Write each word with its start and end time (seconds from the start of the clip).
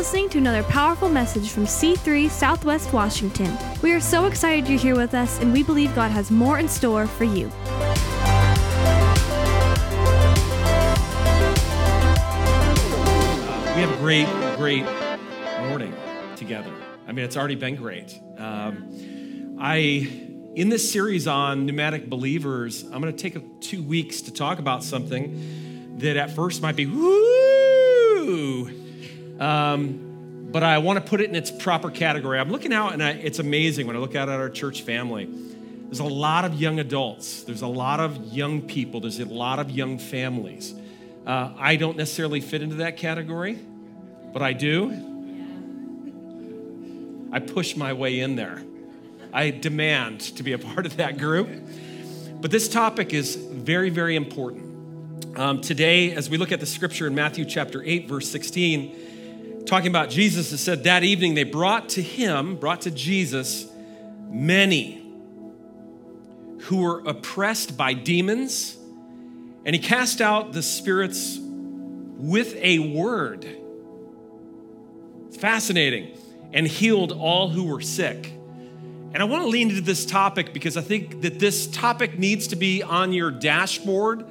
listening 0.00 0.30
to 0.30 0.38
another 0.38 0.62
powerful 0.62 1.10
message 1.10 1.50
from 1.50 1.64
C3 1.64 2.30
Southwest 2.30 2.90
Washington. 2.90 3.54
We 3.82 3.92
are 3.92 4.00
so 4.00 4.24
excited 4.24 4.66
you're 4.66 4.78
here 4.78 4.96
with 4.96 5.12
us, 5.12 5.38
and 5.42 5.52
we 5.52 5.62
believe 5.62 5.94
God 5.94 6.10
has 6.10 6.30
more 6.30 6.58
in 6.58 6.68
store 6.68 7.06
for 7.06 7.24
you. 7.24 7.48
We 13.74 13.82
have 13.82 13.92
a 13.92 13.96
great, 13.98 14.26
great 14.56 14.86
morning 15.68 15.94
together. 16.34 16.72
I 17.06 17.12
mean, 17.12 17.26
it's 17.26 17.36
already 17.36 17.56
been 17.56 17.76
great. 17.76 18.18
Um, 18.38 19.58
I, 19.60 19.76
in 20.54 20.70
this 20.70 20.90
series 20.90 21.26
on 21.26 21.66
pneumatic 21.66 22.08
believers, 22.08 22.84
I'm 22.84 23.02
going 23.02 23.14
to 23.14 23.30
take 23.30 23.60
two 23.60 23.82
weeks 23.82 24.22
to 24.22 24.32
talk 24.32 24.60
about 24.60 24.82
something 24.82 25.98
that 25.98 26.16
at 26.16 26.30
first 26.30 26.62
might 26.62 26.76
be 26.76 26.86
woo, 26.86 28.79
um, 29.40 30.48
but 30.52 30.62
I 30.62 30.78
want 30.78 31.02
to 31.02 31.08
put 31.08 31.20
it 31.20 31.28
in 31.28 31.36
its 31.36 31.50
proper 31.50 31.90
category. 31.90 32.38
I'm 32.38 32.50
looking 32.50 32.72
out, 32.72 32.92
and 32.92 33.02
I, 33.02 33.10
it's 33.10 33.38
amazing 33.38 33.86
when 33.86 33.96
I 33.96 33.98
look 33.98 34.14
out 34.14 34.28
at 34.28 34.38
our 34.38 34.50
church 34.50 34.82
family. 34.82 35.26
There's 35.26 36.00
a 36.00 36.04
lot 36.04 36.44
of 36.44 36.54
young 36.54 36.78
adults. 36.78 37.42
There's 37.42 37.62
a 37.62 37.66
lot 37.66 37.98
of 38.00 38.32
young 38.32 38.62
people. 38.62 39.00
There's 39.00 39.18
a 39.18 39.24
lot 39.24 39.58
of 39.58 39.70
young 39.70 39.98
families. 39.98 40.74
Uh, 41.26 41.52
I 41.58 41.76
don't 41.76 41.96
necessarily 41.96 42.40
fit 42.40 42.62
into 42.62 42.76
that 42.76 42.96
category, 42.96 43.58
but 44.32 44.42
I 44.42 44.52
do. 44.52 45.08
I 47.32 47.40
push 47.40 47.76
my 47.76 47.92
way 47.92 48.20
in 48.20 48.36
there. 48.36 48.62
I 49.32 49.50
demand 49.50 50.20
to 50.20 50.42
be 50.42 50.52
a 50.52 50.58
part 50.58 50.86
of 50.86 50.96
that 50.96 51.18
group. 51.18 51.48
But 52.40 52.50
this 52.50 52.68
topic 52.68 53.12
is 53.12 53.36
very, 53.36 53.90
very 53.90 54.16
important. 54.16 55.38
Um, 55.38 55.60
today, 55.60 56.12
as 56.12 56.28
we 56.28 56.38
look 56.38 56.52
at 56.52 56.58
the 56.58 56.66
scripture 56.66 57.06
in 57.06 57.14
Matthew 57.14 57.44
chapter 57.44 57.82
8, 57.84 58.08
verse 58.08 58.28
16, 58.28 59.09
talking 59.66 59.88
about 59.88 60.10
Jesus, 60.10 60.52
it 60.52 60.58
said 60.58 60.84
that 60.84 61.04
evening 61.04 61.34
they 61.34 61.44
brought 61.44 61.90
to 61.90 62.02
him, 62.02 62.56
brought 62.56 62.82
to 62.82 62.90
Jesus, 62.90 63.66
many 64.28 64.96
who 66.62 66.82
were 66.82 67.00
oppressed 67.00 67.76
by 67.76 67.94
demons, 67.94 68.76
and 69.64 69.74
he 69.74 69.80
cast 69.80 70.20
out 70.20 70.52
the 70.52 70.62
spirits 70.62 71.38
with 71.40 72.54
a 72.56 72.78
word. 72.78 73.46
It's 75.28 75.36
fascinating. 75.36 76.16
And 76.52 76.66
healed 76.66 77.12
all 77.12 77.48
who 77.48 77.64
were 77.64 77.80
sick. 77.80 78.32
And 79.12 79.18
I 79.18 79.24
want 79.24 79.44
to 79.44 79.48
lean 79.48 79.70
into 79.70 79.80
this 79.80 80.04
topic 80.04 80.52
because 80.52 80.76
I 80.76 80.80
think 80.82 81.22
that 81.22 81.38
this 81.38 81.66
topic 81.68 82.18
needs 82.18 82.48
to 82.48 82.56
be 82.56 82.82
on 82.82 83.12
your 83.12 83.30
dashboard. 83.30 84.24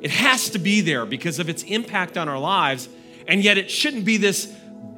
It 0.00 0.10
has 0.10 0.50
to 0.50 0.58
be 0.58 0.80
there 0.80 1.06
because 1.06 1.38
of 1.38 1.48
its 1.48 1.62
impact 1.62 2.16
on 2.16 2.28
our 2.28 2.38
lives. 2.38 2.88
And 3.26 3.42
yet 3.42 3.58
it 3.58 3.70
shouldn't 3.70 4.04
be 4.04 4.16
this 4.16 4.46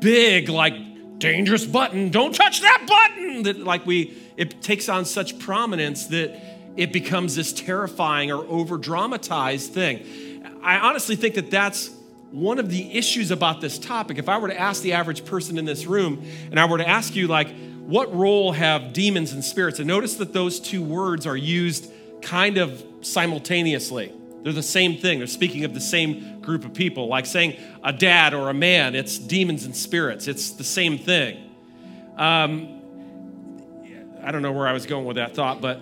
big, 0.00 0.48
like, 0.48 0.74
dangerous 1.18 1.64
button. 1.64 2.10
Don't 2.10 2.34
touch 2.34 2.60
that 2.60 2.84
button. 2.86 3.42
That, 3.44 3.58
like, 3.58 3.86
we, 3.86 4.16
it 4.36 4.60
takes 4.62 4.88
on 4.88 5.04
such 5.04 5.38
prominence 5.38 6.06
that 6.06 6.38
it 6.76 6.92
becomes 6.92 7.34
this 7.34 7.52
terrifying 7.52 8.30
or 8.30 8.44
over 8.46 8.76
dramatized 8.76 9.72
thing. 9.72 10.42
I 10.62 10.78
honestly 10.78 11.16
think 11.16 11.36
that 11.36 11.50
that's 11.50 11.90
one 12.32 12.58
of 12.58 12.68
the 12.68 12.96
issues 12.98 13.30
about 13.30 13.60
this 13.60 13.78
topic. 13.78 14.18
If 14.18 14.28
I 14.28 14.38
were 14.38 14.48
to 14.48 14.60
ask 14.60 14.82
the 14.82 14.92
average 14.92 15.24
person 15.24 15.58
in 15.58 15.64
this 15.64 15.86
room 15.86 16.24
and 16.50 16.60
I 16.60 16.66
were 16.66 16.78
to 16.78 16.88
ask 16.88 17.14
you, 17.14 17.28
like, 17.28 17.54
what 17.86 18.14
role 18.14 18.52
have 18.52 18.92
demons 18.92 19.32
and 19.32 19.44
spirits? 19.44 19.78
And 19.78 19.86
notice 19.86 20.16
that 20.16 20.32
those 20.32 20.58
two 20.58 20.82
words 20.82 21.26
are 21.26 21.36
used 21.36 21.90
kind 22.20 22.58
of 22.58 22.84
simultaneously. 23.00 24.12
They're 24.46 24.52
the 24.52 24.62
same 24.62 24.96
thing. 24.96 25.18
They're 25.18 25.26
speaking 25.26 25.64
of 25.64 25.74
the 25.74 25.80
same 25.80 26.40
group 26.40 26.64
of 26.64 26.72
people. 26.72 27.08
Like 27.08 27.26
saying 27.26 27.56
a 27.82 27.92
dad 27.92 28.32
or 28.32 28.48
a 28.48 28.54
man, 28.54 28.94
it's 28.94 29.18
demons 29.18 29.64
and 29.64 29.74
spirits. 29.74 30.28
It's 30.28 30.52
the 30.52 30.62
same 30.62 30.98
thing. 30.98 31.50
Um, 32.16 32.80
I 34.22 34.30
don't 34.30 34.42
know 34.42 34.52
where 34.52 34.68
I 34.68 34.72
was 34.72 34.86
going 34.86 35.04
with 35.04 35.16
that 35.16 35.34
thought, 35.34 35.60
but 35.60 35.80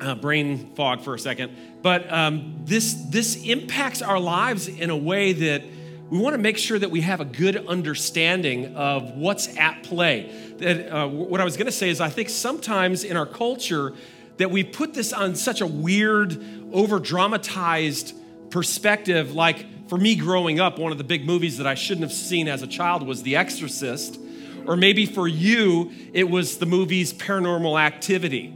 uh, 0.00 0.14
brain 0.14 0.74
fog 0.74 1.02
for 1.02 1.14
a 1.16 1.18
second. 1.18 1.54
But 1.82 2.10
um, 2.10 2.62
this 2.64 2.94
this 3.10 3.44
impacts 3.44 4.00
our 4.00 4.18
lives 4.18 4.68
in 4.68 4.88
a 4.88 4.96
way 4.96 5.34
that 5.34 5.64
we 6.08 6.16
want 6.18 6.32
to 6.32 6.40
make 6.40 6.56
sure 6.56 6.78
that 6.78 6.90
we 6.90 7.02
have 7.02 7.20
a 7.20 7.26
good 7.26 7.66
understanding 7.66 8.74
of 8.74 9.18
what's 9.18 9.54
at 9.58 9.82
play. 9.82 10.32
That, 10.56 10.90
uh, 10.90 11.08
what 11.08 11.42
I 11.42 11.44
was 11.44 11.58
going 11.58 11.66
to 11.66 11.72
say 11.72 11.90
is, 11.90 12.00
I 12.00 12.08
think 12.08 12.30
sometimes 12.30 13.04
in 13.04 13.18
our 13.18 13.26
culture 13.26 13.92
that 14.38 14.50
we 14.50 14.64
put 14.64 14.94
this 14.94 15.12
on 15.12 15.34
such 15.34 15.60
a 15.60 15.66
weird, 15.66 16.57
over 16.72 16.98
dramatized 16.98 18.14
perspective. 18.50 19.34
Like 19.34 19.88
for 19.88 19.98
me 19.98 20.16
growing 20.16 20.60
up, 20.60 20.78
one 20.78 20.92
of 20.92 20.98
the 20.98 21.04
big 21.04 21.24
movies 21.24 21.58
that 21.58 21.66
I 21.66 21.74
shouldn't 21.74 22.02
have 22.02 22.12
seen 22.12 22.48
as 22.48 22.62
a 22.62 22.66
child 22.66 23.06
was 23.06 23.22
The 23.22 23.36
Exorcist. 23.36 24.18
Or 24.66 24.76
maybe 24.76 25.06
for 25.06 25.26
you, 25.26 25.90
it 26.12 26.28
was 26.28 26.58
the 26.58 26.66
movie's 26.66 27.12
Paranormal 27.12 27.80
Activity 27.80 28.54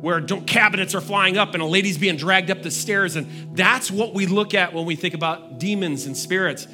where 0.00 0.20
cabinets 0.20 0.94
are 0.94 1.00
flying 1.00 1.36
up 1.36 1.54
and 1.54 1.62
a 1.62 1.66
lady's 1.66 1.98
being 1.98 2.16
dragged 2.16 2.50
up 2.50 2.62
the 2.62 2.70
stairs. 2.70 3.16
And 3.16 3.56
that's 3.56 3.90
what 3.90 4.14
we 4.14 4.26
look 4.26 4.54
at 4.54 4.72
when 4.72 4.84
we 4.86 4.94
think 4.94 5.14
about 5.14 5.58
demons 5.58 6.06
and 6.06 6.16
spirits. 6.16 6.68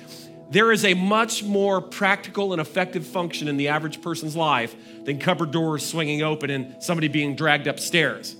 There 0.50 0.70
is 0.70 0.84
a 0.84 0.94
much 0.94 1.42
more 1.42 1.80
practical 1.80 2.52
and 2.52 2.60
effective 2.60 3.06
function 3.06 3.48
in 3.48 3.56
the 3.56 3.68
average 3.68 4.02
person's 4.02 4.36
life 4.36 4.76
than 5.04 5.18
cupboard 5.18 5.50
doors 5.52 5.84
swinging 5.84 6.22
open 6.22 6.50
and 6.50 6.82
somebody 6.82 7.08
being 7.08 7.34
dragged 7.34 7.66
upstairs. 7.66 8.36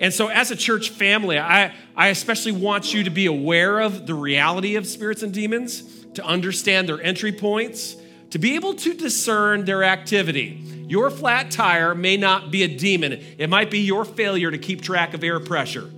And 0.00 0.14
so, 0.14 0.28
as 0.28 0.50
a 0.50 0.56
church 0.56 0.88
family, 0.88 1.38
I, 1.38 1.74
I 1.94 2.08
especially 2.08 2.52
want 2.52 2.94
you 2.94 3.04
to 3.04 3.10
be 3.10 3.26
aware 3.26 3.80
of 3.80 4.06
the 4.06 4.14
reality 4.14 4.76
of 4.76 4.86
spirits 4.86 5.22
and 5.22 5.32
demons, 5.32 5.82
to 6.14 6.24
understand 6.24 6.88
their 6.88 7.00
entry 7.00 7.32
points, 7.32 7.96
to 8.30 8.38
be 8.38 8.54
able 8.54 8.74
to 8.74 8.94
discern 8.94 9.66
their 9.66 9.84
activity. 9.84 10.64
Your 10.88 11.10
flat 11.10 11.50
tire 11.50 11.94
may 11.94 12.16
not 12.16 12.50
be 12.50 12.62
a 12.62 12.68
demon. 12.68 13.22
It 13.38 13.50
might 13.50 13.70
be 13.70 13.80
your 13.80 14.04
failure 14.04 14.50
to 14.50 14.58
keep 14.58 14.80
track 14.80 15.14
of 15.14 15.22
air 15.22 15.38
pressure. 15.38 15.88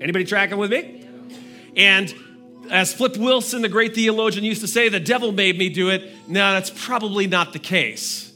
Anybody 0.00 0.24
tracking 0.24 0.56
with 0.56 0.70
me? 0.70 1.06
And 1.76 2.14
as 2.70 2.94
Flip 2.94 3.16
Wilson, 3.16 3.62
the 3.62 3.68
great 3.68 3.94
theologian, 3.94 4.44
used 4.44 4.60
to 4.60 4.68
say, 4.68 4.88
the 4.88 5.00
devil 5.00 5.32
made 5.32 5.58
me 5.58 5.68
do 5.68 5.90
it. 5.90 6.10
No, 6.28 6.52
that's 6.52 6.70
probably 6.70 7.26
not 7.26 7.52
the 7.52 7.58
case. 7.58 8.32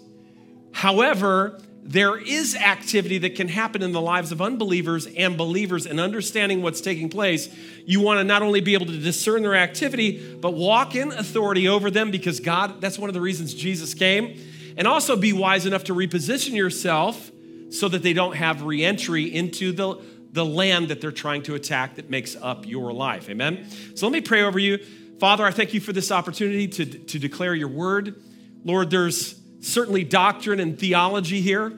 However, 0.73 1.61
there 1.87 2.17
is 2.17 2.57
activity 2.57 3.19
that 3.19 3.35
can 3.35 3.47
happen 3.47 3.83
in 3.83 3.93
the 3.93 4.01
lives 4.01 4.33
of 4.33 4.41
unbelievers 4.41 5.07
and 5.07 5.37
believers 5.37 5.85
and 5.85 6.01
understanding 6.01 6.63
what's 6.63 6.81
taking 6.81 7.11
place. 7.11 7.55
You 7.85 8.01
want 8.01 8.21
to 8.21 8.25
not 8.25 8.41
only 8.41 8.63
be 8.63 8.73
able 8.73 8.87
to 8.87 8.99
discern 8.99 9.43
their 9.43 9.55
activity, 9.55 10.35
but 10.41 10.55
walk 10.55 10.95
in 10.95 11.13
authority 11.13 11.69
over 11.69 11.91
them 11.91 12.11
because 12.11 12.41
God, 12.41 12.81
that's 12.81 12.99
one 12.99 13.11
of 13.11 13.15
the 13.15 13.21
reasons 13.21 13.53
Jesus 13.53 13.93
came. 13.93 14.41
And 14.79 14.89
also 14.89 15.15
be 15.15 15.35
wise 15.35 15.67
enough 15.67 15.85
to 15.85 15.95
reposition 15.95 16.57
yourself 16.57 17.31
so 17.69 17.89
that 17.89 18.03
they 18.03 18.15
don't 18.15 18.35
have 18.35 18.63
reentry 18.63 19.25
into 19.25 19.73
the, 19.73 20.01
the 20.33 20.45
land 20.45 20.89
that 20.89 21.03
they're 21.03 21.13
trying 21.13 21.43
to 21.43 21.55
attack 21.55 21.97
that 21.97 22.09
makes 22.09 22.35
up 22.35 22.67
your 22.67 22.95
life. 22.95 23.29
Amen? 23.29 23.69
So 23.95 24.07
let 24.07 24.13
me 24.13 24.23
pray 24.23 24.43
over 24.43 24.59
you. 24.59 24.79
Father, 25.21 25.45
I 25.45 25.51
thank 25.51 25.75
you 25.75 25.81
for 25.81 25.93
this 25.93 26.11
opportunity 26.11 26.67
to, 26.67 26.87
to 26.87 27.19
declare 27.19 27.55
your 27.55 27.69
word. 27.69 28.23
Lord, 28.65 28.91
there's 28.91 29.39
certainly 29.65 30.05
doctrine 30.05 30.61
and 30.61 30.79
theology 30.79 31.41
here, 31.41 31.73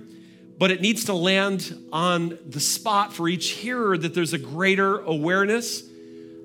but 0.59 0.71
it 0.71 0.81
needs 0.81 1.05
to 1.05 1.15
land 1.15 1.89
on 1.93 2.39
the 2.47 2.61
spot 2.61 3.13
for 3.13 3.29
each 3.29 3.51
hearer 3.51 3.97
that 3.97 4.15
there's 4.15 4.33
a 4.33 4.39
greater 4.39 4.99
awareness, 4.99 5.83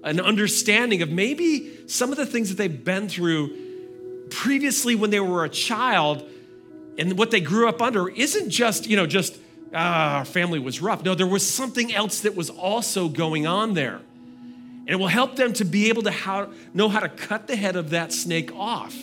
an 0.03 0.19
understanding 0.19 1.01
of 1.01 1.09
maybe 1.09 1.87
some 1.87 2.11
of 2.11 2.17
the 2.17 2.25
things 2.25 2.49
that 2.49 2.57
they've 2.57 2.83
been 2.83 3.09
through 3.09 4.27
previously 4.29 4.95
when 4.95 5.09
they 5.09 5.19
were 5.19 5.43
a 5.43 5.49
child 5.49 6.27
and 6.97 7.17
what 7.17 7.31
they 7.31 7.41
grew 7.41 7.67
up 7.67 7.81
under 7.81 8.09
isn't 8.09 8.49
just, 8.49 8.87
you 8.87 8.95
know, 8.95 9.07
just 9.07 9.37
ah, 9.73 10.17
our 10.17 10.25
family 10.25 10.59
was 10.59 10.81
rough. 10.81 11.03
No, 11.03 11.15
there 11.15 11.27
was 11.27 11.47
something 11.47 11.93
else 11.93 12.21
that 12.21 12.35
was 12.35 12.49
also 12.49 13.07
going 13.07 13.47
on 13.47 13.73
there. 13.73 14.01
And 14.81 14.89
it 14.89 14.99
will 14.99 15.07
help 15.07 15.35
them 15.35 15.53
to 15.53 15.65
be 15.65 15.89
able 15.89 16.03
to 16.03 16.11
how, 16.11 16.51
know 16.73 16.89
how 16.89 16.99
to 16.99 17.09
cut 17.09 17.47
the 17.47 17.55
head 17.55 17.75
of 17.75 17.91
that 17.91 18.11
snake 18.11 18.51
off 18.53 18.95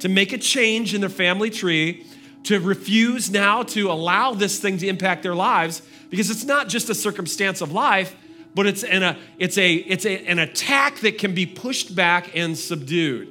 to 0.00 0.08
make 0.08 0.32
a 0.32 0.38
change 0.38 0.94
in 0.94 1.00
their 1.00 1.10
family 1.10 1.50
tree, 1.50 2.06
to 2.44 2.60
refuse 2.60 3.30
now 3.30 3.62
to 3.62 3.90
allow 3.90 4.34
this 4.34 4.60
thing 4.60 4.78
to 4.78 4.86
impact 4.86 5.22
their 5.22 5.34
lives, 5.34 5.82
because 6.10 6.30
it's 6.30 6.44
not 6.44 6.68
just 6.68 6.88
a 6.88 6.94
circumstance 6.94 7.60
of 7.60 7.72
life, 7.72 8.14
but 8.54 8.66
it's 8.66 8.84
an, 8.84 9.02
a, 9.02 9.18
it's 9.38 9.58
a, 9.58 9.74
it's 9.74 10.06
a, 10.06 10.24
an 10.26 10.38
attack 10.38 11.00
that 11.00 11.18
can 11.18 11.34
be 11.34 11.44
pushed 11.44 11.94
back 11.94 12.34
and 12.36 12.56
subdued. 12.56 13.30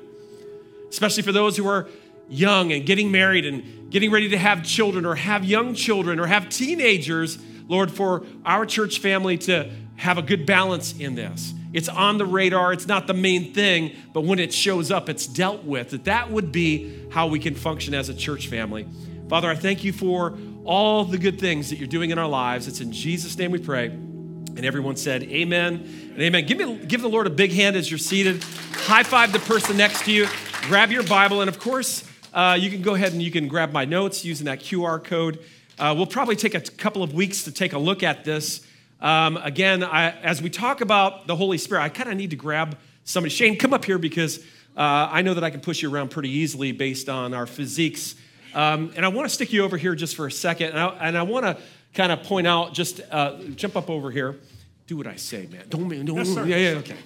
Especially 0.89 1.23
for 1.23 1.31
those 1.31 1.57
who 1.57 1.67
are 1.67 1.87
young 2.29 2.71
and 2.71 2.85
getting 2.85 3.11
married 3.11 3.45
and 3.45 3.91
getting 3.91 4.11
ready 4.11 4.29
to 4.29 4.37
have 4.37 4.63
children 4.63 5.05
or 5.05 5.15
have 5.15 5.43
young 5.45 5.73
children 5.73 6.19
or 6.19 6.27
have 6.27 6.49
teenagers, 6.49 7.37
Lord, 7.67 7.91
for 7.91 8.23
our 8.45 8.65
church 8.65 8.99
family 8.99 9.37
to 9.39 9.71
have 9.95 10.17
a 10.17 10.21
good 10.21 10.45
balance 10.45 10.97
in 10.99 11.15
this. 11.15 11.53
It's 11.75 11.89
on 11.89 12.17
the 12.17 12.25
radar, 12.25 12.71
it's 12.71 12.87
not 12.87 13.05
the 13.05 13.13
main 13.13 13.53
thing, 13.53 13.91
but 14.13 14.21
when 14.21 14.39
it 14.39 14.53
shows 14.53 14.91
up, 14.91 15.09
it's 15.09 15.27
dealt 15.27 15.65
with. 15.65 15.89
That 15.89 16.05
that 16.05 16.31
would 16.31 16.49
be 16.49 17.05
how 17.11 17.27
we 17.27 17.37
can 17.37 17.53
function 17.53 17.93
as 17.93 18.07
a 18.07 18.13
church 18.13 18.47
family. 18.47 18.87
Father, 19.27 19.49
I 19.49 19.55
thank 19.55 19.83
you 19.83 19.91
for 19.91 20.37
all 20.63 21.03
the 21.03 21.17
good 21.17 21.37
things 21.37 21.69
that 21.71 21.75
you're 21.75 21.89
doing 21.89 22.11
in 22.11 22.17
our 22.17 22.29
lives. 22.29 22.69
It's 22.69 22.79
in 22.79 22.93
Jesus' 22.93 23.37
name 23.37 23.51
we 23.51 23.59
pray. 23.59 23.87
And 23.87 24.63
everyone 24.63 24.95
said, 24.95 25.23
Amen 25.23 26.11
and 26.13 26.21
amen. 26.21 26.45
Give, 26.45 26.57
me, 26.57 26.77
give 26.85 27.01
the 27.01 27.09
Lord 27.09 27.27
a 27.27 27.29
big 27.29 27.51
hand 27.51 27.75
as 27.75 27.91
you're 27.91 27.97
seated. 27.97 28.41
High 28.85 29.03
five 29.03 29.33
the 29.33 29.39
person 29.39 29.75
next 29.75 30.05
to 30.05 30.13
you. 30.13 30.27
grab 30.61 30.93
your 30.93 31.03
Bible, 31.03 31.41
and 31.41 31.49
of 31.49 31.59
course, 31.59 32.09
uh, 32.33 32.57
you 32.57 32.69
can 32.69 32.83
go 32.83 32.95
ahead 32.95 33.11
and 33.11 33.21
you 33.21 33.31
can 33.31 33.49
grab 33.49 33.73
my 33.73 33.83
notes 33.83 34.23
using 34.23 34.45
that 34.45 34.61
QR 34.61 35.03
code. 35.03 35.39
Uh, 35.77 35.93
we'll 35.97 36.05
probably 36.05 36.37
take 36.37 36.55
a 36.55 36.61
couple 36.61 37.03
of 37.03 37.13
weeks 37.13 37.43
to 37.43 37.51
take 37.51 37.73
a 37.73 37.77
look 37.77 38.01
at 38.01 38.23
this. 38.23 38.65
Um, 39.05 39.37
again, 39.37 39.83
I, 39.83 40.09
as 40.21 40.41
we 40.41 40.49
talk 40.49 40.81
about 40.81 41.27
the 41.27 41.35
Holy 41.35 41.59
Spirit, 41.59 41.83
I 41.83 41.89
kind 41.89 42.09
of 42.09 42.17
need 42.17 42.31
to 42.31 42.35
grab 42.35 42.75
somebody. 43.03 43.29
Shane, 43.29 43.55
come 43.55 43.71
up 43.71 43.85
here 43.85 43.99
because 43.99 44.39
uh, 44.75 45.09
I 45.11 45.21
know 45.21 45.35
that 45.35 45.43
I 45.43 45.51
can 45.51 45.59
push 45.59 45.83
you 45.83 45.93
around 45.93 46.09
pretty 46.09 46.29
easily 46.29 46.71
based 46.71 47.07
on 47.07 47.31
our 47.35 47.45
physiques. 47.45 48.15
Um, 48.55 48.91
and 48.95 49.05
I 49.05 49.09
want 49.09 49.29
to 49.29 49.33
stick 49.33 49.53
you 49.53 49.63
over 49.63 49.77
here 49.77 49.93
just 49.93 50.15
for 50.15 50.25
a 50.25 50.31
second. 50.31 50.69
And 50.69 50.79
I, 50.79 50.87
and 51.01 51.17
I 51.19 51.21
want 51.21 51.45
to 51.45 51.55
kind 51.93 52.11
of 52.11 52.23
point 52.23 52.47
out, 52.47 52.73
just 52.73 52.99
uh, 53.11 53.37
jump 53.55 53.75
up 53.75 53.91
over 53.91 54.09
here. 54.09 54.39
Do 54.87 54.97
what 54.97 55.05
I 55.05 55.17
say, 55.17 55.45
man. 55.51 55.65
Don't, 55.69 55.87
don't 55.87 56.17
yes, 56.17 56.29
sir. 56.33 56.43
yeah, 56.43 56.57
yeah, 56.57 56.79
okay. 56.79 56.97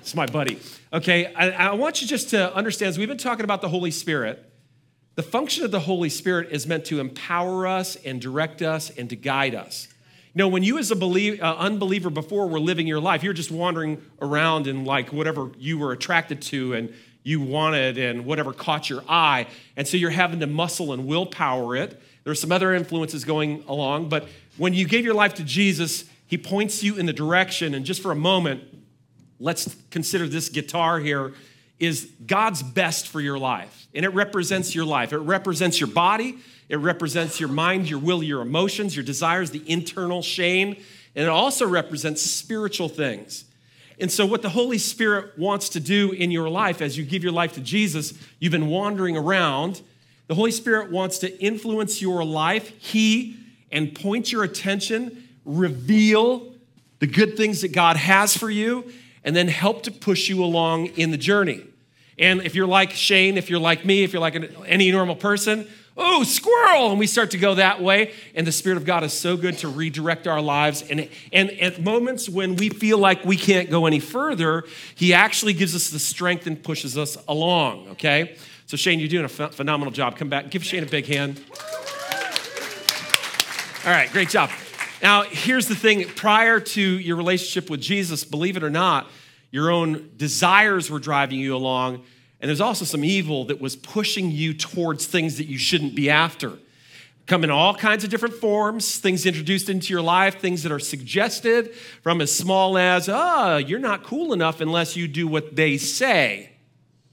It's 0.00 0.14
my 0.14 0.26
buddy. 0.26 0.60
Okay, 0.92 1.34
I, 1.34 1.70
I 1.70 1.72
want 1.72 2.02
you 2.02 2.06
just 2.06 2.30
to 2.30 2.54
understand, 2.54 2.90
as 2.90 2.98
we've 2.98 3.08
been 3.08 3.18
talking 3.18 3.42
about 3.42 3.62
the 3.62 3.68
Holy 3.68 3.90
Spirit, 3.90 4.48
the 5.16 5.24
function 5.24 5.64
of 5.64 5.72
the 5.72 5.80
Holy 5.80 6.08
Spirit 6.08 6.52
is 6.52 6.68
meant 6.68 6.84
to 6.84 7.00
empower 7.00 7.66
us 7.66 7.96
and 7.96 8.20
direct 8.20 8.62
us 8.62 8.90
and 8.90 9.10
to 9.10 9.16
guide 9.16 9.56
us. 9.56 9.88
Know, 10.34 10.48
when 10.48 10.62
you 10.62 10.78
as 10.78 10.90
a 10.90 10.96
belie- 10.96 11.38
uh, 11.38 11.54
unbeliever 11.56 12.08
before 12.08 12.48
were 12.48 12.60
living 12.60 12.86
your 12.86 13.00
life, 13.00 13.22
you're 13.22 13.34
just 13.34 13.50
wandering 13.50 14.02
around 14.20 14.66
in 14.66 14.84
like 14.84 15.12
whatever 15.12 15.50
you 15.58 15.78
were 15.78 15.92
attracted 15.92 16.40
to 16.42 16.72
and 16.72 16.94
you 17.22 17.40
wanted 17.40 17.98
and 17.98 18.24
whatever 18.24 18.52
caught 18.52 18.88
your 18.88 19.04
eye. 19.08 19.46
And 19.76 19.86
so 19.86 19.96
you're 19.96 20.10
having 20.10 20.40
to 20.40 20.46
muscle 20.46 20.92
and 20.92 21.06
willpower 21.06 21.76
it. 21.76 22.00
There's 22.24 22.40
some 22.40 22.52
other 22.52 22.74
influences 22.74 23.24
going 23.24 23.64
along, 23.68 24.08
but 24.08 24.26
when 24.56 24.74
you 24.74 24.86
gave 24.86 25.04
your 25.04 25.14
life 25.14 25.34
to 25.34 25.44
Jesus, 25.44 26.04
he 26.26 26.38
points 26.38 26.82
you 26.82 26.96
in 26.96 27.06
the 27.06 27.12
direction. 27.12 27.74
And 27.74 27.84
just 27.84 28.00
for 28.00 28.10
a 28.10 28.16
moment, 28.16 28.62
let's 29.38 29.76
consider 29.90 30.26
this 30.26 30.48
guitar 30.48 30.98
here 30.98 31.34
is 31.78 32.10
God's 32.24 32.62
best 32.62 33.08
for 33.08 33.20
your 33.20 33.38
life. 33.38 33.88
And 33.92 34.04
it 34.04 34.10
represents 34.10 34.74
your 34.74 34.84
life. 34.84 35.12
It 35.12 35.18
represents 35.18 35.80
your 35.80 35.88
body, 35.88 36.38
it 36.72 36.78
represents 36.78 37.38
your 37.38 37.50
mind, 37.50 37.90
your 37.90 37.98
will, 37.98 38.22
your 38.22 38.40
emotions, 38.40 38.96
your 38.96 39.04
desires, 39.04 39.50
the 39.50 39.62
internal 39.70 40.22
Shane, 40.22 40.82
and 41.14 41.24
it 41.24 41.28
also 41.28 41.66
represents 41.68 42.22
spiritual 42.22 42.88
things. 42.88 43.44
And 44.00 44.10
so, 44.10 44.24
what 44.24 44.40
the 44.40 44.48
Holy 44.48 44.78
Spirit 44.78 45.38
wants 45.38 45.68
to 45.68 45.80
do 45.80 46.12
in 46.12 46.30
your 46.30 46.48
life 46.48 46.80
as 46.80 46.96
you 46.96 47.04
give 47.04 47.22
your 47.22 47.32
life 47.32 47.52
to 47.52 47.60
Jesus, 47.60 48.14
you've 48.38 48.52
been 48.52 48.68
wandering 48.68 49.18
around. 49.18 49.82
The 50.28 50.34
Holy 50.34 50.50
Spirit 50.50 50.90
wants 50.90 51.18
to 51.18 51.38
influence 51.42 52.00
your 52.00 52.24
life, 52.24 52.72
He, 52.78 53.36
and 53.70 53.94
point 53.94 54.32
your 54.32 54.42
attention, 54.42 55.28
reveal 55.44 56.54
the 57.00 57.06
good 57.06 57.36
things 57.36 57.60
that 57.60 57.72
God 57.72 57.98
has 57.98 58.34
for 58.34 58.48
you, 58.48 58.90
and 59.24 59.36
then 59.36 59.48
help 59.48 59.82
to 59.82 59.90
push 59.90 60.30
you 60.30 60.42
along 60.42 60.86
in 60.86 61.10
the 61.10 61.18
journey. 61.18 61.64
And 62.18 62.40
if 62.40 62.54
you're 62.54 62.66
like 62.66 62.92
Shane, 62.92 63.36
if 63.36 63.50
you're 63.50 63.60
like 63.60 63.84
me, 63.84 64.04
if 64.04 64.14
you're 64.14 64.22
like 64.22 64.42
any 64.66 64.90
normal 64.90 65.16
person, 65.16 65.68
oh, 65.96 66.24
squirrel, 66.24 66.90
and 66.90 66.98
we 66.98 67.06
start 67.06 67.30
to 67.32 67.38
go 67.38 67.54
that 67.54 67.82
way. 67.82 68.12
And 68.34 68.46
the 68.46 68.52
Spirit 68.52 68.76
of 68.76 68.84
God 68.84 69.04
is 69.04 69.12
so 69.12 69.36
good 69.36 69.58
to 69.58 69.68
redirect 69.68 70.26
our 70.26 70.40
lives. 70.40 70.82
And, 70.82 71.08
and 71.32 71.50
at 71.60 71.82
moments 71.82 72.28
when 72.28 72.56
we 72.56 72.68
feel 72.68 72.98
like 72.98 73.24
we 73.24 73.36
can't 73.36 73.70
go 73.70 73.86
any 73.86 74.00
further, 74.00 74.64
He 74.94 75.12
actually 75.12 75.52
gives 75.52 75.74
us 75.74 75.90
the 75.90 75.98
strength 75.98 76.46
and 76.46 76.62
pushes 76.62 76.96
us 76.96 77.16
along, 77.28 77.88
okay? 77.90 78.36
So, 78.66 78.76
Shane, 78.76 78.98
you're 78.98 79.08
doing 79.08 79.26
a 79.26 79.28
ph- 79.28 79.52
phenomenal 79.52 79.92
job. 79.92 80.16
Come 80.16 80.28
back, 80.28 80.50
give 80.50 80.64
Shane 80.64 80.82
a 80.82 80.86
big 80.86 81.06
hand. 81.06 81.42
All 83.84 83.90
right, 83.90 84.10
great 84.12 84.28
job. 84.28 84.50
Now, 85.02 85.24
here's 85.24 85.66
the 85.66 85.74
thing 85.74 86.04
prior 86.04 86.60
to 86.60 86.80
your 86.80 87.16
relationship 87.16 87.68
with 87.68 87.80
Jesus, 87.80 88.22
believe 88.22 88.56
it 88.56 88.62
or 88.62 88.70
not, 88.70 89.10
your 89.50 89.70
own 89.70 90.10
desires 90.16 90.88
were 90.88 91.00
driving 91.00 91.40
you 91.40 91.56
along, 91.56 92.04
and 92.42 92.48
there's 92.48 92.60
also 92.60 92.84
some 92.84 93.04
evil 93.04 93.44
that 93.44 93.60
was 93.60 93.76
pushing 93.76 94.32
you 94.32 94.52
towards 94.52 95.06
things 95.06 95.38
that 95.38 95.46
you 95.46 95.58
shouldn't 95.58 95.94
be 95.94 96.10
after. 96.10 96.58
Come 97.28 97.44
in 97.44 97.50
all 97.50 97.72
kinds 97.72 98.02
of 98.02 98.10
different 98.10 98.34
forms, 98.34 98.98
things 98.98 99.24
introduced 99.24 99.68
into 99.68 99.92
your 99.92 100.02
life, 100.02 100.40
things 100.40 100.64
that 100.64 100.72
are 100.72 100.80
suggested 100.80 101.72
from 102.02 102.20
as 102.20 102.34
small 102.36 102.76
as, 102.76 103.08
oh, 103.08 103.58
you're 103.58 103.78
not 103.78 104.02
cool 104.02 104.32
enough 104.32 104.60
unless 104.60 104.96
you 104.96 105.06
do 105.06 105.28
what 105.28 105.54
they 105.54 105.78
say. 105.78 106.50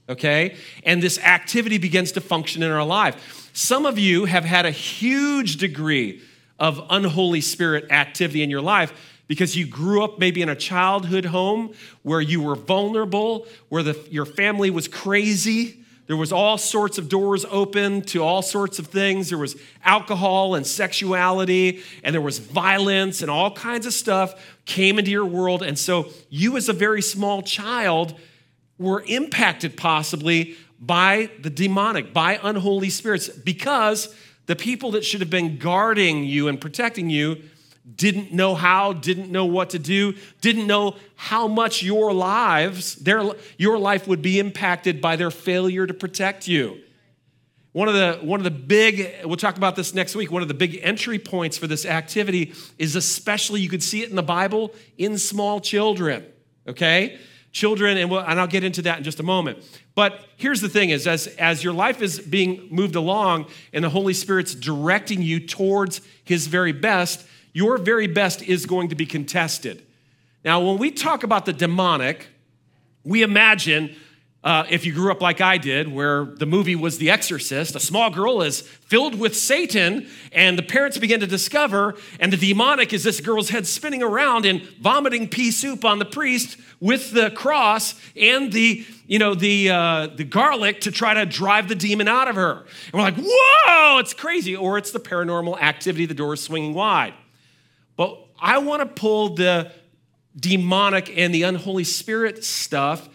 Okay? 0.08 0.56
And 0.82 1.00
this 1.00 1.16
activity 1.20 1.78
begins 1.78 2.10
to 2.12 2.20
function 2.20 2.64
in 2.64 2.72
our 2.72 2.84
life. 2.84 3.50
Some 3.52 3.86
of 3.86 4.00
you 4.00 4.24
have 4.24 4.44
had 4.44 4.66
a 4.66 4.72
huge 4.72 5.58
degree 5.58 6.22
of 6.58 6.84
unholy 6.90 7.40
spirit 7.40 7.92
activity 7.92 8.42
in 8.42 8.50
your 8.50 8.62
life 8.62 8.92
because 9.30 9.54
you 9.54 9.64
grew 9.64 10.02
up 10.02 10.18
maybe 10.18 10.42
in 10.42 10.48
a 10.48 10.56
childhood 10.56 11.26
home 11.26 11.72
where 12.02 12.20
you 12.20 12.42
were 12.42 12.56
vulnerable, 12.56 13.46
where 13.68 13.84
the, 13.84 13.96
your 14.10 14.26
family 14.26 14.70
was 14.70 14.88
crazy. 14.88 15.84
There 16.08 16.16
was 16.16 16.32
all 16.32 16.58
sorts 16.58 16.98
of 16.98 17.08
doors 17.08 17.44
open 17.48 18.02
to 18.06 18.24
all 18.24 18.42
sorts 18.42 18.80
of 18.80 18.88
things. 18.88 19.28
There 19.28 19.38
was 19.38 19.54
alcohol 19.84 20.56
and 20.56 20.66
sexuality, 20.66 21.80
and 22.02 22.12
there 22.12 22.20
was 22.20 22.40
violence 22.40 23.22
and 23.22 23.30
all 23.30 23.52
kinds 23.52 23.86
of 23.86 23.92
stuff 23.92 24.34
came 24.64 24.98
into 24.98 25.12
your 25.12 25.26
world. 25.26 25.62
And 25.62 25.78
so 25.78 26.08
you, 26.28 26.56
as 26.56 26.68
a 26.68 26.72
very 26.72 27.00
small 27.00 27.40
child, 27.40 28.18
were 28.78 29.04
impacted 29.06 29.76
possibly 29.76 30.56
by 30.80 31.30
the 31.40 31.50
demonic, 31.50 32.12
by 32.12 32.40
unholy 32.42 32.90
spirits, 32.90 33.28
because 33.28 34.12
the 34.46 34.56
people 34.56 34.90
that 34.90 35.04
should 35.04 35.20
have 35.20 35.30
been 35.30 35.56
guarding 35.56 36.24
you 36.24 36.48
and 36.48 36.60
protecting 36.60 37.08
you 37.10 37.44
didn't 37.94 38.32
know 38.32 38.54
how, 38.54 38.92
didn't 38.92 39.30
know 39.30 39.46
what 39.46 39.70
to 39.70 39.78
do, 39.78 40.14
didn't 40.40 40.66
know 40.66 40.96
how 41.16 41.48
much 41.48 41.82
your 41.82 42.12
lives, 42.12 42.96
their, 42.96 43.22
your 43.56 43.78
life 43.78 44.06
would 44.06 44.22
be 44.22 44.38
impacted 44.38 45.00
by 45.00 45.16
their 45.16 45.30
failure 45.30 45.86
to 45.86 45.94
protect 45.94 46.46
you. 46.46 46.78
One 47.72 47.86
of 47.86 47.94
the 47.94 48.18
one 48.22 48.40
of 48.40 48.44
the 48.44 48.50
big 48.50 49.24
we'll 49.24 49.36
talk 49.36 49.56
about 49.56 49.76
this 49.76 49.94
next 49.94 50.16
week. 50.16 50.32
One 50.32 50.42
of 50.42 50.48
the 50.48 50.54
big 50.54 50.80
entry 50.82 51.20
points 51.20 51.56
for 51.56 51.68
this 51.68 51.86
activity 51.86 52.52
is 52.78 52.96
especially 52.96 53.60
you 53.60 53.68
could 53.68 53.82
see 53.82 54.02
it 54.02 54.10
in 54.10 54.16
the 54.16 54.24
Bible 54.24 54.74
in 54.98 55.16
small 55.18 55.60
children. 55.60 56.26
Okay, 56.66 57.20
children, 57.52 57.96
and, 57.96 58.10
we'll, 58.10 58.20
and 58.20 58.40
I'll 58.40 58.46
get 58.46 58.64
into 58.64 58.82
that 58.82 58.98
in 58.98 59.04
just 59.04 59.20
a 59.20 59.22
moment. 59.22 59.58
But 59.94 60.24
here's 60.36 60.60
the 60.60 60.68
thing 60.68 60.90
is 60.90 61.06
as, 61.06 61.26
as 61.26 61.62
your 61.62 61.72
life 61.72 62.02
is 62.02 62.18
being 62.18 62.68
moved 62.70 62.96
along 62.96 63.46
and 63.72 63.84
the 63.84 63.90
Holy 63.90 64.14
Spirit's 64.14 64.54
directing 64.54 65.22
you 65.22 65.46
towards 65.46 66.00
his 66.24 66.46
very 66.46 66.72
best, 66.72 67.26
your 67.52 67.78
very 67.78 68.06
best 68.06 68.42
is 68.42 68.66
going 68.66 68.88
to 68.88 68.94
be 68.94 69.06
contested. 69.06 69.84
Now, 70.44 70.60
when 70.60 70.78
we 70.78 70.90
talk 70.90 71.22
about 71.22 71.46
the 71.46 71.52
demonic, 71.52 72.28
we 73.04 73.22
imagine 73.22 73.96
uh, 74.42 74.64
if 74.70 74.86
you 74.86 74.94
grew 74.94 75.10
up 75.10 75.20
like 75.20 75.42
I 75.42 75.58
did, 75.58 75.92
where 75.92 76.24
the 76.24 76.46
movie 76.46 76.74
was 76.74 76.96
The 76.96 77.10
Exorcist, 77.10 77.76
a 77.76 77.80
small 77.80 78.08
girl 78.08 78.40
is 78.40 78.62
filled 78.62 79.18
with 79.18 79.36
Satan, 79.36 80.08
and 80.32 80.56
the 80.56 80.62
parents 80.62 80.96
begin 80.96 81.20
to 81.20 81.26
discover, 81.26 81.94
and 82.18 82.32
the 82.32 82.38
demonic 82.38 82.94
is 82.94 83.04
this 83.04 83.20
girl's 83.20 83.50
head 83.50 83.66
spinning 83.66 84.02
around 84.02 84.46
and 84.46 84.62
vomiting 84.80 85.28
pea 85.28 85.50
soup 85.50 85.84
on 85.84 85.98
the 85.98 86.06
priest 86.06 86.56
with 86.80 87.10
the 87.10 87.30
cross 87.32 88.00
and 88.16 88.50
the, 88.50 88.86
you 89.06 89.18
know, 89.18 89.34
the, 89.34 89.68
uh, 89.68 90.06
the 90.06 90.24
garlic 90.24 90.80
to 90.82 90.90
try 90.90 91.12
to 91.12 91.26
drive 91.26 91.68
the 91.68 91.74
demon 91.74 92.08
out 92.08 92.26
of 92.26 92.36
her. 92.36 92.64
And 92.86 92.94
we're 92.94 93.02
like, 93.02 93.16
whoa, 93.18 93.98
it's 93.98 94.14
crazy. 94.14 94.56
Or 94.56 94.78
it's 94.78 94.90
the 94.90 95.00
paranormal 95.00 95.60
activity, 95.60 96.06
the 96.06 96.14
door 96.14 96.32
is 96.32 96.42
swinging 96.42 96.72
wide. 96.72 97.12
But 98.00 98.18
I 98.40 98.56
want 98.56 98.80
to 98.80 98.86
pull 98.86 99.34
the 99.34 99.70
demonic 100.34 101.12
and 101.18 101.34
the 101.34 101.42
unholy 101.42 101.84
spirit 101.84 102.42
stuff 102.42 103.10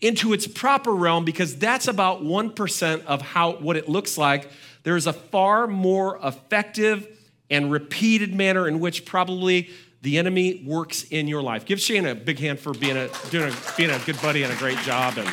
into 0.00 0.32
its 0.32 0.46
proper 0.46 0.92
realm 0.94 1.24
because 1.24 1.56
that's 1.56 1.88
about 1.88 2.22
1% 2.22 3.04
of 3.06 3.22
how 3.22 3.54
what 3.54 3.76
it 3.76 3.88
looks 3.88 4.16
like. 4.16 4.48
There's 4.84 5.08
a 5.08 5.12
far 5.12 5.66
more 5.66 6.20
effective 6.22 7.08
and 7.50 7.72
repeated 7.72 8.32
manner 8.32 8.68
in 8.68 8.78
which 8.78 9.04
probably 9.04 9.68
the 10.02 10.16
enemy 10.16 10.62
works 10.64 11.02
in 11.02 11.26
your 11.26 11.42
life. 11.42 11.64
Give 11.64 11.80
shane 11.80 12.06
a 12.06 12.14
big 12.14 12.38
hand 12.38 12.60
for 12.60 12.72
being 12.72 12.96
a 12.96 13.08
doing 13.30 13.52
a, 13.52 13.56
being 13.76 13.90
a 13.90 13.98
good 14.06 14.22
buddy 14.22 14.44
and 14.44 14.52
a 14.52 14.56
great 14.56 14.78
job 14.78 15.18
and 15.18 15.26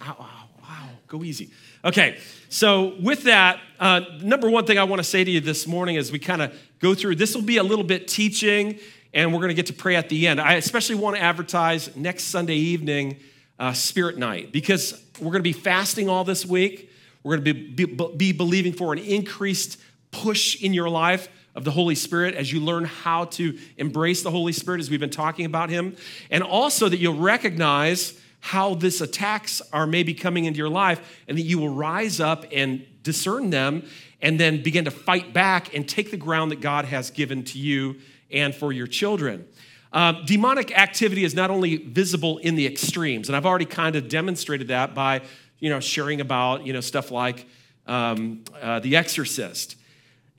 wow, 0.00 0.16
wow, 0.20 0.48
wow 0.62 0.88
go 1.08 1.24
easy. 1.24 1.50
Okay 1.84 2.18
so 2.54 2.94
with 3.00 3.24
that 3.24 3.60
uh, 3.80 4.00
number 4.22 4.48
one 4.48 4.64
thing 4.64 4.78
i 4.78 4.84
want 4.84 5.00
to 5.00 5.04
say 5.04 5.24
to 5.24 5.30
you 5.30 5.40
this 5.40 5.66
morning 5.66 5.96
as 5.96 6.12
we 6.12 6.18
kind 6.18 6.42
of 6.42 6.54
go 6.78 6.94
through 6.94 7.14
this 7.14 7.34
will 7.34 7.42
be 7.42 7.56
a 7.56 7.62
little 7.62 7.84
bit 7.84 8.06
teaching 8.08 8.78
and 9.14 9.32
we're 9.32 9.38
going 9.38 9.48
to 9.48 9.54
get 9.54 9.66
to 9.66 9.72
pray 9.72 9.96
at 9.96 10.08
the 10.08 10.26
end. 10.26 10.40
I 10.40 10.54
especially 10.54 10.96
want 10.96 11.16
to 11.16 11.22
advertise 11.22 11.94
next 11.96 12.24
Sunday 12.24 12.56
evening, 12.56 13.20
uh, 13.58 13.72
Spirit 13.72 14.18
Night, 14.18 14.52
because 14.52 15.00
we're 15.20 15.30
going 15.30 15.38
to 15.38 15.42
be 15.42 15.52
fasting 15.52 16.08
all 16.08 16.24
this 16.24 16.44
week. 16.44 16.90
We're 17.22 17.36
going 17.36 17.44
to 17.44 17.54
be, 17.54 17.86
be, 17.86 18.16
be 18.16 18.32
believing 18.32 18.72
for 18.72 18.92
an 18.92 18.98
increased 18.98 19.80
push 20.10 20.60
in 20.62 20.74
your 20.74 20.90
life 20.90 21.28
of 21.54 21.62
the 21.62 21.70
Holy 21.70 21.94
Spirit 21.94 22.34
as 22.34 22.52
you 22.52 22.58
learn 22.58 22.84
how 22.84 23.26
to 23.26 23.56
embrace 23.76 24.22
the 24.22 24.30
Holy 24.32 24.52
Spirit 24.52 24.80
as 24.80 24.90
we've 24.90 25.00
been 25.00 25.10
talking 25.10 25.46
about 25.46 25.70
Him. 25.70 25.96
And 26.28 26.42
also 26.42 26.88
that 26.88 26.98
you'll 26.98 27.14
recognize 27.14 28.20
how 28.44 28.74
this 28.74 29.00
attacks 29.00 29.62
are 29.72 29.86
maybe 29.86 30.12
coming 30.12 30.44
into 30.44 30.58
your 30.58 30.68
life 30.68 31.00
and 31.26 31.38
that 31.38 31.44
you 31.44 31.58
will 31.58 31.70
rise 31.70 32.20
up 32.20 32.44
and 32.52 32.84
discern 33.02 33.48
them 33.48 33.82
and 34.20 34.38
then 34.38 34.62
begin 34.62 34.84
to 34.84 34.90
fight 34.90 35.32
back 35.32 35.74
and 35.74 35.88
take 35.88 36.10
the 36.10 36.16
ground 36.18 36.50
that 36.50 36.60
God 36.60 36.84
has 36.84 37.10
given 37.10 37.42
to 37.44 37.58
you 37.58 37.96
and 38.30 38.54
for 38.54 38.70
your 38.70 38.86
children. 38.86 39.46
Um, 39.94 40.24
demonic 40.26 40.78
activity 40.78 41.24
is 41.24 41.34
not 41.34 41.50
only 41.50 41.76
visible 41.78 42.36
in 42.36 42.54
the 42.54 42.66
extremes, 42.66 43.30
and 43.30 43.36
I've 43.36 43.46
already 43.46 43.64
kind 43.64 43.96
of 43.96 44.10
demonstrated 44.10 44.68
that 44.68 44.94
by 44.94 45.22
you 45.58 45.70
know 45.70 45.80
sharing 45.80 46.20
about 46.20 46.66
you 46.66 46.74
know 46.74 46.82
stuff 46.82 47.10
like 47.10 47.46
um, 47.86 48.44
uh, 48.60 48.78
The 48.78 48.94
Exorcist, 48.94 49.76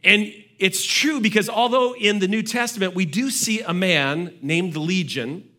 and 0.03 0.31
it's 0.59 0.85
true 0.85 1.19
because 1.19 1.49
although 1.49 1.95
in 1.95 2.19
the 2.19 2.27
New 2.27 2.43
Testament 2.43 2.93
we 2.93 3.05
do 3.05 3.31
see 3.31 3.61
a 3.61 3.73
man 3.73 4.37
named 4.43 4.73
the 4.73 4.79
Legion 4.79 5.49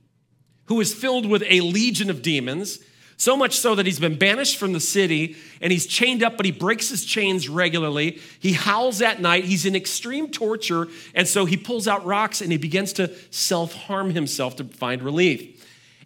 who 0.66 0.80
is 0.80 0.94
filled 0.94 1.26
with 1.26 1.42
a 1.46 1.60
legion 1.60 2.10
of 2.10 2.22
demons 2.22 2.80
so 3.18 3.36
much 3.36 3.58
so 3.58 3.74
that 3.74 3.86
he's 3.86 3.98
been 3.98 4.18
banished 4.18 4.58
from 4.58 4.72
the 4.72 4.80
city 4.80 5.36
and 5.60 5.72
he's 5.72 5.86
chained 5.86 6.22
up, 6.22 6.36
but 6.36 6.44
he 6.44 6.52
breaks 6.52 6.90
his 6.90 7.04
chains 7.04 7.48
regularly. 7.48 8.20
He 8.38 8.52
howls 8.52 9.00
at 9.00 9.20
night. 9.20 9.44
He's 9.44 9.64
in 9.64 9.74
extreme 9.74 10.28
torture. 10.28 10.88
And 11.14 11.26
so 11.26 11.46
he 11.46 11.56
pulls 11.56 11.88
out 11.88 12.04
rocks 12.04 12.42
and 12.42 12.52
he 12.52 12.58
begins 12.58 12.92
to 12.94 13.14
self 13.30 13.72
harm 13.72 14.10
himself 14.10 14.56
to 14.56 14.64
find 14.64 15.02
relief. 15.02 15.54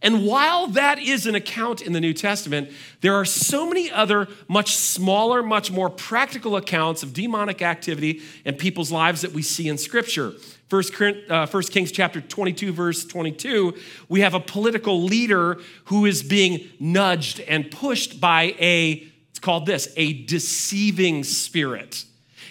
And 0.02 0.24
while 0.24 0.68
that 0.68 0.98
is 0.98 1.26
an 1.26 1.34
account 1.34 1.82
in 1.82 1.92
the 1.92 2.00
New 2.00 2.14
Testament, 2.14 2.70
there 3.02 3.14
are 3.14 3.26
so 3.26 3.66
many 3.66 3.90
other 3.90 4.28
much 4.48 4.74
smaller, 4.76 5.42
much 5.42 5.70
more 5.70 5.90
practical 5.90 6.56
accounts 6.56 7.02
of 7.02 7.12
demonic 7.12 7.60
activity 7.60 8.22
in 8.46 8.54
people's 8.54 8.90
lives 8.90 9.20
that 9.20 9.32
we 9.32 9.42
see 9.42 9.68
in 9.68 9.76
Scripture. 9.76 10.32
First, 10.70 10.92
uh, 11.02 11.46
First 11.46 11.72
Kings 11.72 11.90
chapter 11.90 12.20
22, 12.20 12.72
verse 12.72 13.04
22, 13.04 13.74
we 14.08 14.20
have 14.20 14.34
a 14.34 14.40
political 14.40 15.02
leader 15.02 15.58
who 15.86 16.06
is 16.06 16.22
being 16.22 16.70
nudged 16.78 17.40
and 17.40 17.68
pushed 17.72 18.20
by 18.20 18.54
a, 18.60 19.04
it's 19.30 19.40
called 19.40 19.66
this, 19.66 19.92
a 19.96 20.22
deceiving 20.26 21.24
spirit. 21.24 22.04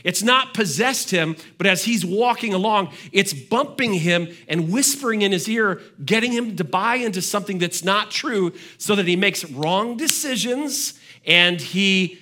It's 0.04 0.22
not 0.22 0.54
possessed 0.54 1.12
him, 1.12 1.38
but 1.58 1.66
as 1.66 1.86
he's 1.86 2.06
walking 2.06 2.54
along, 2.54 2.92
it's 3.14 3.32
bumping 3.32 3.94
him 3.94 4.28
and 4.50 4.70
whispering 4.70 5.22
in 5.22 5.32
his 5.32 5.48
ear, 5.48 5.82
getting 6.04 6.34
him 6.34 6.58
to 6.58 6.66
buy 6.66 6.96
into 6.96 7.22
something 7.22 7.58
that's 7.58 7.86
not 7.86 8.12
true 8.12 8.52
so 8.78 8.96
that 8.96 9.08
he 9.08 9.16
makes 9.16 9.50
wrong 9.50 9.96
decisions 9.96 11.00
and 11.26 11.62
he, 11.62 12.20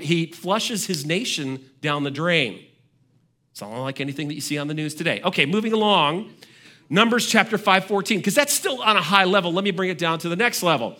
he 0.00 0.32
flushes 0.32 0.86
his 0.86 1.04
nation 1.04 1.62
down 1.82 2.04
the 2.04 2.10
drain. 2.10 2.65
It's 3.56 3.62
not 3.62 3.70
like 3.70 4.02
anything 4.02 4.28
that 4.28 4.34
you 4.34 4.42
see 4.42 4.58
on 4.58 4.68
the 4.68 4.74
news 4.74 4.94
today. 4.94 5.22
Okay, 5.24 5.46
moving 5.46 5.72
along. 5.72 6.30
Numbers 6.90 7.26
chapter 7.26 7.56
5, 7.56 7.86
14, 7.86 8.18
because 8.18 8.34
that's 8.34 8.52
still 8.52 8.82
on 8.82 8.98
a 8.98 9.00
high 9.02 9.24
level. 9.24 9.50
Let 9.50 9.64
me 9.64 9.70
bring 9.70 9.88
it 9.88 9.96
down 9.96 10.18
to 10.18 10.28
the 10.28 10.36
next 10.36 10.62
level. 10.62 10.98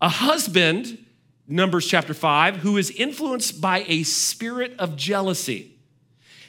A 0.00 0.08
husband, 0.08 0.98
Numbers 1.46 1.86
chapter 1.86 2.12
5, 2.12 2.56
who 2.56 2.78
is 2.78 2.90
influenced 2.90 3.60
by 3.60 3.84
a 3.86 4.02
spirit 4.02 4.74
of 4.76 4.96
jealousy. 4.96 5.78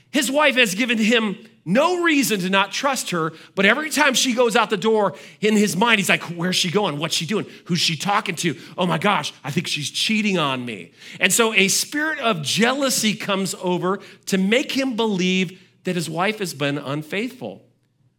His 0.10 0.32
wife 0.32 0.56
has 0.56 0.74
given 0.74 0.98
him 0.98 1.38
no 1.68 2.04
reason 2.04 2.40
to 2.42 2.50
not 2.50 2.72
trust 2.72 3.10
her, 3.10 3.34
but 3.56 3.66
every 3.66 3.90
time 3.90 4.14
she 4.14 4.34
goes 4.34 4.56
out 4.56 4.70
the 4.70 4.78
door, 4.78 5.16
in 5.42 5.58
his 5.58 5.76
mind, 5.76 6.00
he's 6.00 6.10
like, 6.10 6.22
Where's 6.24 6.56
she 6.56 6.70
going? 6.70 7.00
What's 7.00 7.16
she 7.16 7.26
doing? 7.26 7.48
Who's 7.66 7.80
she 7.80 7.98
talking 7.98 8.36
to? 8.36 8.56
Oh 8.78 8.86
my 8.86 9.00
gosh, 9.00 9.34
I 9.44 9.50
think 9.50 9.66
she's 9.66 9.90
cheating 9.90 10.38
on 10.38 10.64
me. 10.64 10.92
And 11.20 11.34
so 11.34 11.54
a 11.56 11.68
spirit 11.68 12.20
of 12.20 12.44
jealousy 12.44 13.16
comes 13.16 13.56
over 13.56 14.00
to 14.28 14.38
make 14.38 14.72
him 14.72 14.96
believe 14.96 15.60
that 15.86 15.96
his 15.96 16.08
wife 16.08 16.38
has 16.38 16.54
been 16.54 16.78
unfaithful. 16.78 17.66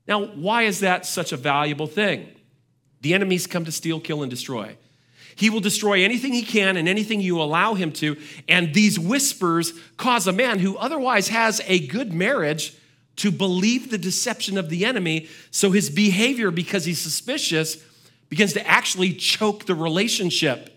Now, 0.08 0.24
why 0.26 0.62
is 0.62 0.80
that 0.80 1.06
such 1.06 1.32
a 1.32 1.36
valuable 1.36 1.86
thing? 1.86 2.28
The 3.02 3.14
enemies 3.14 3.46
come 3.46 3.64
to 3.64 3.72
steal, 3.72 4.00
kill, 4.00 4.22
and 4.22 4.30
destroy. 4.30 4.76
He 5.36 5.50
will 5.50 5.60
destroy 5.60 6.02
anything 6.02 6.32
he 6.32 6.42
can 6.42 6.76
and 6.76 6.88
anything 6.88 7.20
you 7.20 7.40
allow 7.40 7.74
him 7.74 7.92
to. 7.92 8.16
And 8.48 8.74
these 8.74 8.98
whispers 8.98 9.72
cause 9.98 10.26
a 10.26 10.32
man 10.32 10.58
who 10.58 10.76
otherwise 10.78 11.28
has 11.28 11.60
a 11.66 11.86
good 11.86 12.12
marriage 12.12 12.74
to 13.16 13.30
believe 13.30 13.90
the 13.90 13.98
deception 13.98 14.58
of 14.58 14.68
the 14.68 14.84
enemy. 14.84 15.28
So 15.50 15.70
his 15.70 15.90
behavior, 15.90 16.50
because 16.50 16.84
he's 16.84 17.00
suspicious, 17.00 17.82
begins 18.28 18.52
to 18.54 18.66
actually 18.66 19.12
choke 19.12 19.66
the 19.66 19.74
relationship. 19.74 20.72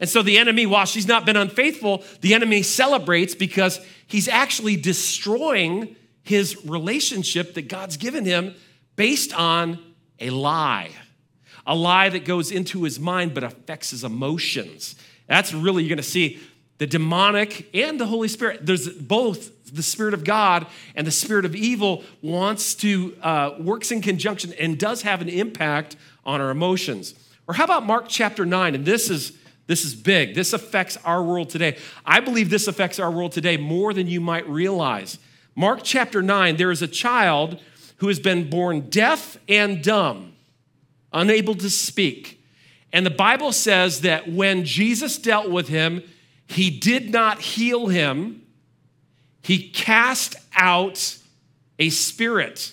And 0.00 0.08
so 0.08 0.22
the 0.22 0.38
enemy, 0.38 0.66
while 0.66 0.84
she's 0.84 1.06
not 1.06 1.26
been 1.26 1.36
unfaithful, 1.36 2.02
the 2.20 2.34
enemy 2.34 2.62
celebrates 2.62 3.34
because 3.34 3.80
he's 4.06 4.28
actually 4.28 4.76
destroying 4.76 5.94
his 6.22 6.64
relationship 6.66 7.54
that 7.54 7.68
God's 7.68 7.96
given 7.96 8.24
him 8.24 8.54
based 8.96 9.32
on 9.32 9.78
a 10.18 10.30
lie. 10.30 10.90
A 11.66 11.74
lie 11.74 12.08
that 12.08 12.24
goes 12.24 12.50
into 12.50 12.82
his 12.82 12.98
mind 12.98 13.34
but 13.34 13.44
affects 13.44 13.90
his 13.90 14.02
emotions. 14.02 14.96
That's 15.28 15.54
really, 15.54 15.84
you're 15.84 15.90
gonna 15.90 16.02
see 16.02 16.40
the 16.78 16.86
demonic 16.86 17.68
and 17.72 18.00
the 18.00 18.06
Holy 18.06 18.26
Spirit. 18.26 18.66
There's 18.66 18.88
both 18.88 19.51
the 19.72 19.82
Spirit 19.82 20.14
of 20.14 20.22
God 20.22 20.66
and 20.94 21.06
the 21.06 21.12
Spirit 21.12 21.44
of 21.44 21.56
evil 21.56 22.04
wants 22.20 22.74
to, 22.76 23.16
uh, 23.22 23.54
works 23.58 23.90
in 23.90 24.02
conjunction 24.02 24.52
and 24.60 24.78
does 24.78 25.02
have 25.02 25.22
an 25.22 25.28
impact 25.28 25.96
on 26.24 26.40
our 26.40 26.50
emotions. 26.50 27.14
Or 27.48 27.54
how 27.54 27.64
about 27.64 27.84
Mark 27.84 28.04
chapter 28.08 28.44
9? 28.44 28.74
And 28.74 28.84
this 28.84 29.10
is, 29.10 29.32
this 29.66 29.84
is 29.84 29.94
big. 29.94 30.34
This 30.34 30.52
affects 30.52 30.96
our 31.04 31.22
world 31.22 31.50
today. 31.50 31.78
I 32.04 32.20
believe 32.20 32.50
this 32.50 32.68
affects 32.68 32.98
our 32.98 33.10
world 33.10 33.32
today 33.32 33.56
more 33.56 33.94
than 33.94 34.06
you 34.06 34.20
might 34.20 34.48
realize. 34.48 35.18
Mark 35.54 35.80
chapter 35.82 36.22
9, 36.22 36.56
there 36.56 36.70
is 36.70 36.82
a 36.82 36.88
child 36.88 37.60
who 37.96 38.08
has 38.08 38.20
been 38.20 38.50
born 38.50 38.88
deaf 38.90 39.36
and 39.48 39.82
dumb, 39.82 40.34
unable 41.12 41.54
to 41.54 41.70
speak. 41.70 42.44
And 42.92 43.06
the 43.06 43.10
Bible 43.10 43.52
says 43.52 44.02
that 44.02 44.30
when 44.30 44.64
Jesus 44.64 45.16
dealt 45.18 45.50
with 45.50 45.68
him, 45.68 46.02
he 46.46 46.68
did 46.70 47.10
not 47.10 47.40
heal 47.40 47.86
him 47.86 48.41
he 49.42 49.70
cast 49.70 50.36
out 50.54 51.18
a 51.78 51.90
spirit. 51.90 52.72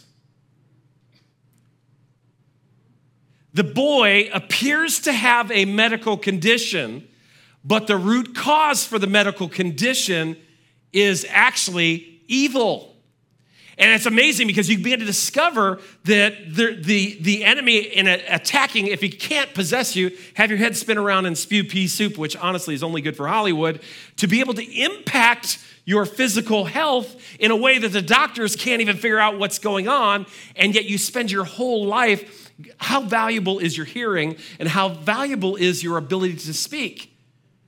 The 3.53 3.63
boy 3.63 4.29
appears 4.31 4.99
to 5.01 5.11
have 5.11 5.51
a 5.51 5.65
medical 5.65 6.15
condition, 6.17 7.07
but 7.65 7.88
the 7.88 7.97
root 7.97 8.35
cause 8.35 8.85
for 8.85 8.99
the 8.99 9.07
medical 9.07 9.49
condition 9.49 10.38
is 10.93 11.25
actually 11.29 12.21
evil. 12.27 12.95
And 13.79 13.93
it's 13.93 14.05
amazing 14.05 14.48
because 14.48 14.69
you 14.69 14.77
begin 14.77 15.00
to 15.00 15.05
discover 15.05 15.79
that 16.03 16.53
the, 16.53 16.75
the, 16.75 17.17
the 17.21 17.45
enemy 17.45 17.77
in 17.77 18.07
a, 18.07 18.21
attacking, 18.27 18.88
if 18.88 19.00
he 19.00 19.07
can't 19.07 19.53
possess 19.53 19.95
you, 19.95 20.12
have 20.33 20.50
your 20.50 20.59
head 20.59 20.75
spin 20.75 20.98
around 20.98 21.25
and 21.25 21.38
spew 21.38 21.63
pea 21.63 21.88
soup, 21.88 22.17
which 22.17 22.36
honestly 22.36 22.75
is 22.75 22.83
only 22.83 23.00
good 23.00 23.15
for 23.15 23.29
Hollywood, 23.29 23.79
to 24.17 24.27
be 24.27 24.41
able 24.41 24.53
to 24.55 24.81
impact 24.81 25.59
your 25.86 26.05
physical 26.05 26.65
health 26.65 27.15
in 27.39 27.51
a 27.51 27.55
way 27.55 27.77
that 27.77 27.93
the 27.93 28.01
doctors 28.01 28.57
can't 28.57 28.81
even 28.81 28.98
figure 28.98 29.17
out 29.17 29.39
what's 29.39 29.59
going 29.59 29.88
on, 29.88 30.25
and 30.57 30.75
yet 30.75 30.83
you 30.86 30.98
spend 30.98 31.31
your 31.31 31.45
whole 31.45 31.86
life. 31.86 32.51
How 32.77 33.00
valuable 33.00 33.59
is 33.59 33.77
your 33.77 33.86
hearing, 33.86 34.36
and 34.59 34.67
how 34.67 34.89
valuable 34.89 35.55
is 35.55 35.81
your 35.81 35.98
ability 35.98 36.36
to 36.36 36.53
speak? 36.53 37.15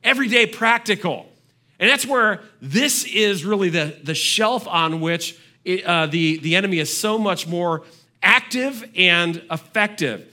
Everyday 0.03 0.46
practical. 0.46 1.32
And 1.80 1.89
that's 1.89 2.06
where 2.06 2.41
this 2.62 3.06
is 3.06 3.46
really 3.46 3.70
the, 3.70 3.98
the 4.03 4.13
shelf 4.13 4.68
on 4.68 5.00
which 5.00 5.39
it, 5.63 5.84
uh, 5.86 6.08
the, 6.08 6.38
the 6.39 6.56
enemy 6.56 6.80
is 6.80 6.96
so 6.96 7.18
much 7.18 7.48
more 7.48 7.84
active 8.24 8.89
and 8.96 9.38
effective. 9.51 10.27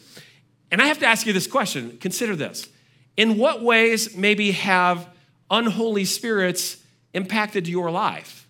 And 0.70 0.82
I 0.82 0.86
have 0.86 0.98
to 0.98 1.06
ask 1.06 1.26
you 1.26 1.32
this 1.32 1.46
question 1.46 1.98
consider 1.98 2.36
this. 2.36 2.68
In 3.16 3.36
what 3.36 3.62
ways, 3.62 4.16
maybe, 4.16 4.52
have 4.52 5.08
unholy 5.50 6.04
spirits 6.04 6.76
impacted 7.14 7.66
your 7.66 7.90
life? 7.90 8.46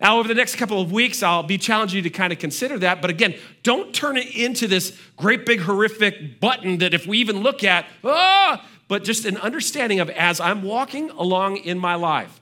Now, 0.00 0.18
over 0.18 0.26
the 0.26 0.34
next 0.34 0.56
couple 0.56 0.80
of 0.80 0.90
weeks, 0.90 1.22
I'll 1.22 1.42
be 1.42 1.58
challenging 1.58 1.98
you 1.98 2.02
to 2.02 2.10
kind 2.10 2.32
of 2.32 2.38
consider 2.38 2.78
that. 2.80 3.00
But 3.00 3.10
again, 3.10 3.34
don't 3.62 3.94
turn 3.94 4.16
it 4.16 4.34
into 4.34 4.66
this 4.66 4.98
great 5.16 5.46
big 5.46 5.60
horrific 5.60 6.40
button 6.40 6.78
that 6.78 6.94
if 6.94 7.06
we 7.06 7.18
even 7.18 7.38
look 7.38 7.62
at, 7.62 7.86
ah, 8.02 8.66
but 8.88 9.04
just 9.04 9.24
an 9.24 9.36
understanding 9.38 10.00
of 10.00 10.10
as 10.10 10.40
I'm 10.40 10.62
walking 10.62 11.10
along 11.10 11.58
in 11.58 11.78
my 11.78 11.94
life, 11.94 12.40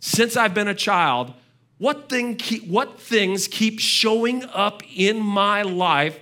since 0.00 0.36
I've 0.36 0.54
been 0.54 0.68
a 0.68 0.74
child, 0.74 1.34
what, 1.78 2.08
thing 2.08 2.36
keep, 2.36 2.66
what 2.66 3.00
things 3.00 3.48
keep 3.48 3.80
showing 3.80 4.44
up 4.44 4.82
in 4.94 5.20
my 5.20 5.62
life, 5.62 6.18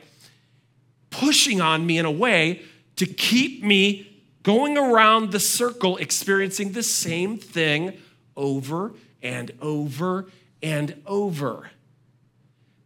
pushing 1.10 1.60
on 1.60 1.84
me 1.86 1.98
in 1.98 2.06
a 2.06 2.10
way 2.10 2.62
to 2.96 3.06
keep 3.06 3.62
me 3.62 4.22
going 4.42 4.76
around 4.76 5.30
the 5.30 5.40
circle, 5.40 5.96
experiencing 5.98 6.72
the 6.72 6.82
same 6.82 7.38
thing 7.38 7.96
over 8.36 8.92
and 9.22 9.52
over 9.60 10.26
and 10.62 11.00
over. 11.06 11.70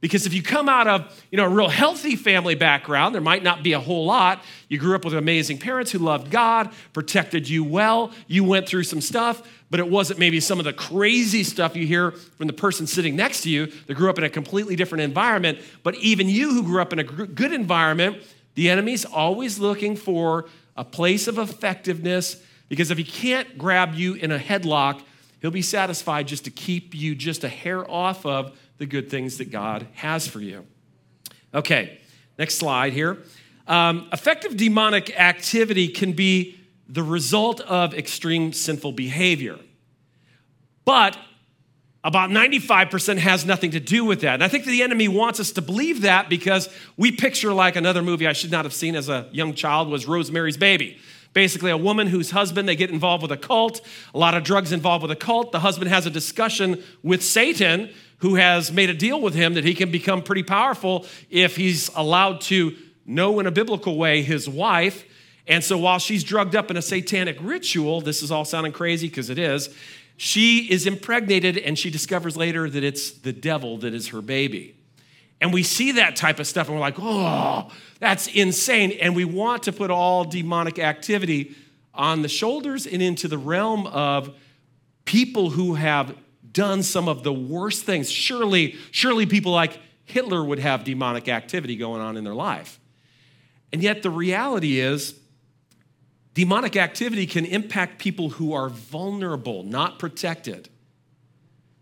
Because 0.01 0.27
if 0.27 0.35
you 0.35 0.43
come 0.43 0.69
out 0.69 0.87
of, 0.87 1.25
you 1.31 1.37
know, 1.37 1.47
a 1.47 1.49
real 1.49 1.69
healthy 1.69 2.17
family 2.17 2.55
background, 2.55 3.15
there 3.15 3.23
might 3.23 3.43
not 3.43 3.63
be 3.63 3.73
a 3.73 3.81
whole 3.81 4.05
lot. 4.05 4.43
You 4.69 4.79
grew 4.79 4.95
up 4.95 5.05
with 5.05 5.15
amazing 5.15 5.59
parents 5.59 5.91
who 5.91 5.99
loved 5.99 6.31
God, 6.31 6.71
protected 6.93 7.49
you 7.49 7.65
well. 7.65 8.13
You 8.27 8.45
went 8.45 8.69
through 8.69 8.85
some 8.85 9.01
stuff, 9.01 9.43
but 9.71 9.81
it 9.81 9.89
wasn't 9.89 10.19
maybe 10.19 10.41
some 10.41 10.59
of 10.59 10.65
the 10.65 10.73
crazy 10.73 11.43
stuff 11.43 11.77
you 11.77 11.87
hear 11.87 12.13
from 12.13 12.47
the 12.47 12.53
person 12.53 12.87
sitting 12.87 13.17
next 13.17 13.43
to 13.43 13.51
you 13.51 13.67
that 13.87 13.95
grew 13.95 14.09
up 14.09 14.19
in 14.19 14.25
a 14.25 14.31
completely 14.31 14.77
different 14.77 15.03
environment. 15.03 15.59
But 15.83 15.97
even 15.97 16.29
you 16.29 16.53
who 16.53 16.63
grew 16.63 16.81
up 16.81 16.93
in 16.93 16.99
a 16.99 17.05
good 17.05 17.53
environment, 17.53 18.19
the 18.55 18.71
enemy's 18.71 19.05
always 19.05 19.59
looking 19.59 19.97
for 19.97 20.47
a 20.77 20.85
place 20.85 21.27
of 21.27 21.39
effectiveness 21.39 22.43
because 22.69 22.91
if 22.91 22.99
he 22.99 23.05
can't 23.05 23.59
grab 23.59 23.95
you 23.95 24.15
in 24.15 24.33
a 24.33 24.39
headlock, 24.39 25.03
He'll 25.43 25.51
be 25.51 25.63
satisfied 25.63 26.27
just 26.27 26.47
to 26.47 26.51
keep 26.51 26.95
you 26.95 27.15
just 27.15 27.45
a 27.45 27.49
hair 27.49 27.89
off 27.89 28.25
of 28.25 28.59
the 28.79 28.87
good 28.87 29.11
things 29.11 29.37
that 29.37 29.51
God 29.51 29.87
has 29.93 30.27
for 30.27 30.41
you. 30.41 30.67
Okay, 31.55 32.01
Next 32.39 32.57
slide 32.57 32.93
here. 32.93 33.19
Um, 33.67 34.09
effective 34.13 34.57
demonic 34.57 35.19
activity 35.19 35.89
can 35.89 36.13
be 36.13 36.59
the 36.89 37.03
result 37.03 37.61
of 37.63 37.95
extreme 37.95 38.53
sinful 38.53 38.93
behavior. 38.93 39.59
But 40.85 41.19
about 42.05 42.31
95% 42.31 43.19
has 43.19 43.45
nothing 43.45 43.73
to 43.73 43.81
do 43.81 44.05
with 44.05 44.21
that. 44.21 44.35
And 44.35 44.45
I 44.45 44.49
think 44.49 44.65
the 44.65 44.83
enemy 44.83 45.09
wants 45.09 45.41
us 45.41 45.51
to 45.53 45.63
believe 45.63 46.03
that 46.03 46.29
because 46.29 46.69
we 46.97 47.11
picture 47.11 47.53
like 47.53 47.75
another 47.75 48.01
movie 48.01 48.29
I 48.29 48.33
should 48.33 48.53
not 48.53 48.65
have 48.65 48.73
seen 48.73 48.95
as 48.95 49.09
a 49.09 49.29
young 49.33 49.55
child 49.55 49.89
was 49.89 50.07
Rosemary's 50.07 50.57
Baby. 50.57 50.99
Basically, 51.33 51.71
a 51.73 51.77
woman 51.77 52.07
whose 52.07 52.31
husband, 52.31 52.69
they 52.69 52.77
get 52.77 52.91
involved 52.91 53.23
with 53.23 53.33
a 53.33 53.37
cult, 53.37 53.81
a 54.15 54.19
lot 54.19 54.35
of 54.35 54.45
drugs 54.45 54.71
involved 54.71 55.03
with 55.03 55.11
a 55.11 55.17
cult. 55.17 55.51
The 55.51 55.59
husband 55.59 55.91
has 55.91 56.07
a 56.07 56.11
discussion 56.11 56.83
with 57.03 57.23
Satan, 57.23 57.93
who 58.19 58.37
has 58.37 58.73
made 58.73 58.89
a 58.89 58.95
deal 58.95 59.21
with 59.21 59.35
him 59.35 59.55
that 59.55 59.65
he 59.65 59.75
can 59.75 59.91
become 59.91 60.23
pretty 60.23 60.45
powerful 60.45 61.05
if 61.29 61.57
he's 61.57 61.91
allowed 61.95 62.41
to 62.43 62.75
know 63.05 63.39
in 63.41 63.47
a 63.47 63.51
biblical 63.51 63.99
way 63.99 64.23
his 64.23 64.49
wife. 64.49 65.05
And 65.47 65.63
so 65.63 65.79
while 65.79 65.99
she's 65.99 66.25
drugged 66.25 66.57
up 66.57 66.71
in 66.71 66.77
a 66.77 66.83
satanic 66.83 67.37
ritual, 67.41 68.01
this 68.01 68.23
is 68.23 68.31
all 68.31 68.45
sounding 68.45 68.73
crazy 68.73 69.09
because 69.09 69.31
it 69.31 69.39
is, 69.39 69.75
she 70.17 70.71
is 70.71 70.87
impregnated 70.87 71.59
and 71.59 71.79
she 71.79 71.91
discovers 71.91 72.37
later 72.37 72.69
that 72.69 72.83
it's 72.83 73.11
the 73.13 73.33
devil 73.33 73.79
that 73.79 73.95
is 73.95 74.09
her 74.09 74.23
baby. 74.23 74.75
And 75.41 75.53
we 75.53 75.63
see 75.63 75.93
that 75.93 76.17
type 76.17 76.41
of 76.41 76.47
stuff 76.47 76.69
and 76.69 76.77
we're 76.77 76.81
like, 76.81 76.97
oh, 76.99 77.71
that's 78.01 78.27
insane. 78.29 78.93
And 78.93 79.15
we 79.15 79.25
want 79.25 79.65
to 79.65 79.73
put 79.73 79.91
all 79.91 80.25
demonic 80.25 80.79
activity 80.79 81.55
on 81.95 82.23
the 82.23 82.29
shoulders 82.29 82.87
and 82.87 83.03
into 83.03 83.29
the 83.29 83.39
realm 83.39 83.87
of 83.87 84.35
people 85.05 85.51
who 85.51 85.75
have 85.75 86.17
done 86.51 86.83
some 86.83 87.09
of 87.09 87.23
the 87.23 87.33
worst 87.33 87.85
things. 87.85 88.11
Surely, 88.11 88.77
surely 88.91 89.27
people 89.27 89.53
like 89.53 89.79
Hitler 90.07 90.43
would 90.43 90.59
have 90.59 90.85
demonic 90.85 91.29
activity 91.29 91.77
going 91.77 92.01
on 92.01 92.17
in 92.17 92.25
their 92.25 92.35
life. 92.35 92.81
And 93.73 93.83
yet 93.83 94.03
the 94.03 94.11
reality 94.11 94.81
is 94.81 95.15
demonic 96.37 96.77
activity 96.77 97.27
can 97.27 97.47
impact 97.47 97.99
people 97.99 98.29
who 98.29 98.53
are 98.53 98.69
vulnerable, 98.69 99.63
not 99.63 99.99
protected. 99.99 100.69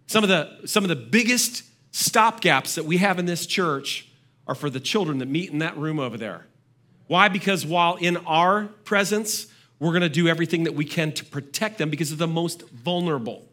Some 0.06 0.22
of 0.22 0.28
the, 0.28 0.64
some 0.64 0.84
of 0.84 0.88
the 0.88 0.96
biggest 0.96 1.64
stopgaps 1.92 2.74
that 2.76 2.84
we 2.84 2.98
have 2.98 3.18
in 3.18 3.26
this 3.26 3.46
church 3.46 4.08
are 4.46 4.54
for 4.54 4.70
the 4.70 4.78
children 4.78 5.18
that 5.18 5.26
meet 5.26 5.50
in 5.50 5.58
that 5.58 5.76
room 5.76 5.98
over 5.98 6.16
there. 6.16 6.46
Why? 7.08 7.28
Because 7.28 7.66
while 7.66 7.96
in 7.96 8.16
our 8.18 8.66
presence, 8.84 9.48
we're 9.80 9.90
going 9.90 10.02
to 10.02 10.08
do 10.08 10.28
everything 10.28 10.64
that 10.64 10.74
we 10.74 10.84
can 10.84 11.10
to 11.12 11.24
protect 11.24 11.78
them 11.78 11.90
because 11.90 12.10
they're 12.10 12.16
the 12.16 12.32
most 12.32 12.62
vulnerable. 12.70 13.48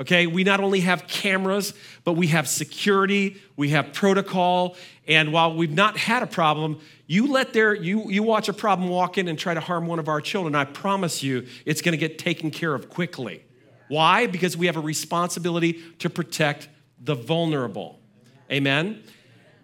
Okay, 0.00 0.26
we 0.26 0.42
not 0.42 0.58
only 0.60 0.80
have 0.80 1.06
cameras, 1.06 1.72
but 2.02 2.14
we 2.14 2.26
have 2.28 2.48
security, 2.48 3.40
we 3.56 3.68
have 3.68 3.92
protocol, 3.92 4.76
and 5.06 5.32
while 5.32 5.54
we've 5.54 5.72
not 5.72 5.96
had 5.96 6.22
a 6.22 6.26
problem, 6.26 6.80
you 7.06 7.28
let 7.28 7.52
there 7.52 7.74
you 7.74 8.10
you 8.10 8.22
watch 8.22 8.48
a 8.48 8.52
problem 8.52 8.88
walk 8.88 9.18
in 9.18 9.28
and 9.28 9.38
try 9.38 9.54
to 9.54 9.60
harm 9.60 9.86
one 9.86 10.00
of 10.00 10.08
our 10.08 10.20
children, 10.20 10.54
I 10.54 10.64
promise 10.64 11.22
you 11.22 11.46
it's 11.64 11.80
to 11.80 11.96
get 11.96 12.18
taken 12.18 12.50
care 12.50 12.74
of 12.74 12.88
quickly. 12.88 13.44
Why? 13.88 14.26
Because 14.26 14.56
we 14.56 14.66
have 14.66 14.76
a 14.76 14.80
responsibility 14.80 15.82
to 16.00 16.10
protect 16.10 16.68
the 17.00 17.14
vulnerable. 17.14 18.00
Amen. 18.50 19.02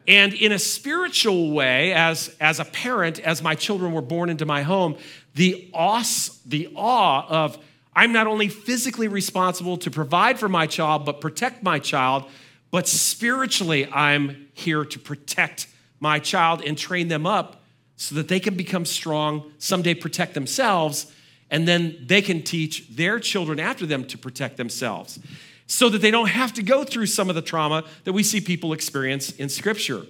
And 0.07 0.33
in 0.35 0.53
a 0.53 0.59
spiritual 0.59 1.53
way, 1.53 1.93
as, 1.93 2.35
as 2.41 2.59
a 2.59 2.65
parent, 2.65 3.21
as 3.21 3.43
my 3.43 3.55
children 3.55 3.93
were 3.93 4.03
born 4.03 4.29
into 4.29 4.47
my 4.47 4.63
home, 4.63 4.97
the 5.35 5.71
awe, 5.73 6.03
the 6.47 6.73
awe 6.75 7.27
of 7.29 7.59
I'm 7.95 8.13
not 8.13 8.27
only 8.27 8.49
physically 8.49 9.09
responsible 9.09 9.77
to 9.79 9.91
provide 9.91 10.39
for 10.39 10.49
my 10.49 10.67
child, 10.67 11.05
but 11.05 11.21
protect 11.21 11.63
my 11.63 11.79
child, 11.79 12.25
but 12.71 12.87
spiritually, 12.87 13.89
I'm 13.91 14.49
here 14.55 14.85
to 14.85 14.99
protect 14.99 15.67
my 15.99 16.19
child 16.19 16.63
and 16.65 16.79
train 16.79 17.09
them 17.09 17.27
up 17.27 17.63
so 17.97 18.15
that 18.15 18.29
they 18.29 18.41
can 18.41 18.57
become 18.57 18.85
strong, 18.85 19.53
someday 19.59 19.95
protect 19.95 20.35
themselves, 20.35 21.13
and 21.51 21.67
then 21.67 21.97
they 22.07 22.23
can 22.23 22.43
teach 22.43 22.89
their 22.89 23.19
children 23.19 23.59
after 23.59 23.87
them 23.87 24.05
to 24.07 24.17
protect 24.17 24.57
themselves 24.57 25.19
so 25.71 25.89
that 25.89 26.03
they 26.03 26.11
don't 26.11 26.31
have 26.31 26.53
to 26.53 26.65
go 26.65 26.83
through 26.83 27.07
some 27.07 27.29
of 27.29 27.37
the 27.37 27.43
trauma 27.43 27.85
that 28.03 28.13
we 28.13 28.25
see 28.25 28.41
people 28.41 28.73
experience 28.73 29.31
in 29.31 29.49
Scripture. 29.49 30.05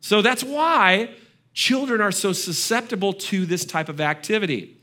So 0.00 0.22
that's 0.22 0.44
why 0.44 1.10
children 1.52 2.00
are 2.00 2.12
so 2.12 2.32
susceptible 2.32 3.12
to 3.14 3.44
this 3.44 3.64
type 3.64 3.88
of 3.88 4.00
activity. 4.00 4.76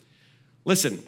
Listen, 0.66 1.02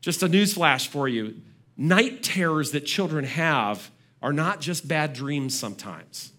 just 0.00 0.22
a 0.22 0.28
news 0.28 0.54
flash 0.54 0.88
for 0.88 1.08
you 1.08 1.40
night 1.76 2.22
terrors 2.22 2.72
that 2.72 2.82
children 2.82 3.24
have 3.24 3.90
are 4.20 4.32
not 4.32 4.60
just 4.60 4.86
bad 4.86 5.14
dreams 5.14 5.58
sometimes. 5.58 6.32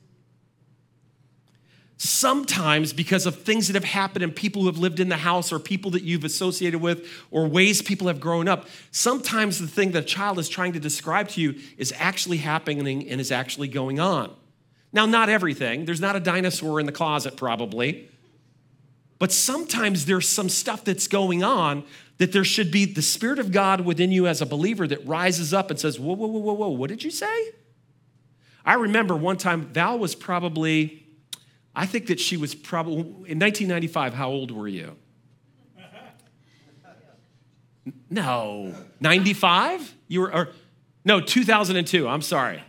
Sometimes, 1.98 2.94
because 2.94 3.28
of 3.28 3.44
things 3.44 3.68
that 3.68 3.76
have 3.76 3.84
happened 3.84 4.24
and 4.24 4.36
people 4.36 4.64
who 4.64 4.68
have 4.68 4.78
lived 4.78 5.00
in 5.00 5.10
the 5.10 5.18
house 5.18 5.52
or 5.52 5.60
people 5.60 5.92
that 5.92 6.02
you've 6.02 6.24
associated 6.24 6.82
with 6.82 7.08
or 7.30 7.48
ways 7.48 7.82
people 7.82 8.08
have 8.08 8.20
grown 8.20 8.48
up, 8.48 8.68
sometimes 8.90 9.60
the 9.60 9.68
thing 9.68 9.92
that 9.92 10.04
a 10.04 10.06
child 10.06 10.40
is 10.40 10.50
trying 10.50 10.74
to 10.74 10.80
describe 10.80 11.30
to 11.30 11.42
you 11.42 11.60
is 11.78 11.94
actually 11.98 12.38
happening 12.38 13.08
and 13.08 13.22
is 13.22 13.32
actually 13.32 13.68
going 13.68 14.00
on. 14.00 14.36
Now, 14.92 15.06
not 15.06 15.30
everything. 15.30 15.86
There's 15.86 16.02
not 16.02 16.16
a 16.16 16.20
dinosaur 16.20 16.80
in 16.80 16.88
the 16.88 16.92
closet, 16.92 17.38
probably. 17.38 18.10
But 19.20 19.32
sometimes 19.32 20.06
there's 20.06 20.28
some 20.28 20.50
stuff 20.50 20.84
that's 20.84 21.08
going 21.08 21.44
on 21.44 21.84
that 22.22 22.34
there 22.34 22.44
should 22.44 22.70
be 22.70 22.86
the 22.86 23.02
Spirit 23.02 23.40
of 23.40 23.52
God 23.52 23.82
within 23.82 24.12
you 24.12 24.28
as 24.28 24.44
a 24.44 24.46
believer 24.46 24.88
that 24.88 25.04
rises 25.08 25.56
up 25.56 25.72
and 25.72 25.80
says, 25.80 26.00
Whoa, 26.00 26.14
whoa, 26.14 26.28
whoa, 26.28 26.40
whoa, 26.40 26.54
whoa, 26.54 26.68
what 26.70 26.92
did 26.92 27.04
you 27.04 27.10
say? 27.10 27.50
I 28.64 28.76
remember 28.76 29.16
one 29.16 29.38
time, 29.38 29.64
Val 29.64 29.98
was 29.98 30.14
probably, 30.14 31.04
I 31.76 31.88
think 31.88 32.06
that 32.06 32.20
she 32.20 32.38
was 32.38 32.54
probably, 32.54 33.00
in 33.00 33.40
1995, 33.40 34.14
how 34.14 34.30
old 34.30 34.52
were 34.52 34.68
you? 34.68 34.96
No, 38.12 38.76
95? 39.00 39.96
You 40.08 40.22
were, 40.22 40.32
or, 40.32 40.50
no, 41.04 41.22
2002, 41.22 42.08
I'm 42.08 42.22
sorry. 42.22 42.62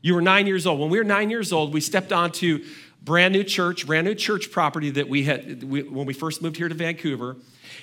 You 0.00 0.16
were 0.16 0.22
nine 0.22 0.48
years 0.48 0.66
old. 0.66 0.80
When 0.80 0.90
we 0.90 0.98
were 0.98 1.04
nine 1.04 1.30
years 1.30 1.52
old, 1.52 1.72
we 1.72 1.80
stepped 1.80 2.12
onto 2.12 2.64
brand 3.00 3.32
new 3.32 3.44
church, 3.44 3.86
brand 3.86 4.08
new 4.08 4.16
church 4.16 4.50
property 4.50 4.90
that 4.90 5.08
we 5.08 5.22
had 5.22 5.62
we, 5.62 5.82
when 5.84 6.04
we 6.04 6.14
first 6.14 6.42
moved 6.42 6.56
here 6.56 6.68
to 6.68 6.74
Vancouver. 6.74 7.36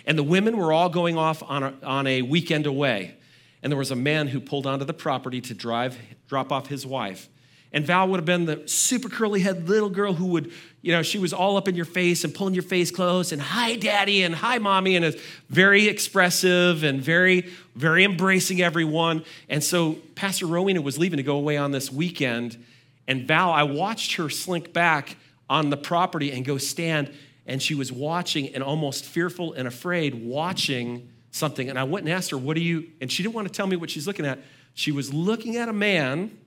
And 0.06 0.17
the 0.17 0.23
women 0.23 0.58
were 0.58 0.71
all 0.73 0.89
going 0.89 1.17
off 1.17 1.43
on 1.43 1.63
a, 1.63 1.73
on 1.84 2.08
a 2.08 2.21
weekend 2.21 2.65
away. 2.65 3.15
And 3.63 3.71
there 3.71 3.77
was 3.77 3.91
a 3.91 3.95
man 3.95 4.27
who 4.27 4.39
pulled 4.39 4.65
onto 4.65 4.86
the 4.86 4.93
property 4.93 5.41
to 5.41 5.54
drive, 5.54 5.97
drop 6.27 6.51
off 6.51 6.67
his 6.67 6.86
wife. 6.86 7.30
And 7.73 7.86
Val 7.86 8.08
would 8.10 8.17
have 8.17 8.25
been 8.25 8.45
the 8.45 8.67
super 8.67 9.08
curly 9.08 9.39
head 9.39 9.69
little 9.69 9.89
girl 9.89 10.13
who 10.13 10.25
would, 10.27 10.51
you 10.82 10.91
know, 10.91 11.04
she 11.04 11.17
was 11.17 11.32
all 11.32 11.56
up 11.56 11.69
in 11.69 11.75
your 11.75 11.86
face 11.86 12.25
and 12.25 12.34
pulling 12.34 12.54
your 12.54 12.63
face 12.63 12.91
close 12.91 13.32
and 13.32 13.41
hi, 13.41 13.77
daddy, 13.77 14.23
and 14.23 14.36
hi, 14.36 14.58
mommy, 14.58 14.97
and 14.97 15.06
is 15.06 15.15
very 15.49 15.88
expressive 15.88 16.84
and 16.84 17.01
very, 17.01 17.49
very 17.75 18.04
embracing 18.04 18.62
everyone. 18.62 19.23
And 19.47 19.63
so 19.63 19.93
Pastor 20.15 20.47
Rowena 20.47 20.82
was 20.82 20.97
leaving 20.97 21.17
to 21.17 21.23
go 21.23 21.38
away 21.38 21.56
on 21.56 21.71
this 21.71 21.89
weekend. 21.89 22.62
And 23.08 23.25
Val, 23.25 23.51
I 23.51 23.63
watched 23.63 24.15
her 24.15 24.30
slink 24.30 24.73
back 24.73 25.15
on 25.49 25.69
the 25.69 25.77
property 25.77 26.32
and 26.32 26.43
go 26.43 26.58
stand 26.58 27.13
and 27.51 27.61
she 27.61 27.75
was 27.75 27.91
watching 27.91 28.55
and 28.55 28.63
almost 28.63 29.03
fearful 29.03 29.51
and 29.51 29.67
afraid, 29.67 30.15
watching 30.15 31.09
something. 31.31 31.69
And 31.69 31.77
I 31.77 31.83
went 31.83 32.05
and 32.05 32.13
asked 32.13 32.31
her, 32.31 32.37
What 32.37 32.55
are 32.55 32.61
you? 32.61 32.87
And 33.01 33.11
she 33.11 33.23
didn't 33.23 33.35
want 33.35 33.45
to 33.45 33.53
tell 33.53 33.67
me 33.67 33.75
what 33.75 33.89
she's 33.89 34.07
looking 34.07 34.25
at. 34.25 34.39
She 34.73 34.93
was 34.93 35.13
looking 35.13 35.57
at 35.57 35.67
a 35.67 35.73
man 35.73 36.37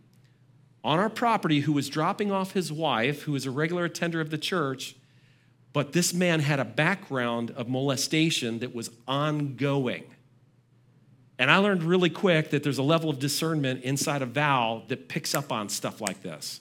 on 0.83 0.99
our 0.99 1.11
property 1.11 1.61
who 1.61 1.75
was 1.75 1.91
dropping 1.91 2.33
off 2.33 2.53
his 2.53 2.73
wife, 2.73 3.21
who 3.25 3.33
was 3.33 3.45
a 3.45 3.51
regular 3.51 3.85
attender 3.85 4.19
of 4.23 4.31
the 4.31 4.39
church. 4.39 4.97
But 5.75 5.93
this 5.93 6.15
man 6.15 6.41
had 6.41 6.59
a 6.59 6.65
background 6.65 7.51
of 7.51 7.69
molestation 7.69 8.61
that 8.61 8.75
was 8.75 8.89
ongoing. 9.07 10.05
And 11.39 11.51
I 11.51 11.59
learned 11.59 11.83
really 11.83 12.09
quick 12.09 12.49
that 12.49 12.63
there's 12.63 12.79
a 12.79 12.83
level 12.83 13.11
of 13.11 13.19
discernment 13.19 13.85
inside 13.85 14.23
of 14.23 14.31
Val 14.31 14.85
that 14.89 15.11
picks 15.11 15.35
up 15.35 15.53
on 15.53 15.69
stuff 15.69 16.01
like 16.01 16.23
this. 16.23 16.61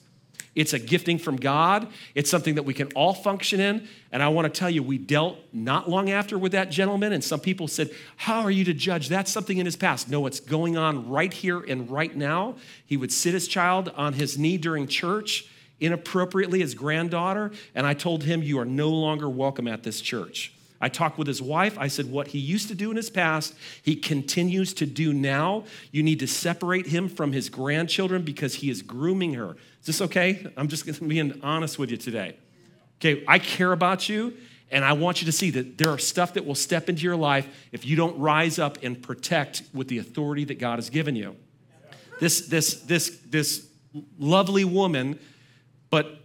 It's 0.54 0.72
a 0.72 0.78
gifting 0.78 1.18
from 1.18 1.36
God. 1.36 1.88
It's 2.14 2.30
something 2.30 2.54
that 2.54 2.62
we 2.62 2.74
can 2.74 2.88
all 2.92 3.12
function 3.12 3.60
in. 3.60 3.88
And 4.12 4.22
I 4.22 4.28
want 4.28 4.52
to 4.52 4.58
tell 4.58 4.70
you, 4.70 4.82
we 4.82 4.98
dealt 4.98 5.38
not 5.52 5.90
long 5.90 6.10
after 6.10 6.38
with 6.38 6.52
that 6.52 6.70
gentleman, 6.70 7.12
and 7.12 7.22
some 7.22 7.40
people 7.40 7.66
said, 7.66 7.90
How 8.16 8.42
are 8.42 8.50
you 8.50 8.64
to 8.64 8.74
judge? 8.74 9.08
That's 9.08 9.32
something 9.32 9.58
in 9.58 9.66
his 9.66 9.76
past. 9.76 10.08
No, 10.08 10.26
it's 10.26 10.40
going 10.40 10.76
on 10.76 11.08
right 11.08 11.32
here 11.32 11.60
and 11.60 11.90
right 11.90 12.14
now. 12.14 12.54
He 12.86 12.96
would 12.96 13.12
sit 13.12 13.34
his 13.34 13.48
child 13.48 13.92
on 13.96 14.12
his 14.12 14.38
knee 14.38 14.56
during 14.56 14.86
church 14.86 15.48
inappropriately, 15.80 16.60
his 16.60 16.74
granddaughter, 16.74 17.50
and 17.74 17.86
I 17.86 17.94
told 17.94 18.24
him, 18.24 18.42
You 18.42 18.58
are 18.60 18.64
no 18.64 18.90
longer 18.90 19.28
welcome 19.28 19.68
at 19.68 19.82
this 19.82 20.00
church. 20.00 20.53
I 20.84 20.90
talked 20.90 21.16
with 21.16 21.26
his 21.26 21.40
wife. 21.40 21.78
I 21.78 21.88
said, 21.88 22.10
What 22.10 22.28
he 22.28 22.38
used 22.38 22.68
to 22.68 22.74
do 22.74 22.90
in 22.90 22.96
his 22.98 23.08
past, 23.08 23.54
he 23.82 23.96
continues 23.96 24.74
to 24.74 24.84
do 24.84 25.14
now. 25.14 25.64
You 25.92 26.02
need 26.02 26.18
to 26.20 26.26
separate 26.26 26.88
him 26.88 27.08
from 27.08 27.32
his 27.32 27.48
grandchildren 27.48 28.20
because 28.22 28.56
he 28.56 28.68
is 28.68 28.82
grooming 28.82 29.32
her. 29.32 29.56
Is 29.80 29.86
this 29.86 30.02
okay? 30.02 30.46
I'm 30.58 30.68
just 30.68 31.08
being 31.08 31.40
honest 31.42 31.78
with 31.78 31.90
you 31.90 31.96
today. 31.96 32.36
Okay, 33.00 33.24
I 33.26 33.38
care 33.38 33.72
about 33.72 34.10
you, 34.10 34.34
and 34.70 34.84
I 34.84 34.92
want 34.92 35.22
you 35.22 35.24
to 35.24 35.32
see 35.32 35.48
that 35.52 35.78
there 35.78 35.88
are 35.88 35.96
stuff 35.96 36.34
that 36.34 36.44
will 36.44 36.54
step 36.54 36.90
into 36.90 37.00
your 37.00 37.16
life 37.16 37.48
if 37.72 37.86
you 37.86 37.96
don't 37.96 38.18
rise 38.18 38.58
up 38.58 38.76
and 38.82 39.02
protect 39.02 39.62
with 39.72 39.88
the 39.88 39.96
authority 39.96 40.44
that 40.44 40.58
God 40.58 40.76
has 40.76 40.90
given 40.90 41.16
you. 41.16 41.34
This, 42.20 42.46
this, 42.46 42.82
this, 42.82 43.20
this 43.26 43.66
lovely 44.18 44.66
woman, 44.66 45.18
but 45.88 46.18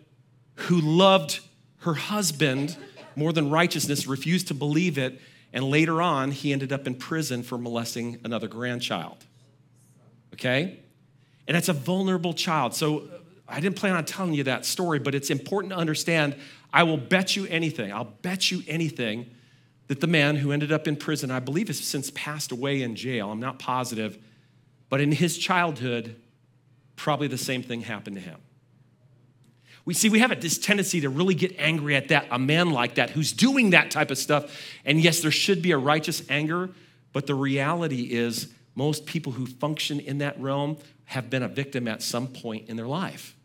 who 0.55 0.81
loved 0.81 1.39
her 1.77 1.93
husband, 1.93 2.75
more 3.19 3.33
than 3.33 3.49
righteousness, 3.49 4.07
refused 4.07 4.47
to 4.47 4.53
believe 4.53 4.97
it. 4.97 5.19
And 5.53 5.65
later 5.65 6.01
on, 6.01 6.31
he 6.31 6.53
ended 6.53 6.71
up 6.71 6.87
in 6.87 6.95
prison 6.95 7.43
for 7.43 7.57
molesting 7.57 8.19
another 8.23 8.47
grandchild. 8.47 9.17
Okay? 10.33 10.79
And 11.47 11.57
it's 11.57 11.69
a 11.69 11.73
vulnerable 11.73 12.33
child. 12.33 12.73
So 12.73 12.99
uh, 12.99 13.03
I 13.47 13.59
didn't 13.59 13.75
plan 13.75 13.95
on 13.95 14.05
telling 14.05 14.33
you 14.33 14.43
that 14.45 14.65
story, 14.65 14.99
but 14.99 15.13
it's 15.13 15.29
important 15.29 15.73
to 15.73 15.77
understand. 15.77 16.35
I 16.71 16.83
will 16.83 16.97
bet 16.97 17.35
you 17.35 17.45
anything, 17.47 17.91
I'll 17.91 18.13
bet 18.21 18.51
you 18.51 18.63
anything 18.67 19.29
that 19.87 20.01
the 20.01 20.07
man 20.07 20.35
who 20.35 20.51
ended 20.51 20.71
up 20.71 20.87
in 20.87 20.95
prison, 20.95 21.31
I 21.31 21.39
believe 21.39 21.67
has 21.67 21.79
since 21.79 22.11
passed 22.11 22.51
away 22.51 22.83
in 22.83 22.95
jail. 22.95 23.31
I'm 23.31 23.39
not 23.39 23.57
positive. 23.57 24.19
But 24.87 25.01
in 25.01 25.11
his 25.11 25.37
childhood, 25.37 26.15
probably 26.95 27.27
the 27.27 27.39
same 27.39 27.63
thing 27.63 27.81
happened 27.81 28.17
to 28.17 28.21
him. 28.21 28.39
We 29.89 29.95
see 29.95 30.07
we 30.07 30.19
have 30.19 30.39
this 30.39 30.59
tendency 30.59 31.01
to 31.01 31.09
really 31.09 31.33
get 31.33 31.55
angry 31.57 31.95
at 31.95 32.09
that, 32.09 32.27
a 32.29 32.37
man 32.37 32.69
like 32.69 32.93
that 32.93 33.09
who's 33.09 33.33
doing 33.33 33.71
that 33.71 33.89
type 33.89 34.11
of 34.11 34.19
stuff. 34.19 34.55
And 34.85 35.01
yes, 35.01 35.21
there 35.21 35.31
should 35.31 35.63
be 35.63 35.71
a 35.71 35.79
righteous 35.79 36.21
anger, 36.29 36.69
but 37.11 37.25
the 37.25 37.33
reality 37.33 38.13
is 38.13 38.53
most 38.75 39.07
people 39.07 39.31
who 39.31 39.47
function 39.47 39.99
in 39.99 40.19
that 40.19 40.39
realm 40.39 40.77
have 41.05 41.31
been 41.31 41.41
a 41.41 41.47
victim 41.47 41.87
at 41.87 42.03
some 42.03 42.27
point 42.27 42.69
in 42.69 42.77
their 42.77 42.85
life. 42.85 43.35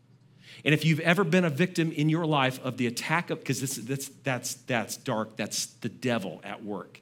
And 0.63 0.71
if 0.71 0.85
you've 0.85 0.99
ever 0.99 1.23
been 1.23 1.45
a 1.45 1.49
victim 1.49 1.91
in 1.91 2.09
your 2.09 2.27
life 2.27 2.63
of 2.63 2.77
the 2.77 2.85
attack 2.85 3.31
of, 3.31 3.39
because 3.39 3.59
this, 3.59 3.77
that's, 3.77 4.09
that's, 4.23 4.53
that's 4.53 4.97
dark, 4.97 5.37
that's 5.37 5.65
the 5.65 5.89
devil 5.89 6.41
at 6.43 6.63
work. 6.63 7.01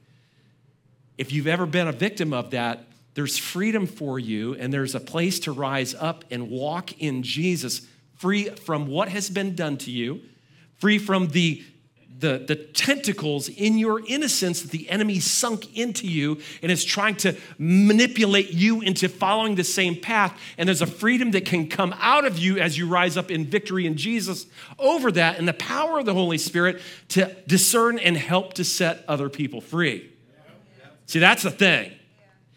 If 1.18 1.32
you've 1.32 1.48
ever 1.48 1.66
been 1.66 1.86
a 1.86 1.92
victim 1.92 2.32
of 2.32 2.52
that, 2.52 2.86
there's 3.12 3.36
freedom 3.36 3.86
for 3.86 4.18
you, 4.18 4.54
and 4.54 4.72
there's 4.72 4.94
a 4.94 5.00
place 5.00 5.38
to 5.40 5.52
rise 5.52 5.94
up 5.94 6.24
and 6.30 6.48
walk 6.48 6.98
in 6.98 7.22
Jesus, 7.22 7.86
free 8.24 8.48
from 8.48 8.86
what 8.86 9.10
has 9.10 9.28
been 9.28 9.54
done 9.54 9.76
to 9.76 9.90
you, 9.90 10.22
free 10.78 10.98
from 10.98 11.28
the 11.28 11.62
the, 12.16 12.42
the 12.46 12.56
tentacles 12.56 13.50
in 13.50 13.76
your 13.76 14.00
innocence 14.06 14.62
that 14.62 14.70
the 14.70 14.88
enemy 14.88 15.20
sunk 15.20 15.76
into 15.76 16.06
you 16.06 16.40
and 16.62 16.72
is 16.72 16.82
trying 16.82 17.16
to 17.16 17.36
manipulate 17.58 18.50
you 18.50 18.80
into 18.80 19.10
following 19.10 19.56
the 19.56 19.64
same 19.64 20.00
path. 20.00 20.40
And 20.56 20.66
there's 20.66 20.80
a 20.80 20.86
freedom 20.86 21.32
that 21.32 21.44
can 21.44 21.68
come 21.68 21.94
out 21.98 22.24
of 22.24 22.38
you 22.38 22.58
as 22.58 22.78
you 22.78 22.88
rise 22.88 23.18
up 23.18 23.30
in 23.30 23.44
victory 23.44 23.84
in 23.84 23.96
Jesus 23.98 24.46
over 24.78 25.12
that 25.12 25.38
and 25.38 25.46
the 25.46 25.52
power 25.52 25.98
of 25.98 26.06
the 26.06 26.14
Holy 26.14 26.38
Spirit 26.38 26.80
to 27.08 27.36
discern 27.46 27.98
and 27.98 28.16
help 28.16 28.54
to 28.54 28.64
set 28.64 29.04
other 29.06 29.28
people 29.28 29.60
free. 29.60 30.10
See, 31.04 31.18
that's 31.18 31.42
the 31.42 31.50
thing. 31.50 31.92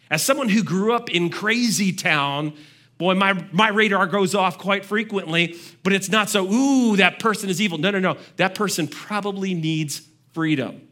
As 0.08 0.22
someone 0.22 0.48
who 0.48 0.62
grew 0.62 0.94
up 0.94 1.10
in 1.10 1.28
crazy 1.28 1.92
town, 1.92 2.54
Boy, 2.98 3.14
my, 3.14 3.32
my 3.52 3.68
radar 3.68 4.06
goes 4.08 4.34
off 4.34 4.58
quite 4.58 4.84
frequently, 4.84 5.56
but 5.84 5.92
it's 5.92 6.08
not 6.08 6.28
so, 6.28 6.44
ooh, 6.44 6.96
that 6.96 7.20
person 7.20 7.48
is 7.48 7.60
evil. 7.60 7.78
No, 7.78 7.92
no, 7.92 8.00
no. 8.00 8.16
That 8.36 8.56
person 8.56 8.88
probably 8.88 9.54
needs 9.54 10.02
freedom. 10.32 10.88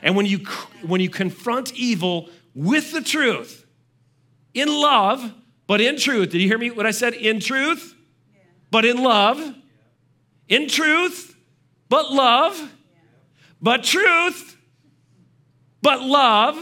And 0.00 0.14
when 0.14 0.24
you, 0.24 0.38
when 0.86 1.00
you 1.00 1.10
confront 1.10 1.74
evil 1.74 2.30
with 2.54 2.92
the 2.92 3.00
truth, 3.00 3.66
in 4.54 4.68
love, 4.68 5.32
but 5.66 5.80
in 5.80 5.98
truth, 5.98 6.30
did 6.30 6.40
you 6.40 6.46
hear 6.46 6.58
me 6.58 6.70
what 6.70 6.86
I 6.86 6.92
said? 6.92 7.14
In 7.14 7.40
truth, 7.40 7.94
but 8.70 8.84
in 8.84 9.02
love. 9.02 9.54
In 10.48 10.68
truth, 10.68 11.36
but 11.88 12.12
love. 12.12 12.72
But 13.60 13.82
truth, 13.82 14.56
but 15.82 16.00
love 16.00 16.56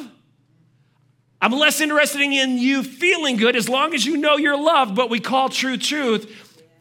I'm 1.40 1.52
less 1.52 1.80
interested 1.80 2.20
in 2.20 2.58
you 2.58 2.82
feeling 2.82 3.36
good 3.36 3.56
as 3.56 3.68
long 3.68 3.94
as 3.94 4.06
you 4.06 4.16
know 4.16 4.36
you're 4.36 4.60
loved, 4.60 4.94
but 4.94 5.10
we 5.10 5.20
call 5.20 5.48
true 5.48 5.76
truth 5.76 6.30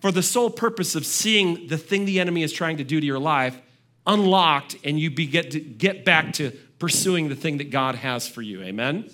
for 0.01 0.11
the 0.11 0.23
sole 0.23 0.49
purpose 0.49 0.95
of 0.95 1.05
seeing 1.05 1.67
the 1.67 1.77
thing 1.77 2.05
the 2.05 2.19
enemy 2.19 2.43
is 2.43 2.53
trying 2.53 2.77
to 2.77 2.83
do 2.83 2.99
to 2.99 3.05
your 3.05 3.19
life 3.19 3.59
unlocked 4.07 4.77
and 4.83 4.99
you 4.99 5.09
be, 5.09 5.25
get, 5.25 5.51
to 5.51 5.59
get 5.59 6.05
back 6.05 6.33
to 6.33 6.51
pursuing 6.79 7.29
the 7.29 7.35
thing 7.35 7.57
that 7.57 7.71
God 7.71 7.95
has 7.95 8.27
for 8.27 8.41
you. 8.41 8.61
Amen? 8.61 9.09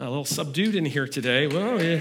A 0.00 0.08
little 0.08 0.24
subdued 0.24 0.74
in 0.74 0.84
here 0.84 1.06
today. 1.06 1.46
Well, 1.46 1.82
yeah. 1.82 2.00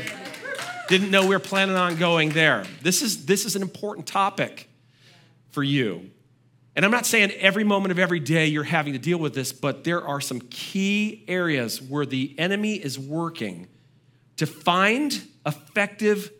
didn't 0.89 1.11
know 1.11 1.21
we 1.21 1.35
were 1.35 1.39
planning 1.39 1.75
on 1.75 1.95
going 1.97 2.29
there. 2.29 2.65
This 2.81 3.01
is, 3.01 3.25
this 3.25 3.45
is 3.45 3.55
an 3.55 3.61
important 3.61 4.07
topic 4.07 4.67
for 5.51 5.63
you. 5.63 6.09
And 6.75 6.83
I'm 6.83 6.91
not 6.91 7.05
saying 7.05 7.31
every 7.31 7.63
moment 7.63 7.91
of 7.91 7.99
every 7.99 8.19
day 8.19 8.47
you're 8.47 8.63
having 8.63 8.93
to 8.93 8.99
deal 8.99 9.19
with 9.19 9.35
this, 9.35 9.53
but 9.53 9.83
there 9.83 10.05
are 10.05 10.19
some 10.19 10.41
key 10.41 11.23
areas 11.27 11.81
where 11.81 12.05
the 12.05 12.33
enemy 12.37 12.75
is 12.75 12.97
working 12.97 13.67
to 14.37 14.47
find 14.47 15.23
effective 15.45 16.31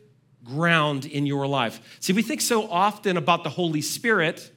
ground 0.44 1.06
in 1.06 1.26
your 1.26 1.46
life. 1.46 1.98
See, 2.00 2.14
we 2.14 2.24
think 2.24 2.42
so 2.42 2.70
often 2.70 3.16
about 3.16 3.44
the 3.44 3.50
Holy 3.50 3.82
Spirit 3.82 4.52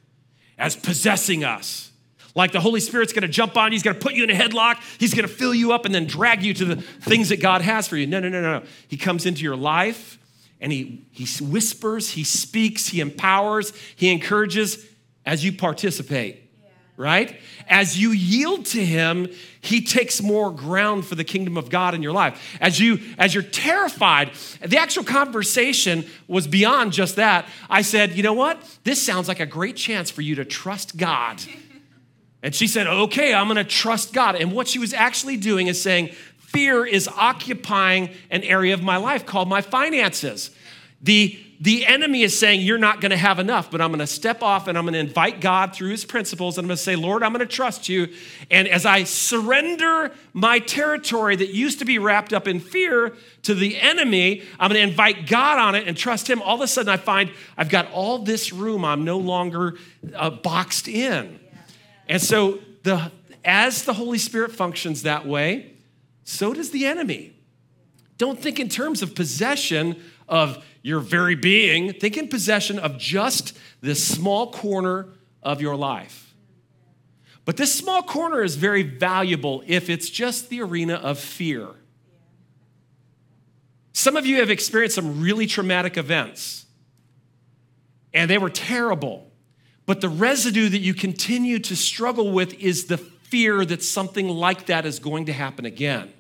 as 0.59 0.75
possessing 0.75 1.45
us. 1.45 1.93
Like 2.35 2.53
the 2.53 2.61
Holy 2.61 2.81
Spirit's 2.81 3.13
gonna 3.13 3.29
jump 3.29 3.57
on 3.57 3.73
you, 3.73 3.77
he's 3.77 3.83
gonna 3.83 3.99
put 3.99 4.15
you 4.15 4.25
in 4.25 4.31
a 4.31 4.35
headlock, 4.35 4.79
he's 4.99 5.15
gonna 5.15 5.29
fill 5.29 5.55
you 5.55 5.73
up 5.73 5.85
and 5.85 5.95
then 5.95 6.07
drag 6.07 6.43
you 6.43 6.55
to 6.55 6.65
the 6.65 6.77
things 6.77 7.29
that 7.29 7.41
God 7.41 7.63
has 7.63 7.89
for 7.89 7.97
you. 7.97 8.07
No, 8.07 8.21
no, 8.21 8.29
no, 8.29 8.41
no. 8.41 8.61
no. 8.61 8.67
He 8.89 8.97
comes 8.97 9.27
into 9.27 9.43
your 9.43 9.57
life 9.57 10.19
and 10.61 10.73
he, 10.73 11.07
he 11.13 11.27
whispers, 11.45 12.11
he 12.11 12.25
speaks, 12.25 12.89
he 12.89 13.01
empowers, 13.01 13.73
he 13.95 14.11
encourages, 14.11 14.85
as 15.27 15.45
you 15.45 15.53
participate. 15.53 16.45
Right? 16.99 17.39
As 17.69 17.99
you 18.01 18.13
yield 18.13 18.65
to 18.67 18.83
him, 18.83 19.29
he 19.61 19.83
takes 19.83 20.23
more 20.23 20.51
ground 20.51 21.05
for 21.05 21.15
the 21.15 21.25
kingdom 21.25 21.59
of 21.59 21.69
God 21.69 21.95
in 21.95 22.03
your 22.03 22.13
life. 22.13 22.57
As 22.59 22.81
you 22.81 23.01
as 23.19 23.35
you're 23.35 23.43
terrified, 23.43 24.31
the 24.65 24.79
actual 24.79 25.05
conversation 25.05 26.07
was 26.27 26.47
beyond 26.47 26.95
just 26.95 27.17
that. 27.17 27.47
I 27.69 27.83
said, 27.83 28.17
"You 28.17 28.23
know 28.23 28.33
what? 28.33 28.63
This 28.85 29.03
sounds 29.03 29.29
like 29.29 29.41
a 29.41 29.47
great 29.47 29.77
chance 29.77 30.11
for 30.11 30.23
you 30.23 30.37
to 30.37 30.45
trust 30.47 30.97
God." 30.97 31.43
And 32.43 32.55
she 32.55 32.69
said, 32.69 32.87
"Okay, 32.87 33.35
I'm 33.35 33.47
going 33.49 33.57
to 33.57 33.65
trust 33.65 34.13
God." 34.13 34.37
And 34.37 34.53
what 34.53 34.69
she 34.69 34.79
was 34.79 34.95
actually 34.95 35.37
doing 35.37 35.67
is 35.67 35.83
saying, 35.83 36.11
"Fear 36.39 36.87
is 36.87 37.09
occupying 37.09 38.11
an 38.31 38.43
area 38.45 38.73
of 38.73 38.83
my 38.83 38.99
life 38.99 39.27
called 39.27 39.49
my 39.49 39.63
finances." 39.63 40.51
The 41.03 41.39
the 41.61 41.87
enemy 41.87 42.23
is 42.23 42.39
saying, 42.39 42.61
You're 42.61 42.79
not 42.79 43.01
going 43.01 43.11
to 43.11 43.17
have 43.17 43.39
enough, 43.39 43.71
but 43.71 43.81
I'm 43.81 43.91
going 43.91 44.01
to 44.01 44.07
step 44.07 44.43
off 44.43 44.69
and 44.69 44.77
I'm 44.77 44.85
going 44.85 44.95
to 44.95 45.01
invite 45.01 45.41
God 45.41 45.75
through 45.75 45.91
his 45.91 46.05
principles. 46.05 46.59
And 46.59 46.65
I'm 46.65 46.69
going 46.69 46.77
to 46.77 46.83
say, 46.83 46.97
Lord, 46.97 47.23
I'm 47.23 47.33
going 47.33 47.47
to 47.47 47.53
trust 47.53 47.89
you. 47.89 48.09
And 48.51 48.69
as 48.69 48.85
I 48.85 49.05
surrender 49.05 50.13
my 50.33 50.59
territory 50.59 51.37
that 51.37 51.51
used 51.51 51.79
to 51.79 51.85
be 51.85 51.99
wrapped 51.99 52.33
up 52.33 52.47
in 52.47 52.61
fear 52.61 53.17
to 53.43 53.55
the 53.55 53.79
enemy, 53.81 54.43
I'm 54.61 54.71
going 54.71 54.81
to 54.83 54.89
invite 54.89 55.27
God 55.27 55.59
on 55.59 55.75
it 55.75 55.89
and 55.89 55.97
trust 55.97 56.29
him. 56.29 56.43
All 56.43 56.57
of 56.57 56.61
a 56.61 56.69
sudden, 56.69 56.93
I 56.93 56.99
find 56.99 57.31
I've 57.57 57.71
got 57.71 57.91
all 57.91 58.19
this 58.19 58.53
room. 58.53 58.85
I'm 58.85 59.05
no 59.05 59.19
longer 59.19 59.77
uh, 60.15 60.31
boxed 60.31 60.89
in. 60.89 61.41
And 62.09 62.21
so, 62.21 62.61
the, 62.83 63.11
as 63.45 63.85
the 63.85 63.95
Holy 63.95 64.19
Spirit 64.19 64.53
functions 64.53 65.03
that 65.03 65.27
way, 65.27 65.73
so 66.25 66.53
does 66.53 66.71
the 66.71 66.87
enemy. 66.87 67.33
Don't 68.19 68.41
think 68.41 68.59
in 68.59 68.69
terms 68.69 69.03
of 69.03 69.15
possession 69.15 70.03
of 70.29 70.65
your 70.87 71.01
very 71.01 71.35
being, 71.35 71.93
think 71.95 72.17
in 72.17 72.29
possession 72.29 72.79
of 72.79 72.97
just 72.97 73.59
this 73.81 74.07
small 74.07 74.53
corner 74.53 75.09
of 75.43 75.61
your 75.61 75.75
life. 75.75 76.33
But 77.45 77.57
this 77.57 77.75
small 77.75 78.05
corner 78.05 78.41
is 78.41 78.55
very 78.55 78.85
valuable 78.85 79.65
if 79.67 79.91
it's 79.91 80.09
just 80.09 80.49
the 80.49 80.63
arena 80.63 80.95
of 80.95 81.19
fear. 81.19 81.71
Some 83.95 84.17
of 84.17 84.27
you 84.27 84.37
have 84.37 84.49
experienced 84.49 84.95
some 84.95 85.21
really 85.21 85.49
traumatic 85.49 85.97
events, 85.97 86.67
and 88.15 88.31
they 88.31 88.39
were 88.39 88.49
terrible. 88.49 89.33
But 89.87 90.01
the 90.01 90.09
residue 90.09 90.69
that 90.69 90.79
you 90.79 90.95
continue 90.95 91.59
to 91.59 91.75
struggle 91.75 92.31
with 92.31 92.55
is 92.61 92.85
the 92.87 92.99
fear 92.99 93.65
that 93.65 93.83
something 93.83 94.29
like 94.29 94.67
that 94.67 94.87
is 94.87 95.01
going 95.01 95.27
to 95.27 95.33
happen 95.33 95.65
again. 95.65 96.13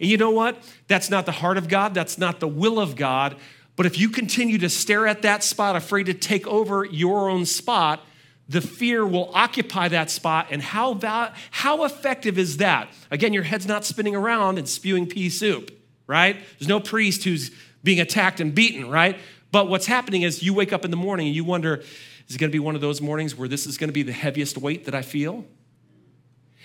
And 0.00 0.08
you 0.08 0.16
know 0.16 0.30
what? 0.30 0.56
That's 0.88 1.10
not 1.10 1.26
the 1.26 1.32
heart 1.32 1.58
of 1.58 1.68
God, 1.68 1.92
that's 1.92 2.16
not 2.16 2.40
the 2.40 2.48
will 2.48 2.80
of 2.80 2.96
God. 2.96 3.36
But 3.76 3.86
if 3.86 3.98
you 3.98 4.08
continue 4.08 4.58
to 4.58 4.68
stare 4.68 5.06
at 5.06 5.22
that 5.22 5.42
spot, 5.42 5.76
afraid 5.76 6.06
to 6.06 6.14
take 6.14 6.46
over 6.46 6.84
your 6.84 7.28
own 7.28 7.44
spot, 7.44 8.04
the 8.48 8.60
fear 8.60 9.06
will 9.06 9.30
occupy 9.34 9.88
that 9.88 10.10
spot. 10.10 10.48
And 10.50 10.62
how, 10.62 11.32
how 11.50 11.84
effective 11.84 12.38
is 12.38 12.58
that? 12.58 12.88
Again, 13.10 13.32
your 13.32 13.42
head's 13.42 13.66
not 13.66 13.84
spinning 13.84 14.14
around 14.14 14.58
and 14.58 14.68
spewing 14.68 15.06
pea 15.06 15.30
soup, 15.30 15.70
right? 16.06 16.36
There's 16.58 16.68
no 16.68 16.80
priest 16.80 17.24
who's 17.24 17.50
being 17.82 18.00
attacked 18.00 18.40
and 18.40 18.54
beaten, 18.54 18.88
right? 18.88 19.18
But 19.50 19.68
what's 19.68 19.86
happening 19.86 20.22
is 20.22 20.42
you 20.42 20.54
wake 20.54 20.72
up 20.72 20.84
in 20.84 20.90
the 20.90 20.96
morning 20.96 21.26
and 21.26 21.36
you 21.36 21.44
wonder, 21.44 21.82
is 22.28 22.34
it 22.34 22.38
going 22.38 22.50
to 22.50 22.54
be 22.54 22.60
one 22.60 22.74
of 22.74 22.80
those 22.80 23.00
mornings 23.00 23.36
where 23.36 23.48
this 23.48 23.66
is 23.66 23.78
going 23.78 23.88
to 23.88 23.94
be 23.94 24.02
the 24.02 24.12
heaviest 24.12 24.58
weight 24.58 24.84
that 24.84 24.94
I 24.94 25.02
feel? 25.02 25.44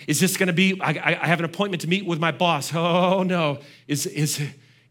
Is 0.06 0.20
this 0.20 0.36
going 0.36 0.46
to 0.46 0.52
be, 0.52 0.80
I, 0.80 0.90
I, 1.22 1.26
have 1.26 1.38
an 1.40 1.44
appointment 1.44 1.82
to 1.82 1.88
meet 1.88 2.06
with 2.06 2.18
my 2.18 2.32
boss. 2.32 2.72
Oh, 2.74 3.22
no. 3.22 3.58
Is, 3.86 4.06
is, 4.06 4.40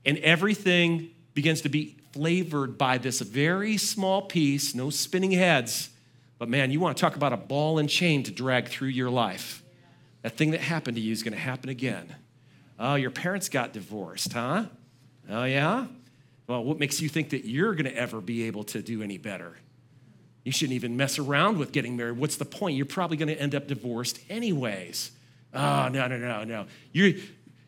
and 0.05 0.19
everything 0.19 1.09
begins 1.33 1.61
to 1.61 1.69
be 1.69 1.98
flavored 2.11 2.77
by 2.77 2.97
this 2.97 3.21
very 3.21 3.77
small 3.77 4.21
piece, 4.21 4.73
no 4.73 4.89
spinning 4.89 5.31
heads. 5.31 5.89
But 6.37 6.49
man, 6.49 6.71
you 6.71 6.79
want 6.79 6.97
to 6.97 7.01
talk 7.01 7.15
about 7.15 7.33
a 7.33 7.37
ball 7.37 7.79
and 7.79 7.89
chain 7.89 8.23
to 8.23 8.31
drag 8.31 8.69
through 8.69 8.89
your 8.89 9.09
life. 9.09 9.61
That 10.21 10.37
thing 10.37 10.51
that 10.51 10.61
happened 10.61 10.95
to 10.97 11.01
you 11.01 11.11
is 11.11 11.23
going 11.23 11.33
to 11.33 11.39
happen 11.39 11.69
again. 11.69 12.15
Oh, 12.79 12.95
your 12.95 13.11
parents 13.11 13.49
got 13.49 13.73
divorced, 13.73 14.33
huh? 14.33 14.65
Oh, 15.29 15.43
yeah? 15.43 15.87
Well, 16.47 16.63
what 16.63 16.79
makes 16.79 17.01
you 17.01 17.09
think 17.09 17.29
that 17.29 17.45
you're 17.45 17.73
going 17.73 17.85
to 17.85 17.95
ever 17.95 18.21
be 18.21 18.43
able 18.43 18.63
to 18.65 18.81
do 18.81 19.03
any 19.03 19.17
better? 19.17 19.57
You 20.43 20.51
shouldn't 20.51 20.75
even 20.75 20.97
mess 20.97 21.19
around 21.19 21.59
with 21.59 21.71
getting 21.71 21.97
married. 21.97 22.17
What's 22.17 22.37
the 22.37 22.45
point? 22.45 22.75
You're 22.75 22.85
probably 22.85 23.17
going 23.17 23.27
to 23.27 23.39
end 23.39 23.53
up 23.53 23.67
divorced 23.67 24.19
anyways. 24.29 25.11
Oh, 25.53 25.89
no, 25.89 26.07
no, 26.07 26.17
no, 26.17 26.43
no. 26.43 26.65
You're, 26.91 27.19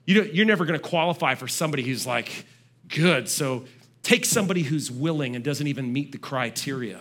you 0.06 0.24
you're 0.24 0.46
never 0.46 0.66
going 0.66 0.80
to 0.80 0.88
qualify 0.88 1.36
for 1.36 1.48
somebody 1.48 1.84
who's 1.84 2.08
like, 2.08 2.46
good. 2.88 3.30
So 3.30 3.66
take 4.04 4.26
somebody 4.26 4.64
who's 4.64 4.92
willing 4.92 5.36
and 5.36 5.44
doesn't 5.44 5.68
even 5.68 5.92
meet 5.94 6.12
the 6.12 6.18
criteria. 6.18 7.00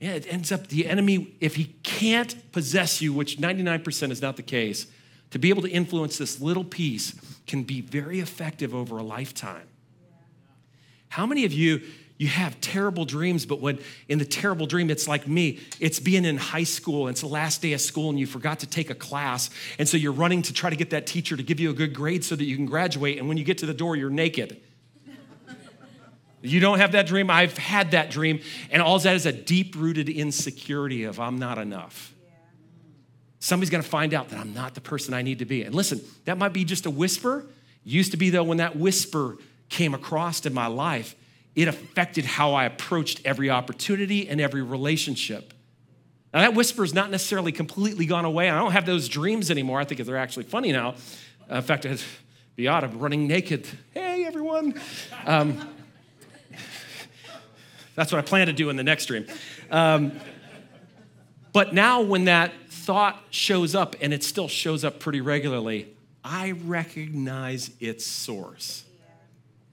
Yeah, 0.00 0.12
it 0.12 0.26
ends 0.32 0.50
up 0.50 0.68
the 0.68 0.86
enemy, 0.86 1.34
if 1.40 1.56
he 1.56 1.76
can't 1.82 2.50
possess 2.52 3.02
you, 3.02 3.12
which 3.12 3.36
99% 3.36 4.10
is 4.10 4.22
not 4.22 4.36
the 4.36 4.42
case, 4.42 4.86
to 5.30 5.38
be 5.38 5.50
able 5.50 5.62
to 5.62 5.70
influence 5.70 6.18
this 6.18 6.40
little 6.40 6.64
piece 6.64 7.14
can 7.46 7.62
be 7.62 7.80
very 7.80 8.18
effective 8.20 8.74
over 8.74 8.96
a 8.96 9.02
lifetime. 9.02 9.68
How 11.08 11.26
many 11.26 11.44
of 11.44 11.52
you 11.52 11.82
you 12.20 12.28
have 12.28 12.60
terrible 12.60 13.06
dreams, 13.06 13.46
but 13.46 13.62
when 13.62 13.78
in 14.06 14.18
the 14.18 14.26
terrible 14.26 14.66
dream, 14.66 14.90
it's 14.90 15.08
like 15.08 15.26
me. 15.26 15.58
It's 15.80 15.98
being 15.98 16.26
in 16.26 16.36
high 16.36 16.64
school, 16.64 17.06
and 17.06 17.14
it's 17.14 17.22
the 17.22 17.26
last 17.26 17.62
day 17.62 17.72
of 17.72 17.80
school, 17.80 18.10
and 18.10 18.20
you 18.20 18.26
forgot 18.26 18.60
to 18.60 18.66
take 18.66 18.90
a 18.90 18.94
class. 18.94 19.48
And 19.78 19.88
so 19.88 19.96
you're 19.96 20.12
running 20.12 20.42
to 20.42 20.52
try 20.52 20.68
to 20.68 20.76
get 20.76 20.90
that 20.90 21.06
teacher 21.06 21.34
to 21.34 21.42
give 21.42 21.60
you 21.60 21.70
a 21.70 21.72
good 21.72 21.94
grade 21.94 22.22
so 22.22 22.36
that 22.36 22.44
you 22.44 22.56
can 22.56 22.66
graduate. 22.66 23.16
And 23.16 23.26
when 23.26 23.38
you 23.38 23.44
get 23.44 23.56
to 23.58 23.66
the 23.66 23.72
door, 23.72 23.96
you're 23.96 24.10
naked. 24.10 24.60
you 26.42 26.60
don't 26.60 26.78
have 26.78 26.92
that 26.92 27.06
dream? 27.06 27.30
I've 27.30 27.56
had 27.56 27.92
that 27.92 28.10
dream. 28.10 28.40
And 28.70 28.82
all 28.82 28.98
that 28.98 29.16
is 29.16 29.24
a 29.24 29.32
deep 29.32 29.74
rooted 29.74 30.10
insecurity 30.10 31.04
of 31.04 31.18
I'm 31.18 31.38
not 31.38 31.56
enough. 31.56 32.12
Somebody's 33.38 33.70
gonna 33.70 33.82
find 33.82 34.12
out 34.12 34.28
that 34.28 34.38
I'm 34.38 34.52
not 34.52 34.74
the 34.74 34.82
person 34.82 35.14
I 35.14 35.22
need 35.22 35.38
to 35.38 35.46
be. 35.46 35.62
And 35.62 35.74
listen, 35.74 36.02
that 36.26 36.36
might 36.36 36.52
be 36.52 36.66
just 36.66 36.84
a 36.84 36.90
whisper. 36.90 37.46
Used 37.82 38.10
to 38.10 38.18
be, 38.18 38.28
though, 38.28 38.44
when 38.44 38.58
that 38.58 38.76
whisper 38.76 39.38
came 39.70 39.94
across 39.94 40.44
in 40.44 40.52
my 40.52 40.66
life, 40.66 41.16
it 41.54 41.68
affected 41.68 42.24
how 42.24 42.54
I 42.54 42.64
approached 42.64 43.20
every 43.24 43.50
opportunity 43.50 44.28
and 44.28 44.40
every 44.40 44.62
relationship. 44.62 45.52
Now, 46.32 46.40
that 46.40 46.54
whisper 46.54 46.84
is 46.84 46.94
not 46.94 47.10
necessarily 47.10 47.50
completely 47.50 48.06
gone 48.06 48.24
away. 48.24 48.48
I 48.48 48.58
don't 48.58 48.70
have 48.72 48.86
those 48.86 49.08
dreams 49.08 49.50
anymore. 49.50 49.80
I 49.80 49.84
think 49.84 50.00
they're 50.04 50.16
actually 50.16 50.44
funny 50.44 50.70
now. 50.70 50.94
Uh, 51.50 51.56
in 51.56 51.62
fact, 51.62 51.86
I'd 51.86 52.00
be 52.54 52.68
odd. 52.68 52.84
I'm 52.84 52.98
running 53.00 53.26
naked. 53.26 53.66
Hey, 53.92 54.24
everyone. 54.24 54.80
Um, 55.26 55.68
that's 57.96 58.12
what 58.12 58.18
I 58.18 58.22
plan 58.22 58.46
to 58.46 58.52
do 58.52 58.70
in 58.70 58.76
the 58.76 58.84
next 58.84 59.06
dream. 59.06 59.26
Um, 59.70 60.12
but 61.52 61.74
now, 61.74 62.02
when 62.02 62.26
that 62.26 62.52
thought 62.68 63.20
shows 63.30 63.74
up, 63.74 63.96
and 64.00 64.14
it 64.14 64.22
still 64.22 64.46
shows 64.46 64.84
up 64.84 65.00
pretty 65.00 65.20
regularly, 65.20 65.88
I 66.22 66.52
recognize 66.52 67.72
its 67.80 68.06
source. 68.06 68.84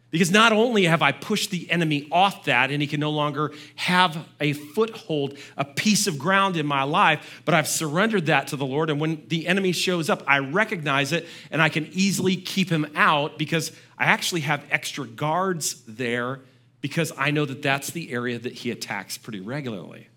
Because 0.09 0.31
not 0.31 0.53
only 0.53 0.85
have 0.85 1.01
I 1.01 1.11
pushed 1.11 1.51
the 1.51 1.69
enemy 1.69 2.07
off 2.11 2.45
that 2.45 2.71
and 2.71 2.81
he 2.81 2.87
can 2.87 3.01
no 3.01 3.11
longer 3.11 3.51
have 3.75 4.25
a 4.39 4.53
foothold, 4.53 5.37
a 5.57 5.65
piece 5.65 6.07
of 6.07 6.17
ground 6.17 6.55
in 6.55 6.65
my 6.65 6.83
life, 6.83 7.41
but 7.43 7.53
I've 7.53 7.67
surrendered 7.67 8.27
that 8.27 8.47
to 8.47 8.55
the 8.55 8.65
Lord. 8.65 8.89
And 8.89 9.01
when 9.01 9.23
the 9.27 9.47
enemy 9.47 9.73
shows 9.73 10.09
up, 10.09 10.23
I 10.25 10.39
recognize 10.39 11.11
it 11.11 11.27
and 11.51 11.61
I 11.61 11.67
can 11.67 11.87
easily 11.91 12.37
keep 12.37 12.69
him 12.69 12.85
out 12.95 13.37
because 13.37 13.73
I 13.97 14.05
actually 14.05 14.41
have 14.41 14.63
extra 14.71 15.05
guards 15.05 15.83
there 15.85 16.39
because 16.79 17.11
I 17.17 17.31
know 17.31 17.43
that 17.43 17.61
that's 17.61 17.89
the 17.91 18.11
area 18.11 18.39
that 18.39 18.53
he 18.53 18.71
attacks 18.71 19.17
pretty 19.17 19.41
regularly. 19.41 20.07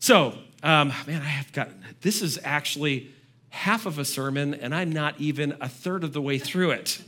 So, 0.00 0.36
um, 0.62 0.92
man, 1.06 1.22
I 1.22 1.26
have 1.26 1.50
got 1.52 1.70
this 2.02 2.20
is 2.20 2.38
actually 2.44 3.10
half 3.48 3.86
of 3.86 3.98
a 3.98 4.04
sermon 4.04 4.52
and 4.52 4.74
I'm 4.74 4.92
not 4.92 5.18
even 5.18 5.56
a 5.62 5.68
third 5.68 6.04
of 6.04 6.12
the 6.12 6.20
way 6.20 6.38
through 6.38 6.72
it. 6.72 7.00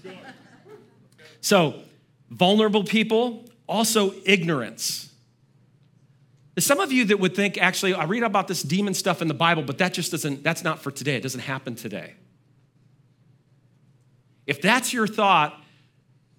So, 1.40 1.82
vulnerable 2.30 2.84
people, 2.84 3.44
also 3.66 4.12
ignorance. 4.24 5.12
Some 6.58 6.80
of 6.80 6.90
you 6.90 7.04
that 7.06 7.20
would 7.20 7.36
think, 7.36 7.58
actually, 7.58 7.94
I 7.94 8.04
read 8.04 8.22
about 8.22 8.48
this 8.48 8.62
demon 8.62 8.94
stuff 8.94 9.20
in 9.20 9.28
the 9.28 9.34
Bible, 9.34 9.62
but 9.62 9.78
that 9.78 9.92
just 9.92 10.10
doesn't, 10.10 10.42
that's 10.42 10.64
not 10.64 10.82
for 10.82 10.90
today. 10.90 11.16
It 11.16 11.22
doesn't 11.22 11.40
happen 11.40 11.74
today. 11.74 12.14
If 14.46 14.62
that's 14.62 14.92
your 14.92 15.06
thought, 15.06 15.60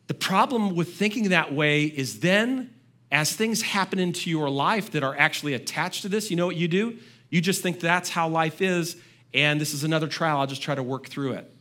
the 0.08 0.14
problem 0.14 0.76
with 0.76 0.96
thinking 0.96 1.30
that 1.30 1.54
way 1.54 1.84
is 1.84 2.22
then, 2.22 2.74
as 3.12 3.34
things 3.34 3.62
happen 3.62 4.00
into 4.00 4.30
your 4.30 4.50
life 4.50 4.92
that 4.92 5.04
are 5.04 5.16
actually 5.18 5.54
attached 5.54 6.02
to 6.02 6.10
this, 6.10 6.32
you 6.32 6.38
know 6.38 6.48
what 6.48 6.56
you 6.56 6.68
do? 6.68 6.98
You 7.30 7.42
just 7.42 7.62
think 7.62 7.80
that's 7.80 8.10
how 8.10 8.28
life 8.28 8.62
is, 8.62 8.98
and 9.34 9.62
this 9.62 9.74
is 9.74 9.84
another 9.84 10.08
trial. 10.08 10.40
I'll 10.40 10.48
just 10.48 10.62
try 10.62 10.76
to 10.76 10.84
work 10.84 11.08
through 11.08 11.34
it. 11.34 11.54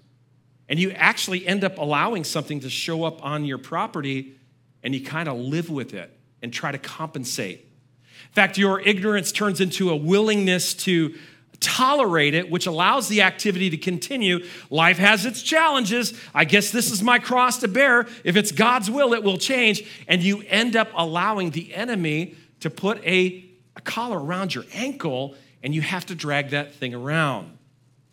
And 0.69 0.79
you 0.79 0.91
actually 0.93 1.47
end 1.47 1.65
up 1.65 1.79
allowing 1.79 2.25
something 2.25 2.61
to 2.61 2.71
show 2.71 3.05
up 3.05 3.25
on 3.25 3.45
your 3.45 3.59
property 3.59 4.37
and 4.83 4.95
you 4.95 5.03
kind 5.03 5.29
of 5.29 5.39
live 5.39 5.71
with 5.71 5.95
it 5.95 6.17
and 6.43 6.53
try 6.53 6.73
to 6.73 6.79
compensate. 6.79 7.61
In 7.61 8.33
fact, 8.33 8.59
your 8.59 8.81
ignorance 8.81 9.33
turns 9.33 9.61
into 9.61 9.91
a 9.91 9.97
willingness 9.97 10.75
to 10.75 11.15
tolerate 11.61 12.35
it, 12.35 12.51
which 12.51 12.67
allows 12.67 13.09
the 13.09 13.23
activity 13.23 13.71
to 13.71 13.77
continue. 13.77 14.45
Life 14.71 14.99
has 14.99 15.25
its 15.25 15.43
challenges. 15.43 16.13
I 16.35 16.45
guess 16.45 16.71
this 16.71 16.91
is 16.91 17.03
my 17.03 17.19
cross 17.19 17.59
to 17.61 17.69
bear. 17.69 18.07
If 18.25 18.37
it's 18.37 18.53
God's 18.53 18.91
will, 18.91 19.15
it 19.15 19.23
will 19.23 19.39
change. 19.39 19.89
And 20.07 20.23
you 20.23 20.43
end 20.49 20.77
up 20.77 20.89
allowing 20.95 21.51
the 21.51 21.75
enemy 21.75 22.35
to 22.61 22.71
put 22.71 23.03
a, 23.05 23.45
a 23.75 23.81
collar 23.81 24.23
around 24.23 24.55
your 24.55 24.65
ankle, 24.73 25.35
and 25.63 25.75
you 25.75 25.81
have 25.81 26.07
to 26.07 26.15
drag 26.15 26.51
that 26.51 26.75
thing 26.75 26.95
around. 26.95 27.57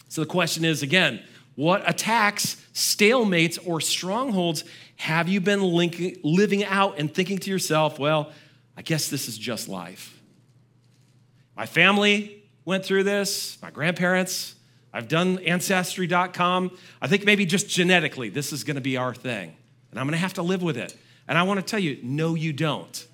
So 0.10 0.22
the 0.22 0.28
question 0.28 0.64
is 0.64 0.84
again, 0.84 1.22
what 1.56 1.88
attacks, 1.88 2.56
stalemates, 2.74 3.60
or 3.66 3.80
strongholds 3.82 4.64
have 4.96 5.28
you 5.28 5.42
been 5.42 5.62
linking, 5.62 6.18
living 6.24 6.64
out 6.64 6.98
and 6.98 7.14
thinking 7.14 7.38
to 7.40 7.50
yourself, 7.50 8.00
well, 8.00 8.32
I 8.76 8.82
guess 8.82 9.10
this 9.10 9.28
is 9.28 9.38
just 9.38 9.68
life? 9.68 10.20
My 11.56 11.66
family 11.66 12.44
went 12.66 12.86
through 12.86 13.04
this, 13.04 13.58
my 13.62 13.70
grandparents. 13.70 14.56
I've 14.92 15.08
done 15.08 15.40
ancestry.com. 15.40 16.78
I 17.02 17.08
think 17.08 17.26
maybe 17.26 17.46
just 17.46 17.68
genetically, 17.68 18.30
this 18.30 18.54
is 18.54 18.64
going 18.64 18.76
to 18.76 18.82
be 18.82 18.98
our 18.98 19.14
thing. 19.14 19.56
And 19.92 20.00
I'm 20.00 20.06
going 20.06 20.14
to 20.14 20.20
have 20.20 20.36
to 20.36 20.44
live 20.44 20.62
with 20.62 20.78
it. 20.78 20.96
And 21.28 21.38
I 21.38 21.44
want 21.44 21.60
to 21.60 21.66
tell 21.66 21.80
you, 21.80 22.00
no, 22.04 22.36
you 22.36 22.54
don't. 22.54 23.08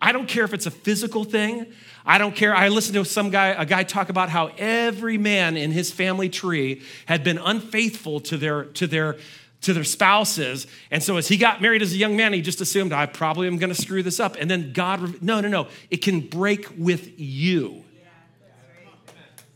I 0.00 0.12
don't 0.12 0.26
care 0.26 0.44
if 0.44 0.54
it's 0.54 0.66
a 0.66 0.70
physical 0.70 1.24
thing. 1.24 1.66
I 2.06 2.18
don't 2.18 2.34
care. 2.34 2.54
I 2.54 2.68
listened 2.68 2.94
to 2.94 3.04
some 3.04 3.30
guy, 3.30 3.48
a 3.48 3.66
guy 3.66 3.82
talk 3.82 4.08
about 4.08 4.30
how 4.30 4.50
every 4.56 5.18
man 5.18 5.56
in 5.56 5.70
his 5.70 5.92
family 5.92 6.28
tree 6.28 6.82
had 7.06 7.22
been 7.22 7.38
unfaithful 7.38 8.20
to 8.20 8.38
their, 8.38 8.64
to 8.64 8.86
their, 8.86 9.18
to 9.60 9.74
their 9.74 9.84
spouses. 9.84 10.66
And 10.90 11.02
so 11.02 11.18
as 11.18 11.28
he 11.28 11.36
got 11.36 11.60
married 11.60 11.82
as 11.82 11.92
a 11.92 11.96
young 11.96 12.16
man, 12.16 12.32
he 12.32 12.40
just 12.40 12.62
assumed, 12.62 12.92
I 12.92 13.04
probably 13.06 13.46
am 13.46 13.58
going 13.58 13.72
to 13.72 13.80
screw 13.80 14.02
this 14.02 14.18
up. 14.18 14.36
And 14.40 14.50
then 14.50 14.72
God, 14.72 15.22
no, 15.22 15.40
no, 15.40 15.48
no. 15.48 15.68
It 15.90 15.98
can 15.98 16.20
break 16.20 16.66
with 16.78 17.20
you. 17.20 17.84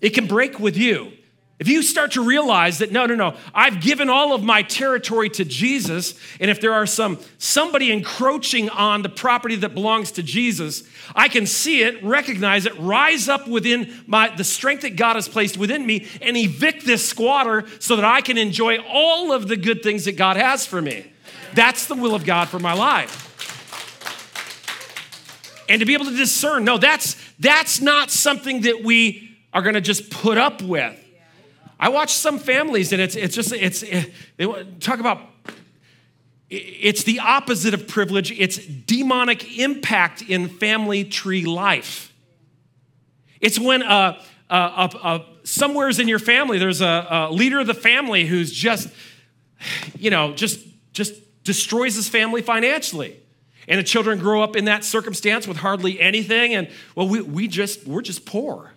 It 0.03 0.11
can 0.11 0.27
break 0.27 0.61
with 0.61 0.77
you. 0.77 1.13
If 1.61 1.69
you 1.69 1.83
start 1.83 2.13
to 2.13 2.25
realize 2.25 2.79
that 2.79 2.91
no, 2.91 3.07
no, 3.07 3.15
no, 3.15 3.37
I've 3.55 3.81
given 3.81 4.11
all 4.11 4.35
of 4.35 4.43
my 4.43 4.63
territory 4.63 5.31
to 5.31 5.45
Jesus, 5.45 6.19
and 6.41 6.51
if 6.51 6.61
there 6.61 6.73
are 6.73 6.85
some 6.85 7.19
somebody 7.39 7.93
encroaching 7.93 8.69
on 8.71 9.03
the 9.03 9.09
property 9.09 9.55
that 9.57 9.73
belongs 9.73 10.11
to 10.13 10.23
Jesus, 10.25 10.83
I 11.15 11.29
can 11.29 11.47
see 11.47 11.83
it, 11.83 12.03
recognize 12.03 12.67
it, 12.67 12.77
rise 12.81 13.29
up 13.29 13.47
within 13.47 14.03
my 14.09 14.35
the 14.35 14.43
strength 14.43 14.83
that 14.83 14.97
God 14.97 15.15
has 15.15 15.29
placed 15.29 15.57
within 15.57 15.87
me, 15.87 16.09
and 16.21 16.37
evict 16.37 16.87
this 16.87 17.09
squatter 17.09 17.65
so 17.79 17.95
that 17.95 18.05
I 18.05 18.21
can 18.21 18.37
enjoy 18.37 18.79
all 18.79 19.33
of 19.33 19.47
the 19.47 19.57
good 19.57 19.85
things 19.85 20.07
that 20.07 20.17
God 20.17 20.37
has 20.37 20.67
for 20.67 20.83
me. 20.83 21.07
That's 21.55 21.87
the 21.87 21.95
will 21.95 22.17
of 22.17 22.25
God 22.25 22.49
for 22.49 22.59
my 22.59 22.73
life. 22.73 23.31
And 25.69 25.79
to 25.79 25.87
be 25.87 25.95
able 25.95 26.07
to 26.07 26.17
discern, 26.17 26.65
no, 26.65 26.79
that's 26.79 27.17
that's 27.39 27.81
not 27.81 28.11
something 28.11 28.63
that 28.63 28.83
we 28.83 29.37
are 29.53 29.63
going 29.63 29.75
to 29.75 29.81
just 29.81 30.11
put 30.11 30.37
up 30.37 30.61
with. 30.61 30.99
I 31.79 31.89
watch 31.89 32.13
some 32.13 32.39
families 32.39 32.93
and 32.93 33.03
it's, 33.03 33.17
it's 33.17 33.35
just, 33.35 33.53
it's, 33.53 33.83
it, 33.83 34.81
talk 34.81 35.01
about, 35.01 35.21
it's 36.49 37.03
the 37.03 37.21
opposite 37.21 37.75
of 37.75 37.89
privilege. 37.89 38.31
It's 38.31 38.59
demonic 38.59 39.59
impact 39.59 40.23
in 40.23 40.49
family 40.49 41.05
tree 41.05 41.45
life. 41.45 42.13
It's 43.41 43.59
when 43.59 43.83
uh, 43.83 44.23
uh, 44.49 44.53
uh, 44.53 44.99
uh, 45.03 45.19
somewhere's 45.43 45.99
in 45.99 46.07
your 46.07 46.19
family, 46.19 46.59
there's 46.59 46.81
a, 46.81 47.07
a 47.11 47.33
leader 47.33 47.59
of 47.61 47.67
the 47.67 47.75
family 47.75 48.27
who's 48.27 48.53
just, 48.53 48.89
you 49.99 50.11
know, 50.11 50.33
just, 50.35 50.61
just 50.93 51.15
destroys 51.43 51.97
his 51.97 52.09
family 52.09 52.41
financially. 52.41 53.21
And 53.67 53.79
the 53.79 53.85
children 53.85 54.19
grow 54.19 54.43
up 54.43 54.57
in 54.57 54.67
that 54.67 54.85
circumstance 54.85 55.49
with 55.49 55.57
hardly 55.57 56.01
anything. 56.01 56.55
And 56.55 56.69
well, 56.95 57.09
we, 57.09 57.23
we 57.23 57.49
just, 57.49 57.87
we're 57.87 58.03
just 58.03 58.27
poor. 58.27 58.74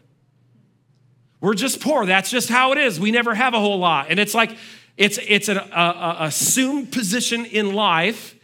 We're 1.40 1.54
just 1.54 1.82
poor. 1.82 2.06
That's 2.06 2.30
just 2.30 2.50
how 2.50 2.72
it 2.72 2.78
is. 2.78 3.00
We 3.00 3.12
never 3.12 3.36
have 3.36 3.54
a 3.54 3.60
whole 3.60 3.78
lot. 3.78 4.08
And 4.10 4.20
it's 4.20 4.34
like, 4.34 4.58
it's, 4.98 5.20
it's 5.28 5.50
an 5.50 5.58
a, 5.58 5.62
a 5.62 6.18
assumed 6.22 6.92
position 6.92 7.46
in 7.46 7.74
life 7.74 8.36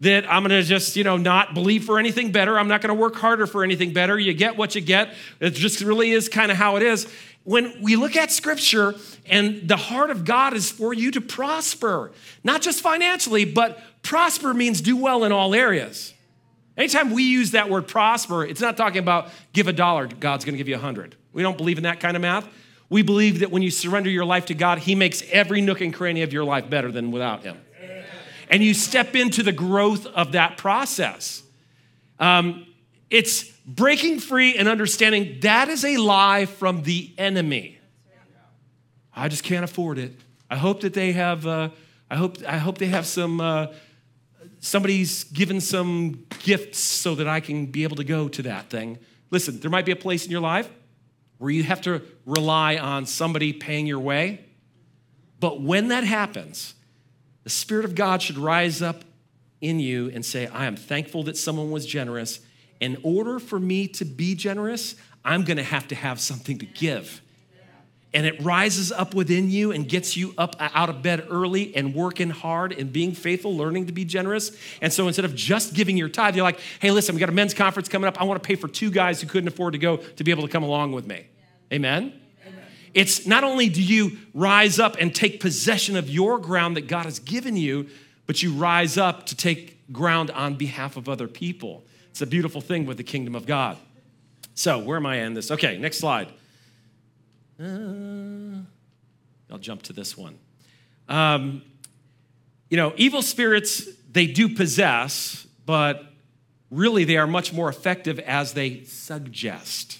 that 0.00 0.24
I'm 0.30 0.42
going 0.42 0.60
to 0.60 0.62
just, 0.62 0.96
you 0.96 1.04
know, 1.04 1.16
not 1.16 1.54
believe 1.54 1.84
for 1.84 1.98
anything 1.98 2.32
better. 2.32 2.58
I'm 2.58 2.68
not 2.68 2.80
going 2.80 2.94
to 2.94 3.00
work 3.00 3.16
harder 3.16 3.46
for 3.46 3.62
anything 3.62 3.92
better. 3.92 4.18
You 4.18 4.32
get 4.32 4.56
what 4.56 4.74
you 4.74 4.80
get. 4.80 5.14
It 5.40 5.50
just 5.50 5.80
really 5.82 6.10
is 6.10 6.28
kind 6.28 6.50
of 6.50 6.56
how 6.56 6.76
it 6.76 6.82
is. 6.82 7.06
When 7.44 7.80
we 7.82 7.96
look 7.96 8.16
at 8.16 8.30
scripture 8.30 8.94
and 9.26 9.68
the 9.68 9.76
heart 9.76 10.10
of 10.10 10.24
God 10.24 10.54
is 10.54 10.70
for 10.70 10.92
you 10.92 11.10
to 11.12 11.20
prosper, 11.20 12.12
not 12.42 12.62
just 12.62 12.80
financially, 12.80 13.44
but 13.44 13.78
prosper 14.02 14.52
means 14.54 14.80
do 14.80 14.96
well 14.96 15.24
in 15.24 15.32
all 15.32 15.54
areas. 15.54 16.14
Anytime 16.76 17.12
we 17.12 17.24
use 17.24 17.50
that 17.52 17.68
word 17.68 17.86
prosper, 17.86 18.44
it's 18.44 18.60
not 18.60 18.76
talking 18.76 18.98
about 18.98 19.28
give 19.52 19.68
a 19.68 19.72
dollar, 19.72 20.06
God's 20.06 20.44
gonna 20.44 20.56
give 20.56 20.68
you 20.68 20.76
a 20.76 20.78
hundred. 20.78 21.16
We 21.32 21.42
don't 21.42 21.56
believe 21.56 21.78
in 21.78 21.84
that 21.84 22.00
kind 22.00 22.16
of 22.16 22.22
math. 22.22 22.48
We 22.88 23.02
believe 23.02 23.38
that 23.40 23.50
when 23.50 23.62
you 23.62 23.70
surrender 23.70 24.10
your 24.10 24.24
life 24.24 24.46
to 24.46 24.54
God, 24.54 24.78
He 24.78 24.94
makes 24.94 25.22
every 25.30 25.60
nook 25.60 25.80
and 25.80 25.94
cranny 25.94 26.22
of 26.22 26.32
your 26.32 26.44
life 26.44 26.68
better 26.68 26.90
than 26.90 27.12
without 27.12 27.42
Him. 27.42 27.58
And 28.48 28.64
you 28.64 28.74
step 28.74 29.14
into 29.14 29.44
the 29.44 29.52
growth 29.52 30.06
of 30.06 30.32
that 30.32 30.56
process. 30.56 31.44
Um, 32.18 32.66
it's 33.08 33.44
breaking 33.64 34.18
free 34.18 34.56
and 34.56 34.68
understanding 34.68 35.38
that 35.42 35.68
is 35.68 35.84
a 35.84 35.98
lie 35.98 36.46
from 36.46 36.82
the 36.82 37.12
enemy. 37.16 37.78
I 39.14 39.28
just 39.28 39.44
can't 39.44 39.64
afford 39.64 39.98
it. 39.98 40.16
I 40.50 40.56
hope 40.56 40.80
that 40.80 40.94
they 40.94 41.12
have. 41.12 41.46
Uh, 41.46 41.70
I 42.10 42.16
hope. 42.16 42.38
I 42.46 42.58
hope 42.58 42.78
they 42.78 42.86
have 42.86 43.06
some. 43.06 43.40
Uh, 43.40 43.68
somebody's 44.58 45.24
given 45.24 45.60
some 45.60 46.26
gifts 46.40 46.78
so 46.78 47.14
that 47.14 47.28
I 47.28 47.38
can 47.38 47.66
be 47.66 47.84
able 47.84 47.96
to 47.96 48.04
go 48.04 48.28
to 48.28 48.42
that 48.42 48.68
thing. 48.68 48.98
Listen, 49.30 49.60
there 49.60 49.70
might 49.70 49.86
be 49.86 49.92
a 49.92 49.96
place 49.96 50.24
in 50.24 50.30
your 50.30 50.40
life 50.40 50.68
where 51.40 51.50
you 51.50 51.62
have 51.62 51.80
to 51.80 52.02
rely 52.26 52.76
on 52.76 53.06
somebody 53.06 53.50
paying 53.54 53.86
your 53.86 53.98
way. 53.98 54.44
But 55.40 55.62
when 55.62 55.88
that 55.88 56.04
happens, 56.04 56.74
the 57.44 57.50
Spirit 57.50 57.86
of 57.86 57.94
God 57.94 58.20
should 58.20 58.36
rise 58.36 58.82
up 58.82 59.04
in 59.62 59.80
you 59.80 60.10
and 60.10 60.22
say, 60.22 60.48
I 60.48 60.66
am 60.66 60.76
thankful 60.76 61.22
that 61.24 61.38
someone 61.38 61.70
was 61.70 61.86
generous. 61.86 62.40
In 62.78 62.98
order 63.02 63.38
for 63.38 63.58
me 63.58 63.88
to 63.88 64.04
be 64.04 64.34
generous, 64.34 64.96
I'm 65.24 65.44
gonna 65.44 65.62
have 65.62 65.88
to 65.88 65.94
have 65.94 66.20
something 66.20 66.58
to 66.58 66.66
give 66.66 67.22
and 68.12 68.26
it 68.26 68.40
rises 68.42 68.90
up 68.90 69.14
within 69.14 69.50
you 69.50 69.70
and 69.70 69.88
gets 69.88 70.16
you 70.16 70.34
up 70.36 70.56
uh, 70.58 70.68
out 70.74 70.88
of 70.88 71.02
bed 71.02 71.26
early 71.30 71.74
and 71.76 71.94
working 71.94 72.30
hard 72.30 72.72
and 72.72 72.92
being 72.92 73.12
faithful, 73.12 73.56
learning 73.56 73.86
to 73.86 73.92
be 73.92 74.04
generous. 74.04 74.56
And 74.82 74.92
so 74.92 75.06
instead 75.06 75.24
of 75.24 75.34
just 75.34 75.74
giving 75.74 75.96
your 75.96 76.08
tithe, 76.08 76.34
you're 76.34 76.44
like, 76.44 76.58
hey, 76.80 76.90
listen, 76.90 77.14
we 77.14 77.20
got 77.20 77.28
a 77.28 77.32
men's 77.32 77.54
conference 77.54 77.88
coming 77.88 78.08
up. 78.08 78.20
I 78.20 78.24
want 78.24 78.42
to 78.42 78.46
pay 78.46 78.56
for 78.56 78.66
two 78.66 78.90
guys 78.90 79.20
who 79.20 79.28
couldn't 79.28 79.48
afford 79.48 79.74
to 79.74 79.78
go 79.78 79.98
to 79.98 80.24
be 80.24 80.32
able 80.32 80.42
to 80.42 80.48
come 80.48 80.64
along 80.64 80.92
with 80.92 81.06
me. 81.06 81.26
Yeah. 81.70 81.76
Amen? 81.76 82.20
Amen? 82.46 82.64
It's 82.94 83.26
not 83.26 83.44
only 83.44 83.68
do 83.68 83.82
you 83.82 84.18
rise 84.34 84.80
up 84.80 84.96
and 84.98 85.14
take 85.14 85.38
possession 85.38 85.96
of 85.96 86.10
your 86.10 86.38
ground 86.38 86.76
that 86.76 86.88
God 86.88 87.04
has 87.04 87.20
given 87.20 87.56
you, 87.56 87.88
but 88.26 88.42
you 88.42 88.52
rise 88.52 88.98
up 88.98 89.26
to 89.26 89.36
take 89.36 89.92
ground 89.92 90.32
on 90.32 90.56
behalf 90.56 90.96
of 90.96 91.08
other 91.08 91.28
people. 91.28 91.84
It's 92.10 92.22
a 92.22 92.26
beautiful 92.26 92.60
thing 92.60 92.86
with 92.86 92.96
the 92.96 93.04
kingdom 93.04 93.36
of 93.36 93.46
God. 93.46 93.76
So, 94.54 94.78
where 94.78 94.96
am 94.96 95.06
I 95.06 95.18
in 95.18 95.34
this? 95.34 95.50
Okay, 95.52 95.78
next 95.78 95.98
slide. 95.98 96.28
Uh, 97.60 98.62
I'll 99.50 99.58
jump 99.58 99.82
to 99.82 99.92
this 99.92 100.16
one. 100.16 100.38
Um, 101.08 101.62
you 102.70 102.76
know, 102.76 102.94
evil 102.96 103.20
spirits, 103.20 103.86
they 104.10 104.26
do 104.26 104.48
possess, 104.54 105.46
but 105.66 106.04
really 106.70 107.04
they 107.04 107.16
are 107.16 107.26
much 107.26 107.52
more 107.52 107.68
effective 107.68 108.18
as 108.20 108.54
they 108.54 108.84
suggest, 108.84 109.98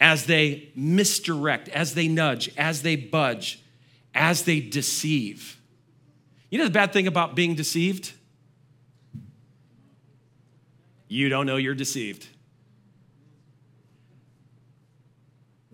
as 0.00 0.26
they 0.26 0.70
misdirect, 0.76 1.68
as 1.70 1.94
they 1.94 2.06
nudge, 2.06 2.50
as 2.56 2.82
they 2.82 2.94
budge, 2.94 3.62
as 4.14 4.44
they 4.44 4.60
deceive. 4.60 5.58
You 6.50 6.58
know 6.58 6.64
the 6.64 6.70
bad 6.70 6.92
thing 6.92 7.06
about 7.06 7.34
being 7.34 7.54
deceived? 7.54 8.12
You 11.08 11.28
don't 11.28 11.46
know 11.46 11.56
you're 11.56 11.74
deceived. 11.74 12.28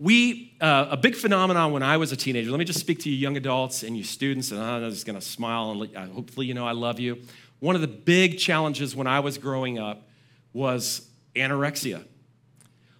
We 0.01 0.51
uh, 0.59 0.87
a 0.89 0.97
big 0.97 1.15
phenomenon 1.15 1.71
when 1.71 1.83
i 1.83 1.95
was 1.95 2.11
a 2.11 2.15
teenager 2.15 2.49
let 2.49 2.57
me 2.57 2.65
just 2.65 2.79
speak 2.79 2.99
to 2.99 3.09
you 3.09 3.15
young 3.15 3.37
adults 3.37 3.83
and 3.83 3.95
you 3.95 4.03
students 4.03 4.51
and 4.51 4.59
i'm 4.59 4.89
just 4.89 5.05
going 5.05 5.17
to 5.17 5.25
smile 5.25 5.71
and 5.71 5.95
uh, 5.95 6.07
hopefully 6.07 6.47
you 6.47 6.53
know 6.53 6.65
i 6.65 6.71
love 6.71 6.99
you. 6.99 7.21
One 7.59 7.75
of 7.75 7.81
the 7.81 7.87
big 7.87 8.39
challenges 8.39 8.95
when 8.95 9.05
i 9.05 9.19
was 9.19 9.37
growing 9.37 9.77
up 9.77 10.07
was 10.51 11.07
anorexia. 11.35 12.03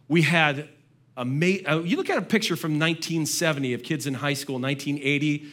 We 0.08 0.22
had 0.22 0.70
a 1.18 1.26
ma- 1.26 1.68
uh, 1.68 1.82
you 1.84 1.98
look 1.98 2.12
at 2.12 2.20
a 2.20 2.22
picture 2.22 2.56
from 2.56 2.74
1970 2.74 3.74
of 3.74 3.84
kids 3.84 4.06
in 4.06 4.14
high 4.14 4.36
school 4.36 4.60
1980 4.60 5.48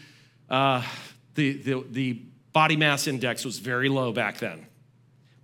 uh, 0.50 0.82
the, 1.34 1.52
the, 1.62 1.84
the 1.90 2.12
body 2.52 2.76
mass 2.76 3.06
index 3.06 3.44
was 3.44 3.58
very 3.58 3.88
low 3.88 4.12
back 4.12 4.38
then. 4.38 4.66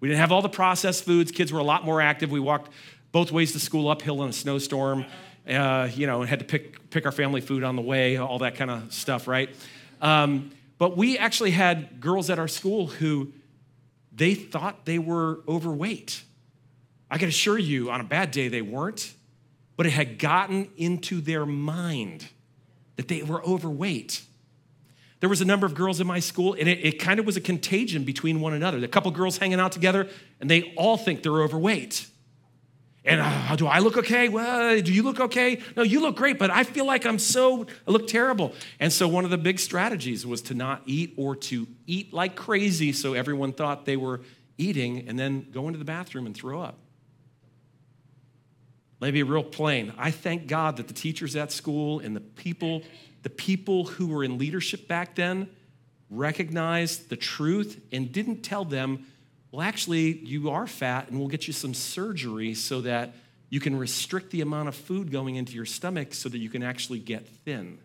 We 0.00 0.08
didn't 0.08 0.20
have 0.20 0.32
all 0.32 0.42
the 0.42 0.50
processed 0.50 1.04
foods 1.04 1.32
kids 1.32 1.50
were 1.50 1.60
a 1.60 1.64
lot 1.64 1.82
more 1.82 2.02
active 2.02 2.30
we 2.30 2.40
walked 2.40 2.70
both 3.10 3.32
ways 3.32 3.52
to 3.52 3.58
school 3.58 3.88
uphill 3.88 4.22
in 4.22 4.28
a 4.28 4.32
snowstorm 4.34 5.06
uh, 5.48 5.88
you 5.94 6.06
know, 6.06 6.20
and 6.20 6.28
had 6.28 6.38
to 6.38 6.44
pick, 6.44 6.90
pick 6.90 7.06
our 7.06 7.12
family 7.12 7.40
food 7.40 7.64
on 7.64 7.76
the 7.76 7.82
way, 7.82 8.16
all 8.16 8.38
that 8.38 8.56
kind 8.56 8.70
of 8.70 8.92
stuff, 8.92 9.28
right? 9.28 9.50
Um, 10.00 10.50
but 10.78 10.96
we 10.96 11.18
actually 11.18 11.52
had 11.52 12.00
girls 12.00 12.30
at 12.30 12.38
our 12.38 12.48
school 12.48 12.86
who 12.86 13.32
they 14.12 14.34
thought 14.34 14.84
they 14.84 14.98
were 14.98 15.40
overweight. 15.48 16.22
I 17.10 17.18
can 17.18 17.28
assure 17.28 17.58
you, 17.58 17.90
on 17.90 18.00
a 18.00 18.04
bad 18.04 18.30
day, 18.30 18.48
they 18.48 18.62
weren't, 18.62 19.14
but 19.76 19.86
it 19.86 19.90
had 19.90 20.18
gotten 20.18 20.70
into 20.76 21.20
their 21.20 21.46
mind 21.46 22.26
that 22.96 23.08
they 23.08 23.22
were 23.22 23.44
overweight. 23.44 24.22
There 25.20 25.28
was 25.28 25.40
a 25.40 25.44
number 25.44 25.66
of 25.66 25.74
girls 25.74 26.00
in 26.00 26.06
my 26.06 26.20
school, 26.20 26.54
and 26.54 26.68
it, 26.68 26.84
it 26.84 26.98
kind 26.98 27.18
of 27.18 27.26
was 27.26 27.36
a 27.36 27.40
contagion 27.40 28.04
between 28.04 28.40
one 28.40 28.52
another. 28.52 28.78
A 28.78 28.88
couple 28.88 29.10
girls 29.10 29.38
hanging 29.38 29.60
out 29.60 29.72
together, 29.72 30.08
and 30.40 30.50
they 30.50 30.74
all 30.76 30.96
think 30.96 31.22
they're 31.22 31.42
overweight. 31.42 32.06
And 33.04 33.20
uh, 33.20 33.56
do 33.56 33.66
I 33.66 33.80
look 33.80 33.98
okay? 33.98 34.30
Well, 34.30 34.80
do 34.80 34.92
you 34.92 35.02
look 35.02 35.20
okay? 35.20 35.60
No, 35.76 35.82
you 35.82 36.00
look 36.00 36.16
great, 36.16 36.38
but 36.38 36.50
I 36.50 36.64
feel 36.64 36.86
like 36.86 37.04
I'm 37.04 37.18
so, 37.18 37.66
I 37.86 37.90
look 37.90 38.06
terrible. 38.06 38.54
And 38.80 38.90
so 38.90 39.06
one 39.06 39.24
of 39.24 39.30
the 39.30 39.36
big 39.36 39.58
strategies 39.58 40.26
was 40.26 40.40
to 40.42 40.54
not 40.54 40.82
eat 40.86 41.12
or 41.18 41.36
to 41.36 41.66
eat 41.86 42.14
like 42.14 42.34
crazy 42.34 42.92
so 42.92 43.12
everyone 43.12 43.52
thought 43.52 43.84
they 43.84 43.98
were 43.98 44.22
eating 44.56 45.06
and 45.06 45.18
then 45.18 45.48
go 45.50 45.66
into 45.66 45.78
the 45.78 45.84
bathroom 45.84 46.24
and 46.24 46.34
throw 46.34 46.60
up. 46.60 46.78
Let 49.00 49.08
me 49.08 49.12
be 49.12 49.22
real 49.22 49.44
plain. 49.44 49.92
I 49.98 50.10
thank 50.10 50.46
God 50.46 50.78
that 50.78 50.88
the 50.88 50.94
teachers 50.94 51.36
at 51.36 51.52
school 51.52 52.00
and 52.00 52.16
the 52.16 52.20
people, 52.20 52.84
the 53.22 53.28
people 53.28 53.84
who 53.84 54.06
were 54.06 54.24
in 54.24 54.38
leadership 54.38 54.88
back 54.88 55.14
then 55.14 55.50
recognized 56.08 57.10
the 57.10 57.16
truth 57.16 57.82
and 57.92 58.10
didn't 58.10 58.42
tell 58.42 58.64
them 58.64 59.04
well, 59.54 59.62
actually, 59.62 60.18
you 60.18 60.50
are 60.50 60.66
fat, 60.66 61.08
and 61.08 61.16
we'll 61.16 61.28
get 61.28 61.46
you 61.46 61.52
some 61.52 61.74
surgery 61.74 62.54
so 62.54 62.80
that 62.80 63.14
you 63.50 63.60
can 63.60 63.78
restrict 63.78 64.32
the 64.32 64.40
amount 64.40 64.66
of 64.66 64.74
food 64.74 65.12
going 65.12 65.36
into 65.36 65.52
your 65.52 65.64
stomach 65.64 66.12
so 66.12 66.28
that 66.28 66.38
you 66.38 66.50
can 66.50 66.64
actually 66.64 66.98
get 66.98 67.28
thin. 67.28 67.78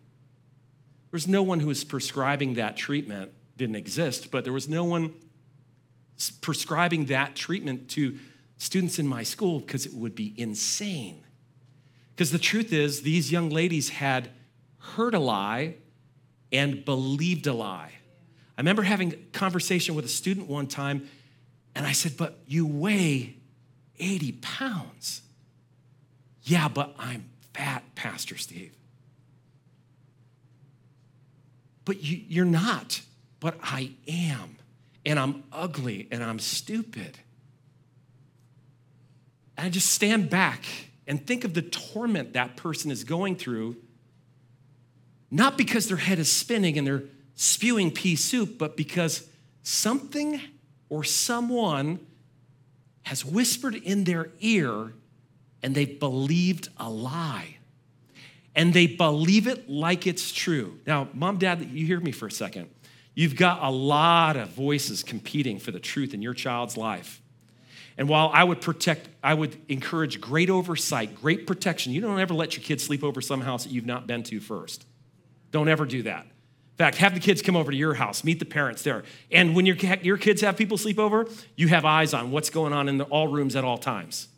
There's 1.12 1.28
no 1.28 1.44
one 1.44 1.60
who 1.60 1.68
was 1.68 1.84
prescribing 1.84 2.56
that 2.56 2.76
treatment, 2.76 3.34
didn't 3.56 3.76
exist, 3.76 4.32
but 4.32 4.46
there 4.46 4.54
was 4.54 4.68
no 4.68 4.84
one 4.84 5.14
prescribing 6.42 7.06
that 7.06 7.36
treatment 7.36 7.88
to 7.92 8.18
students 8.58 8.98
in 8.98 9.08
my 9.08 9.22
school 9.22 9.60
because 9.60 9.86
it 9.86 9.94
would 9.94 10.16
be 10.16 10.34
insane. 10.38 11.24
Because 12.16 12.32
the 12.32 12.40
truth 12.40 12.74
is, 12.74 13.04
these 13.04 13.32
young 13.32 13.52
ladies 13.52 13.90
had 13.90 14.32
heard 14.80 15.14
a 15.14 15.20
lie 15.20 15.76
and 16.52 16.84
believed 16.84 17.46
a 17.46 17.54
lie. 17.54 17.92
I 18.58 18.62
remember 18.62 18.82
having 18.82 19.14
a 19.14 19.18
conversation 19.38 19.94
with 19.94 20.06
a 20.06 20.10
student 20.10 20.48
one 20.48 20.66
time 20.66 21.08
and 21.80 21.88
I 21.88 21.94
said, 21.94 22.18
But 22.18 22.38
you 22.46 22.68
weigh 22.68 23.38
80 24.00 24.34
pounds. 24.34 25.22
Yeah, 26.44 26.68
but 26.68 26.94
I'm 27.00 27.30
fat, 27.54 27.84
Pastor 27.96 28.36
Steve. 28.36 28.76
But 31.86 32.04
you, 32.04 32.22
you're 32.28 32.44
not, 32.44 33.00
but 33.40 33.58
I 33.64 33.92
am. 34.10 34.58
And 35.06 35.18
I'm 35.18 35.46
ugly 35.54 36.10
and 36.12 36.22
I'm 36.22 36.40
stupid. 36.40 37.18
And 39.56 39.66
I 39.66 39.70
just 39.70 39.90
stand 39.90 40.30
back 40.30 40.66
and 41.08 41.26
think 41.26 41.46
of 41.46 41.54
the 41.54 41.62
torment 41.62 42.34
that 42.34 42.58
person 42.58 42.92
is 42.92 43.06
going 43.06 43.38
through, 43.38 43.78
not 45.32 45.58
because 45.58 45.88
their 45.88 45.96
head 45.96 46.20
is 46.20 46.30
spinning 46.30 46.78
and 46.78 46.86
they're 46.86 47.04
spewing 47.36 47.90
pea 47.90 48.18
soup, 48.18 48.58
but 48.58 48.76
because 48.76 49.26
something 49.64 50.42
or 50.90 51.04
someone 51.04 52.00
has 53.04 53.24
whispered 53.24 53.76
in 53.76 54.04
their 54.04 54.32
ear 54.40 54.94
and 55.62 55.76
they've 55.76 56.00
believed 56.00 56.70
a 56.78 56.90
lie. 56.90 57.58
And 58.56 58.74
they 58.74 58.88
believe 58.88 59.48
it 59.48 59.70
like 59.70 60.08
it's 60.08 60.32
true. 60.32 60.80
Now, 60.86 61.08
mom, 61.14 61.38
dad, 61.38 61.62
you 61.72 61.86
hear 61.86 62.00
me 62.00 62.12
for 62.12 62.28
a 62.28 62.32
second. 62.32 62.70
You've 63.14 63.36
got 63.36 63.64
a 63.64 63.70
lot 63.70 64.38
of 64.38 64.50
voices 64.50 65.04
competing 65.04 65.60
for 65.60 65.72
the 65.72 65.80
truth 65.80 66.14
in 66.14 66.22
your 66.22 66.34
child's 66.34 66.78
life. 66.78 67.22
And 67.98 68.08
while 68.08 68.32
I 68.34 68.44
would 68.44 68.62
protect, 68.62 69.10
I 69.22 69.34
would 69.34 69.58
encourage 69.68 70.22
great 70.22 70.50
oversight, 70.50 71.16
great 71.16 71.46
protection. 71.46 71.92
You 71.92 72.02
don't 72.02 72.20
ever 72.20 72.34
let 72.34 72.56
your 72.56 72.64
kids 72.64 72.84
sleep 72.84 73.04
over 73.04 73.22
some 73.22 73.42
house 73.42 73.66
that 73.66 73.74
you've 73.74 73.86
not 73.86 74.08
been 74.08 74.24
to 74.24 74.40
first. 74.40 74.86
Don't 75.52 75.68
ever 75.68 75.86
do 75.86 76.04
that 76.04 76.26
fact, 76.80 76.98
have 76.98 77.14
the 77.14 77.20
kids 77.20 77.42
come 77.42 77.56
over 77.56 77.72
to 77.72 77.78
your 77.78 77.94
house, 77.94 78.24
meet 78.24 78.40
the 78.40 78.46
parents 78.46 78.84
there. 78.84 79.04
And 79.32 79.56
when 79.56 79.66
your, 79.66 79.76
your 80.02 80.18
kids 80.18 80.42
have 80.42 80.58
people 80.58 80.78
sleep 80.78 80.98
over, 80.98 81.28
you 81.56 81.68
have 81.68 81.84
eyes 81.86 82.14
on 82.14 82.32
what's 82.32 82.50
going 82.50 82.74
on 82.74 82.88
in 82.88 82.98
the, 82.98 83.04
all 83.06 83.28
rooms 83.28 83.56
at 83.56 83.64
all 83.64 83.78
times 83.78 84.30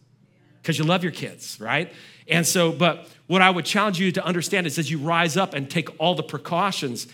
because 0.62 0.78
you 0.78 0.84
love 0.84 1.04
your 1.04 1.12
kids, 1.12 1.60
right? 1.60 1.92
And 2.28 2.46
so, 2.46 2.72
but 2.72 3.08
what 3.28 3.42
I 3.42 3.50
would 3.50 3.66
challenge 3.66 4.00
you 4.00 4.12
to 4.14 4.26
understand 4.26 4.68
is 4.68 4.80
as 4.80 4.90
you 4.90 4.98
rise 4.98 5.38
up 5.38 5.54
and 5.54 5.70
take 5.70 5.90
all 6.00 6.16
the 6.16 6.24
precautions, 6.24 7.08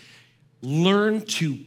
learn 0.62 1.22
to 1.26 1.58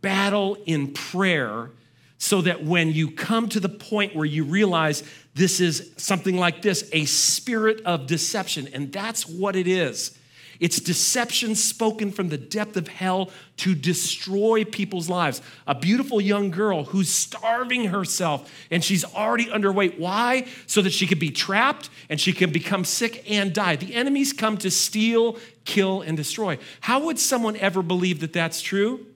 battle 0.00 0.56
in 0.66 0.92
prayer 0.92 1.70
so 2.18 2.42
that 2.42 2.64
when 2.64 2.92
you 2.92 3.10
come 3.10 3.48
to 3.48 3.60
the 3.60 3.68
point 3.68 4.14
where 4.14 4.26
you 4.26 4.44
realize 4.44 5.02
this 5.34 5.60
is 5.60 5.92
something 5.96 6.36
like 6.36 6.62
this 6.62 6.88
a 6.92 7.04
spirit 7.06 7.80
of 7.86 8.06
deception, 8.06 8.68
and 8.74 8.92
that's 8.92 9.26
what 9.26 9.56
it 9.56 9.66
is. 9.66 10.18
It's 10.60 10.78
deception 10.78 11.54
spoken 11.54 12.12
from 12.12 12.28
the 12.28 12.36
depth 12.36 12.76
of 12.76 12.86
hell 12.86 13.30
to 13.56 13.74
destroy 13.74 14.64
people's 14.64 15.08
lives. 15.08 15.40
A 15.66 15.74
beautiful 15.74 16.20
young 16.20 16.50
girl 16.50 16.84
who's 16.84 17.08
starving 17.08 17.86
herself 17.86 18.52
and 18.70 18.84
she's 18.84 19.02
already 19.02 19.46
underweight. 19.46 19.98
Why? 19.98 20.46
So 20.66 20.82
that 20.82 20.92
she 20.92 21.06
could 21.06 21.18
be 21.18 21.30
trapped 21.30 21.88
and 22.10 22.20
she 22.20 22.34
can 22.34 22.52
become 22.52 22.84
sick 22.84 23.24
and 23.30 23.54
die. 23.54 23.76
The 23.76 23.94
enemies 23.94 24.34
come 24.34 24.58
to 24.58 24.70
steal, 24.70 25.38
kill, 25.64 26.02
and 26.02 26.14
destroy. 26.14 26.58
How 26.80 27.04
would 27.06 27.18
someone 27.18 27.56
ever 27.56 27.82
believe 27.82 28.20
that 28.20 28.34
that's 28.34 28.60
true? 28.60 29.06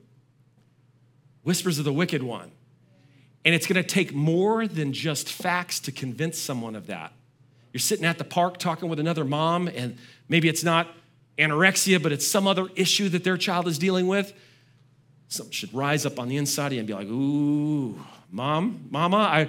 Whispers 1.42 1.78
of 1.78 1.84
the 1.84 1.92
wicked 1.92 2.22
one. 2.22 2.53
And 3.45 3.55
it's 3.55 3.66
going 3.66 3.82
to 3.82 3.86
take 3.86 4.14
more 4.14 4.66
than 4.66 4.95
just 4.95 5.30
facts 5.30 5.78
to 5.80 5.92
convince 5.92 6.38
someone 6.38 6.74
of 6.74 6.86
that. 6.86 7.12
You're 7.74 7.80
sitting 7.80 8.07
at 8.07 8.16
the 8.16 8.24
park 8.24 8.57
talking 8.57 8.88
with 8.88 8.99
another 8.99 9.24
mom, 9.24 9.68
and 9.68 9.99
maybe 10.28 10.49
it's 10.49 10.64
not 10.64 10.88
anorexia, 11.39 12.03
but 12.03 12.12
it's 12.12 12.26
some 12.26 12.47
other 12.47 12.68
issue 12.76 13.09
that 13.11 13.24
their 13.24 13.37
child 13.37 13.66
is 13.66 13.78
dealing 13.78 14.07
with. 14.07 14.32
Something 15.28 15.53
should 15.53 15.74
rise 15.74 16.07
up 16.07 16.18
on 16.18 16.28
the 16.28 16.37
inside 16.37 16.68
of 16.68 16.72
you 16.74 16.78
and 16.80 16.87
be 16.87 16.95
like, 16.95 17.09
Ooh, 17.09 17.99
mom, 18.30 18.87
mama, 18.91 19.16
I 19.16 19.49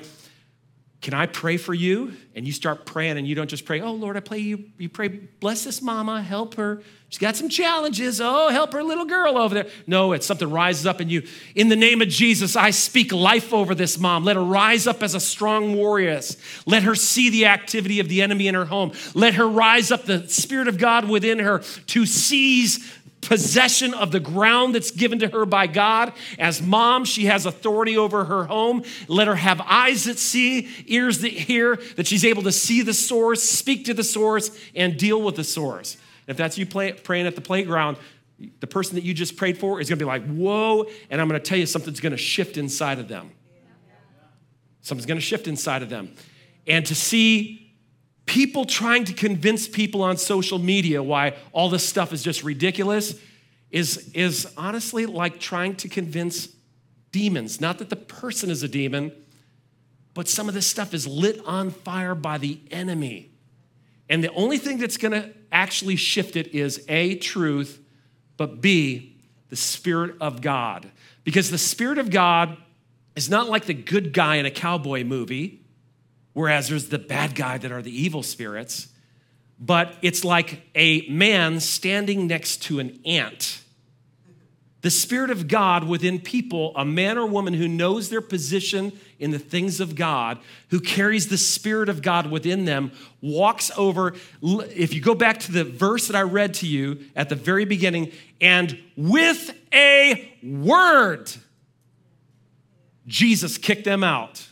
can 1.06 1.14
I 1.14 1.28
pray 1.28 1.58
for 1.58 1.72
you? 1.72 2.14
And 2.34 2.48
you 2.48 2.52
start 2.52 2.88
praying, 2.88 3.20
and 3.20 3.28
you 3.28 3.36
don't 3.36 3.48
just 3.48 3.64
pray, 3.64 3.80
oh 3.80 3.94
Lord, 3.94 4.18
I 4.18 4.22
pray 4.22 4.40
you, 4.40 4.72
you 4.80 4.90
pray, 4.90 5.08
bless 5.08 5.64
this 5.64 5.80
mama, 5.80 6.20
help 6.20 6.56
her. 6.56 6.82
She's 7.10 7.20
got 7.20 7.36
some 7.36 7.48
challenges. 7.48 8.20
Oh, 8.20 8.50
help 8.50 8.74
her 8.74 8.82
little 8.82 9.06
girl 9.06 9.38
over 9.38 9.54
there. 9.54 9.68
No, 9.86 10.14
it's 10.14 10.26
something 10.26 10.50
rises 10.50 10.88
up 10.88 11.02
in 11.02 11.12
you. 11.12 11.22
In 11.54 11.70
the 11.70 11.76
name 11.76 12.02
of 12.02 12.08
Jesus, 12.08 12.56
I 12.56 12.72
speak 12.72 13.14
life 13.14 13.54
over 13.54 13.76
this 13.76 14.00
mom. 14.00 14.26
Let 14.26 14.36
her 14.36 14.44
rise 14.44 14.88
up 14.88 15.04
as 15.04 15.14
a 15.14 15.20
strong 15.20 15.76
warrior. 15.76 16.20
Let 16.66 16.82
her 16.82 16.96
see 16.96 17.30
the 17.30 17.46
activity 17.46 18.00
of 18.00 18.10
the 18.10 18.24
enemy 18.24 18.48
in 18.48 18.56
her 18.56 18.66
home. 18.66 18.92
Let 19.14 19.36
her 19.36 19.48
rise 19.48 19.92
up, 19.92 20.06
the 20.06 20.28
Spirit 20.28 20.68
of 20.68 20.80
God 20.80 21.08
within 21.08 21.38
her, 21.38 21.60
to 21.60 22.08
seize 22.08 22.92
possession 23.28 23.94
of 23.94 24.12
the 24.12 24.20
ground 24.20 24.76
that's 24.76 24.92
given 24.92 25.20
to 25.20 25.28
her 25.28 25.46
by 25.46 25.68
God. 25.68 26.14
As 26.38 26.62
mom, 26.62 27.06
she 27.06 27.26
has 27.26 27.46
authority 27.46 27.98
over 27.98 28.26
her 28.26 28.46
home. 28.46 28.84
Let 29.08 29.28
her 29.28 29.36
have 29.36 29.62
eyes 29.62 30.06
that 30.06 30.18
see, 30.18 30.70
ears 30.86 31.20
that 31.20 31.32
hear, 31.32 31.78
that 31.96 32.08
she's 32.08 32.26
able 32.26 32.44
to 32.44 32.52
see 32.52 32.82
the 32.82 32.94
source, 32.94 33.44
speak 33.44 33.86
to 33.86 33.94
the 33.94 34.04
source, 34.04 34.58
and 34.76 34.98
deal 34.98 35.22
with 35.22 35.36
the 35.36 35.44
source. 35.44 35.98
If 36.28 36.38
that's 36.38 36.58
you 36.58 36.66
play, 36.66 36.94
praying 36.94 37.28
at 37.28 37.36
the 37.36 37.42
playground, 37.42 37.98
the 38.60 38.68
person 38.68 38.96
that 38.96 39.04
you 39.04 39.14
just 39.14 39.38
prayed 39.38 39.58
for 39.58 39.80
is 39.80 39.90
going 39.90 40.00
to 40.00 40.06
be 40.06 40.08
like, 40.08 40.26
whoa, 40.26 40.86
and 41.10 41.22
I'm 41.22 41.28
going 41.28 41.40
to 41.40 41.46
tell 41.46 41.58
you 41.58 41.66
something's 41.66 42.00
going 42.00 42.12
to 42.12 42.18
shift 42.18 42.58
inside 42.58 43.00
of 43.00 43.08
them. 43.08 43.32
Something's 44.82 45.06
going 45.06 45.18
to 45.18 45.26
shift 45.26 45.48
inside 45.48 45.82
of 45.82 45.90
them. 45.90 46.14
And 46.68 46.86
to 46.86 46.96
see 46.96 47.65
people 48.26 48.66
trying 48.66 49.06
to 49.06 49.14
convince 49.14 49.68
people 49.68 50.02
on 50.02 50.18
social 50.18 50.60
media 50.60 51.02
why 51.02 51.36
all 51.52 51.70
this 51.70 51.88
stuff 51.88 52.12
is 52.12 52.24
just 52.24 52.44
ridiculous 52.44 53.16
is, 53.72 54.10
is 54.14 54.52
honestly 54.58 55.06
like 55.06 55.40
trying 55.40 55.76
to 55.76 55.90
convince 55.90 56.50
demons. 57.12 57.62
Not 57.62 57.78
that 57.80 57.90
the 57.90 57.96
person 57.96 58.50
is 58.50 58.64
a 58.64 58.68
demon, 58.68 59.12
but 60.14 60.28
some 60.28 60.48
of 60.48 60.54
this 60.54 60.68
stuff 60.68 60.94
is 60.94 61.06
lit 61.06 61.42
on 61.46 61.72
fire 61.72 62.16
by 62.16 62.38
the 62.38 62.60
enemy. 62.72 63.32
And 64.10 64.24
the 64.24 64.32
only 64.34 64.58
thing 64.58 64.78
that's 64.78 64.98
gonna 64.98 65.32
actually 65.52 65.96
shift 65.96 66.36
it 66.36 66.54
is 66.54 66.86
A, 66.88 67.16
truth, 67.16 67.80
but 68.38 68.62
B, 68.62 69.18
the 69.50 69.56
Spirit 69.56 70.16
of 70.22 70.42
God. 70.42 70.90
Because 71.24 71.52
the 71.52 71.58
Spirit 71.58 71.98
of 71.98 72.10
God 72.10 72.58
is 73.16 73.30
not 73.30 73.50
like 73.50 73.66
the 73.66 73.74
good 73.74 74.14
guy 74.14 74.36
in 74.36 74.46
a 74.46 74.52
cowboy 74.52 75.04
movie 75.04 75.65
whereas 76.36 76.68
there's 76.68 76.90
the 76.90 77.00
bad 77.00 77.34
guy 77.34 77.58
that 77.58 77.72
are 77.72 77.82
the 77.82 78.04
evil 78.04 78.22
spirits. 78.22 78.90
But 79.58 79.96
it's 80.02 80.26
like 80.26 80.70
a 80.76 81.08
man 81.08 81.62
standing 81.62 82.28
next 82.28 82.62
to 82.64 82.80
an 82.80 83.00
ant. 83.06 83.62
The 84.82 84.92
Spirit 84.92 85.32
of 85.32 85.48
God 85.48 85.86
within 85.86 86.20
people, 86.20 86.74
a 86.76 86.84
man 86.84 87.18
or 87.18 87.26
woman 87.26 87.54
who 87.54 87.70
knows 87.70 88.10
their 88.10 88.22
position 88.22 88.92
in 89.18 89.32
the 89.32 89.40
things 89.40 89.80
of 89.80 89.96
God, 89.96 90.38
who 90.70 90.82
carries 90.82 91.30
the 91.30 91.38
Spirit 91.38 91.88
of 91.88 92.02
God 92.02 92.30
within 92.30 92.66
them, 92.66 92.92
walks 93.22 93.72
over. 93.78 94.14
If 94.44 94.94
you 94.94 95.00
go 95.00 95.16
back 95.16 95.40
to 95.40 95.54
the 95.54 95.64
verse 95.64 96.08
that 96.08 96.18
I 96.18 96.22
read 96.24 96.54
to 96.56 96.68
you 96.68 97.06
at 97.16 97.30
the 97.30 97.36
very 97.36 97.64
beginning, 97.64 98.12
and 98.42 98.78
with 98.98 99.58
a 99.74 100.38
word, 100.44 101.32
Jesus 103.08 103.58
kicked 103.58 103.86
them 103.86 104.04
out. 104.04 104.50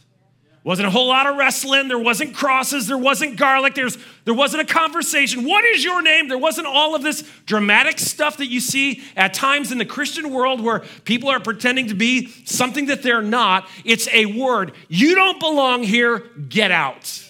Wasn't 0.64 0.88
a 0.88 0.91
whole 0.91 1.09
lot 1.09 1.28
of 1.28 1.36
wrestling. 1.36 1.89
There 1.89 1.99
wasn't 1.99 2.34
crosses. 2.34 2.88
There 2.88 2.97
wasn't 2.97 3.36
garlic. 3.36 3.76
There's, 3.76 3.97
there 4.24 4.34
wasn't 4.34 4.70
a 4.70 4.74
conversation. 4.74 5.43
What 5.43 5.66
is 5.66 5.84
your 5.84 6.01
name? 6.01 6.30
There 6.30 6.38
wasn't 6.38 6.68
all 6.68 6.95
of 6.95 7.03
this 7.03 7.30
dramatic 7.45 7.99
stuff 7.99 8.38
that 8.38 8.47
you 8.47 8.61
see 8.61 9.03
at 9.18 9.34
times 9.34 9.74
in 9.74 9.78
the 9.78 9.86
Christian 9.86 10.32
world 10.32 10.61
where 10.61 10.80
people 11.03 11.30
are 11.30 11.41
pretending 11.41 11.88
to 11.88 11.95
be 11.95 12.28
something 12.45 12.86
that 12.86 13.03
they're 13.03 13.22
not. 13.22 13.68
It's 13.84 14.07
a 14.14 14.26
word. 14.26 14.72
You 14.88 15.16
don't 15.16 15.38
belong 15.38 15.84
here. 15.84 16.20
Get 16.47 16.72
out. 16.72 17.30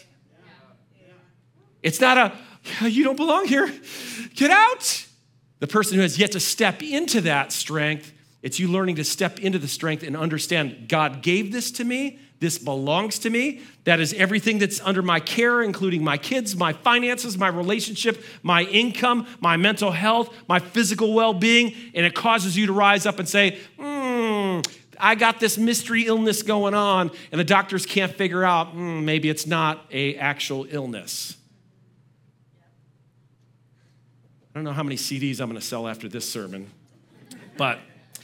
It's 1.81 1.99
not 1.99 2.17
a, 2.17 2.88
you 2.88 3.03
don't 3.03 3.17
belong 3.17 3.47
here. 3.47 3.73
Get 4.36 4.51
out. 4.51 5.07
The 5.59 5.67
person 5.67 5.95
who 5.95 6.01
has 6.01 6.19
yet 6.19 6.34
to 6.34 6.39
step 6.39 6.84
into 6.84 7.21
that 7.21 7.51
strength, 7.51 8.13
it's 8.43 8.59
you 8.59 8.67
learning 8.67 8.97
to 8.97 9.03
step 9.03 9.39
into 9.39 9.57
the 9.57 9.67
strength 9.67 10.03
and 10.03 10.15
understand 10.15 10.88
God 10.88 11.23
gave 11.23 11.51
this 11.51 11.71
to 11.71 11.84
me 11.84 12.19
this 12.43 12.57
belongs 12.57 13.19
to 13.19 13.29
me. 13.29 13.61
That 13.85 14.01
is 14.01 14.13
everything 14.15 14.59
that's 14.59 14.81
under 14.81 15.01
my 15.01 15.21
care, 15.21 15.63
including 15.63 16.03
my 16.03 16.17
kids, 16.17 16.57
my 16.57 16.73
finances, 16.73 17.37
my 17.37 17.47
relationship, 17.47 18.21
my 18.43 18.63
income, 18.63 19.25
my 19.39 19.55
mental 19.55 19.91
health, 19.91 20.35
my 20.49 20.59
physical 20.59 21.13
well 21.13 21.33
being. 21.33 21.73
And 21.95 22.05
it 22.05 22.13
causes 22.13 22.57
you 22.57 22.67
to 22.67 22.73
rise 22.73 23.05
up 23.05 23.17
and 23.17 23.29
say, 23.29 23.59
hmm, 23.79 24.59
I 24.99 25.15
got 25.15 25.39
this 25.39 25.57
mystery 25.57 26.05
illness 26.05 26.43
going 26.43 26.73
on, 26.73 27.11
and 27.31 27.39
the 27.39 27.45
doctors 27.45 27.85
can't 27.85 28.13
figure 28.13 28.43
out, 28.43 28.75
mm, 28.75 29.03
maybe 29.03 29.29
it's 29.29 29.47
not 29.47 29.85
a 29.89 30.15
actual 30.17 30.67
illness. 30.69 31.37
I 34.53 34.55
don't 34.55 34.65
know 34.65 34.73
how 34.73 34.83
many 34.83 34.97
CDs 34.97 35.39
I'm 35.39 35.47
going 35.47 35.59
to 35.59 35.65
sell 35.65 35.87
after 35.87 36.09
this 36.09 36.29
sermon, 36.29 36.69
but 37.55 37.79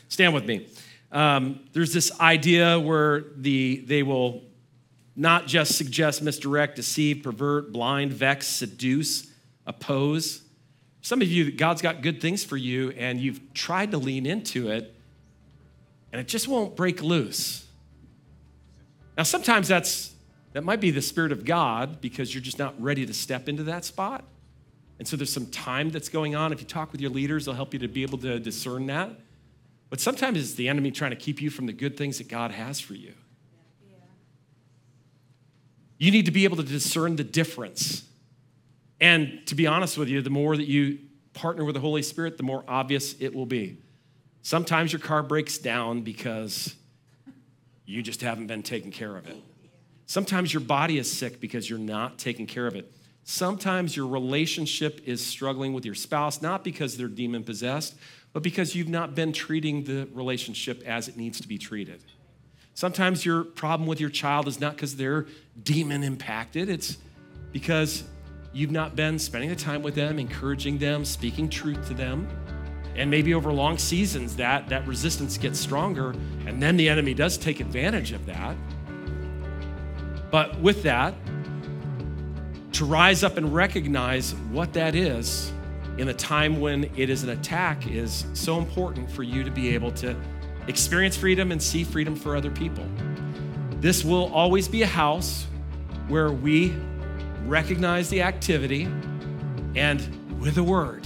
stand 0.09 0.33
with 0.33 0.45
me. 0.45 0.67
Um, 1.11 1.61
there's 1.73 1.93
this 1.93 2.17
idea 2.19 2.79
where 2.79 3.25
the, 3.35 3.83
they 3.85 4.03
will 4.03 4.43
not 5.15 5.47
just 5.47 5.75
suggest, 5.75 6.21
misdirect, 6.21 6.75
deceive, 6.75 7.23
pervert, 7.23 7.73
blind, 7.73 8.13
vex, 8.13 8.47
seduce, 8.47 9.27
oppose. 9.65 10.41
Some 11.01 11.21
of 11.21 11.27
you, 11.27 11.51
God's 11.51 11.81
got 11.81 12.01
good 12.01 12.21
things 12.21 12.43
for 12.43 12.57
you, 12.57 12.91
and 12.91 13.19
you've 13.19 13.53
tried 13.53 13.91
to 13.91 13.97
lean 13.97 14.25
into 14.25 14.69
it, 14.69 14.95
and 16.11 16.21
it 16.21 16.27
just 16.27 16.47
won't 16.47 16.75
break 16.75 17.01
loose. 17.01 17.65
Now, 19.17 19.23
sometimes 19.23 19.67
that's 19.67 20.13
that 20.53 20.63
might 20.63 20.81
be 20.81 20.91
the 20.91 21.01
Spirit 21.01 21.31
of 21.31 21.45
God 21.45 22.01
because 22.01 22.33
you're 22.33 22.41
just 22.41 22.57
not 22.57 22.79
ready 22.81 23.05
to 23.05 23.13
step 23.13 23.47
into 23.47 23.63
that 23.63 23.85
spot. 23.85 24.23
And 24.97 25.07
so 25.07 25.15
there's 25.15 25.31
some 25.31 25.45
time 25.47 25.89
that's 25.89 26.09
going 26.09 26.35
on. 26.35 26.51
If 26.51 26.59
you 26.59 26.65
talk 26.65 26.91
with 26.91 27.01
your 27.01 27.11
leaders, 27.11 27.45
they'll 27.45 27.53
help 27.53 27.73
you 27.73 27.79
to 27.79 27.87
be 27.87 28.01
able 28.01 28.17
to 28.19 28.39
discern 28.39 28.87
that. 28.87 29.11
But 29.89 29.99
sometimes 29.99 30.39
it's 30.39 30.53
the 30.53 30.69
enemy 30.69 30.91
trying 30.91 31.11
to 31.11 31.17
keep 31.17 31.41
you 31.41 31.49
from 31.49 31.65
the 31.65 31.73
good 31.73 31.97
things 31.97 32.19
that 32.19 32.27
God 32.27 32.51
has 32.51 32.79
for 32.79 32.93
you. 32.93 33.13
You 35.97 36.11
need 36.11 36.25
to 36.25 36.31
be 36.31 36.45
able 36.45 36.57
to 36.57 36.63
discern 36.63 37.15
the 37.17 37.23
difference. 37.23 38.03
And 39.01 39.45
to 39.47 39.55
be 39.55 39.67
honest 39.67 39.97
with 39.97 40.07
you, 40.07 40.21
the 40.21 40.29
more 40.29 40.55
that 40.55 40.67
you 40.67 40.99
partner 41.33 41.65
with 41.65 41.75
the 41.75 41.81
Holy 41.81 42.01
Spirit, 42.01 42.37
the 42.37 42.43
more 42.43 42.63
obvious 42.67 43.15
it 43.19 43.33
will 43.33 43.45
be. 43.45 43.77
Sometimes 44.41 44.93
your 44.93 44.99
car 45.01 45.21
breaks 45.21 45.57
down 45.57 46.01
because 46.01 46.75
you 47.85 48.01
just 48.01 48.21
haven't 48.21 48.47
been 48.47 48.63
taking 48.63 48.91
care 48.91 49.15
of 49.17 49.27
it. 49.27 49.37
Sometimes 50.05 50.53
your 50.53 50.61
body 50.61 50.97
is 50.97 51.11
sick 51.11 51.39
because 51.39 51.69
you're 51.69 51.79
not 51.79 52.17
taking 52.17 52.47
care 52.47 52.65
of 52.65 52.75
it. 52.75 52.91
Sometimes 53.23 53.95
your 53.95 54.07
relationship 54.07 55.01
is 55.05 55.23
struggling 55.23 55.73
with 55.73 55.85
your 55.85 55.95
spouse, 55.95 56.41
not 56.41 56.63
because 56.63 56.97
they're 56.97 57.07
demon 57.07 57.43
possessed, 57.43 57.95
but 58.33 58.43
because 58.43 58.75
you've 58.75 58.89
not 58.89 59.15
been 59.15 59.33
treating 59.33 59.83
the 59.83 60.07
relationship 60.13 60.83
as 60.85 61.07
it 61.07 61.17
needs 61.17 61.41
to 61.41 61.47
be 61.47 61.57
treated. 61.57 62.03
Sometimes 62.73 63.25
your 63.25 63.43
problem 63.43 63.87
with 63.87 63.99
your 63.99 64.09
child 64.09 64.47
is 64.47 64.59
not 64.59 64.75
because 64.75 64.95
they're 64.95 65.25
demon 65.61 66.03
impacted, 66.03 66.69
it's 66.69 66.97
because 67.51 68.03
you've 68.53 68.71
not 68.71 68.95
been 68.95 69.19
spending 69.19 69.49
the 69.49 69.55
time 69.55 69.81
with 69.81 69.95
them, 69.95 70.19
encouraging 70.19 70.77
them, 70.77 71.03
speaking 71.05 71.49
truth 71.49 71.87
to 71.87 71.93
them. 71.93 72.27
And 72.95 73.09
maybe 73.09 73.33
over 73.33 73.51
long 73.51 73.77
seasons, 73.77 74.35
that, 74.37 74.69
that 74.69 74.85
resistance 74.87 75.37
gets 75.37 75.59
stronger, 75.59 76.11
and 76.45 76.61
then 76.61 76.75
the 76.75 76.89
enemy 76.89 77.13
does 77.13 77.37
take 77.37 77.59
advantage 77.59 78.11
of 78.11 78.25
that. 78.25 78.55
But 80.31 80.59
with 80.59 80.83
that, 80.83 81.13
to 82.73 82.85
rise 82.85 83.23
up 83.23 83.37
and 83.37 83.53
recognize 83.53 84.33
what 84.51 84.73
that 84.73 84.95
is 84.95 85.51
in 85.99 86.07
a 86.07 86.13
time 86.13 86.61
when 86.61 86.85
it 86.95 87.09
is 87.09 87.23
an 87.23 87.29
attack 87.29 87.85
is 87.85 88.25
so 88.33 88.57
important 88.57 89.11
for 89.11 89.23
you 89.23 89.43
to 89.43 89.51
be 89.51 89.73
able 89.73 89.91
to 89.91 90.15
experience 90.67 91.17
freedom 91.17 91.51
and 91.51 91.61
see 91.61 91.83
freedom 91.83 92.15
for 92.15 92.37
other 92.37 92.49
people. 92.49 92.85
This 93.81 94.05
will 94.05 94.31
always 94.33 94.69
be 94.69 94.81
a 94.83 94.87
house 94.87 95.45
where 96.07 96.31
we 96.31 96.73
recognize 97.45 98.09
the 98.09 98.21
activity 98.21 98.87
and 99.75 100.39
with 100.39 100.57
a 100.57 100.63
word. 100.63 101.05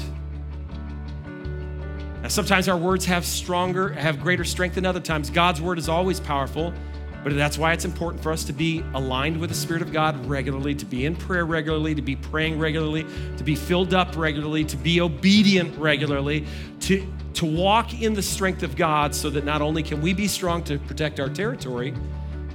Now, 2.22 2.28
sometimes 2.28 2.70
our 2.70 2.78
words 2.78 3.06
have 3.06 3.26
stronger, 3.26 3.89
have 3.94 4.22
greater 4.22 4.44
strength 4.44 4.76
than 4.76 4.86
other 4.86 5.00
times. 5.00 5.30
God's 5.32 5.60
word 5.60 5.80
is 5.80 5.89
always 5.89 6.20
powerful, 6.20 6.72
but 7.24 7.34
that's 7.36 7.58
why 7.58 7.72
it's 7.72 7.86
important 7.86 8.22
for 8.22 8.32
us 8.32 8.44
to 8.46 8.54
be 8.54 8.84
aligned 8.94 9.38
with 9.38 9.50
the 9.50 9.56
Spirit 9.56 9.82
of 9.82 9.94
God 9.94 10.26
regularly, 10.26 10.76
to 10.76 10.86
be 10.86 11.06
in 11.06 11.16
prayer 11.16 11.46
regularly, 11.46 11.96
to 11.96 12.02
be 12.02 12.16
praying 12.16 12.60
regularly, 12.60 13.06
to 13.38 13.44
be 13.44 13.56
filled 13.56 13.94
up 13.94 14.16
regularly, 14.18 14.66
to 14.66 14.76
be 14.76 15.00
obedient 15.00 15.78
regularly, 15.78 16.46
to, 16.82 17.08
to 17.34 17.46
walk 17.46 18.02
in 18.02 18.14
the 18.14 18.22
strength 18.22 18.62
of 18.62 18.76
God 18.76 19.16
so 19.16 19.30
that 19.30 19.46
not 19.46 19.62
only 19.62 19.82
can 19.84 20.02
we 20.02 20.14
be 20.14 20.28
strong 20.28 20.64
to 20.66 20.78
protect 20.80 21.20
our 21.20 21.30
territory, 21.30 21.94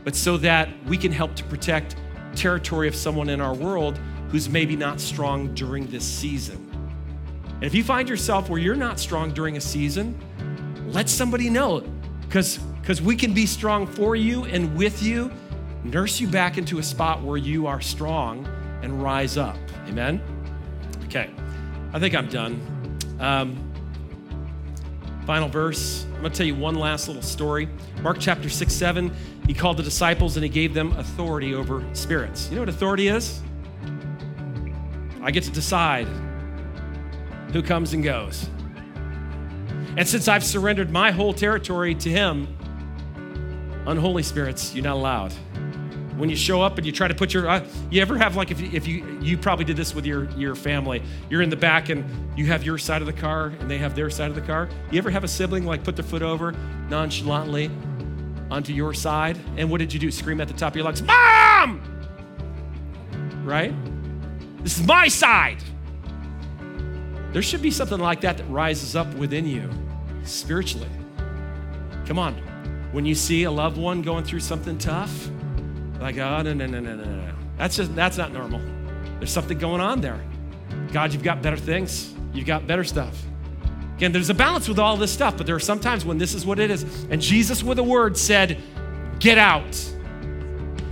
but 0.05 0.14
so 0.14 0.37
that 0.37 0.69
we 0.87 0.97
can 0.97 1.12
help 1.12 1.35
to 1.37 1.45
protect 1.45 1.97
territory 2.35 2.89
of 2.89 2.95
someone 2.95 3.29
in 3.31 3.41
our 3.41 3.55
world 3.55 3.99
who's 4.31 4.49
maybe 4.49 4.77
not 4.77 5.01
strong 5.01 5.55
during 5.55 5.87
this 5.87 6.05
season. 6.05 6.64
And 7.55 7.64
if 7.64 7.75
you 7.75 7.83
find 7.83 8.09
yourself 8.09 8.49
where 8.49 8.61
you're 8.61 8.77
not 8.77 9.01
strong 9.01 9.33
during 9.33 9.57
a 9.57 9.61
season, 9.61 10.19
let 10.93 11.09
somebody 11.09 11.51
know 11.51 11.81
because 12.21 12.61
because 12.81 13.03
we 13.03 13.16
can 13.16 13.35
be 13.35 13.47
strong 13.47 13.87
for 13.87 14.16
you 14.16 14.45
and 14.47 14.76
with 14.76 15.03
you, 15.03 15.31
nurse 15.85 16.20
you 16.20 16.26
back 16.26 16.59
into 16.59 16.79
a 16.79 16.83
spot 16.83 17.22
where 17.22 17.37
you 17.37 17.66
are 17.66 17.81
strong 17.81 18.47
and 18.83 19.03
rise 19.03 19.37
up. 19.37 19.57
Amen. 19.87 20.22
Okay, 21.05 21.31
I 21.93 21.99
think 21.99 22.14
I'm 22.14 22.29
done. 22.29 22.61
Um, 23.18 23.68
final 25.26 25.49
verse. 25.49 26.05
I'm 26.14 26.20
going 26.20 26.33
to 26.33 26.39
tell 26.39 26.47
you 26.47 26.55
one 26.55 26.74
last 26.74 27.07
little 27.07 27.22
story. 27.22 27.68
Mark 28.03 28.16
chapter 28.18 28.49
6, 28.49 28.72
7. 28.72 29.14
He 29.47 29.55
called 29.55 29.76
the 29.76 29.83
disciples 29.83 30.37
and 30.37 30.45
he 30.45 30.49
gave 30.51 30.74
them 30.74 30.93
authority 30.93 31.55
over 31.55 31.85
spirits. 31.95 32.49
You 32.49 32.57
know 32.57 32.62
what 32.62 32.68
authority 32.68 33.09
is? 33.09 33.41
I 35.22 35.31
get 35.31 35.45
to 35.45 35.51
decide 35.51 36.07
who 37.53 37.62
comes 37.62 37.93
and 37.93 38.03
goes. 38.05 38.49
And 39.97 40.07
since 40.07 40.29
I've 40.29 40.45
surrendered 40.45 40.91
my 40.91 41.11
whole 41.11 41.33
territory 41.33 41.95
to 41.97 42.11
Him, 42.11 42.57
unholy 43.87 44.22
spirits, 44.22 44.74
you're 44.74 44.85
not 44.85 44.97
allowed. 44.97 45.33
When 46.16 46.29
you 46.29 46.37
show 46.37 46.61
up 46.62 46.79
and 46.79 46.87
you 46.87 46.93
try 46.93 47.07
to 47.07 47.14
put 47.14 47.33
your, 47.33 47.49
uh, 47.49 47.64
you 47.91 48.03
ever 48.03 48.18
have 48.18 48.35
like 48.35 48.51
if 48.51 48.61
you, 48.61 48.70
if 48.72 48.89
you 48.89 49.18
you 49.22 49.39
probably 49.39 49.64
did 49.64 49.76
this 49.76 49.95
with 49.95 50.05
your 50.05 50.29
your 50.33 50.57
family. 50.57 51.01
You're 51.31 51.43
in 51.43 51.51
the 51.51 51.57
back 51.57 51.91
and 51.91 52.05
you 52.37 52.47
have 52.47 52.64
your 52.64 52.76
side 52.76 53.03
of 53.03 53.07
the 53.07 53.12
car 53.12 53.53
and 53.61 53.70
they 53.70 53.79
have 53.79 53.95
their 53.95 54.11
side 54.11 54.29
of 54.29 54.35
the 54.35 54.41
car. 54.41 54.68
You 54.91 54.99
ever 54.99 55.11
have 55.11 55.22
a 55.22 55.29
sibling 55.29 55.64
like 55.64 55.85
put 55.85 55.95
their 55.95 56.05
foot 56.05 56.22
over 56.22 56.53
nonchalantly 56.89 57.70
onto 58.51 58.72
your 58.72 58.95
side? 58.95 59.39
And 59.57 59.70
what 59.70 59.79
did 59.79 59.93
you 59.93 60.01
do? 60.01 60.11
Scream 60.11 60.41
at 60.41 60.49
the 60.49 60.55
top 60.55 60.72
of 60.72 60.76
your 60.76 60.85
lungs, 60.85 61.03
"Mom!" 61.03 61.81
Right? 63.45 63.72
This 64.64 64.76
is 64.76 64.87
my 64.87 65.07
side. 65.07 65.62
There 67.33 67.43
should 67.43 67.62
be 67.62 67.70
something 67.70 67.99
like 67.99 68.22
that 68.22 68.39
that 68.39 68.45
rises 68.51 68.97
up 68.97 69.12
within 69.14 69.47
you 69.47 69.70
spiritually. 70.24 70.89
Come 72.07 72.18
on. 72.18 72.35
When 72.93 73.05
you 73.05 73.14
see 73.14 73.45
a 73.45 73.51
loved 73.51 73.76
one 73.76 74.03
going 74.03 74.24
through 74.24 74.41
something 74.41 74.78
tough, 74.78 75.30
like, 76.01 76.16
oh, 76.18 76.43
no, 76.43 76.55
no, 76.55 76.66
no, 76.66 76.80
no, 76.80 76.95
no, 76.95 77.05
no. 77.05 77.34
That's 77.57 77.76
just, 77.76 77.95
that's 77.95 78.16
not 78.16 78.32
normal. 78.32 78.61
There's 79.18 79.32
something 79.32 79.59
going 79.59 79.80
on 79.80 80.01
there. 80.01 80.20
God, 80.93 81.12
you've 81.12 81.22
got 81.22 81.43
better 81.43 81.57
things. 81.57 82.14
You've 82.32 82.47
got 82.47 82.66
better 82.66 82.84
stuff. 82.84 83.20
Again, 83.97 84.12
there's 84.12 84.30
a 84.30 84.34
balance 84.34 84.68
with 84.68 84.78
all 84.78 84.97
this 84.97 85.12
stuff, 85.12 85.36
but 85.36 85.45
there 85.45 85.57
are 85.57 85.61
some 85.61 85.80
times 85.80 86.05
when 86.05 86.18
this 86.18 86.34
is 86.34 86.47
what 86.47 86.61
it 86.61 86.70
is. 86.70 86.84
And 87.11 87.20
Jesus, 87.20 87.64
with 87.64 87.78
a 87.80 87.82
word, 87.82 88.16
said, 88.16 88.62
Get 89.18 89.39
out. 89.39 89.76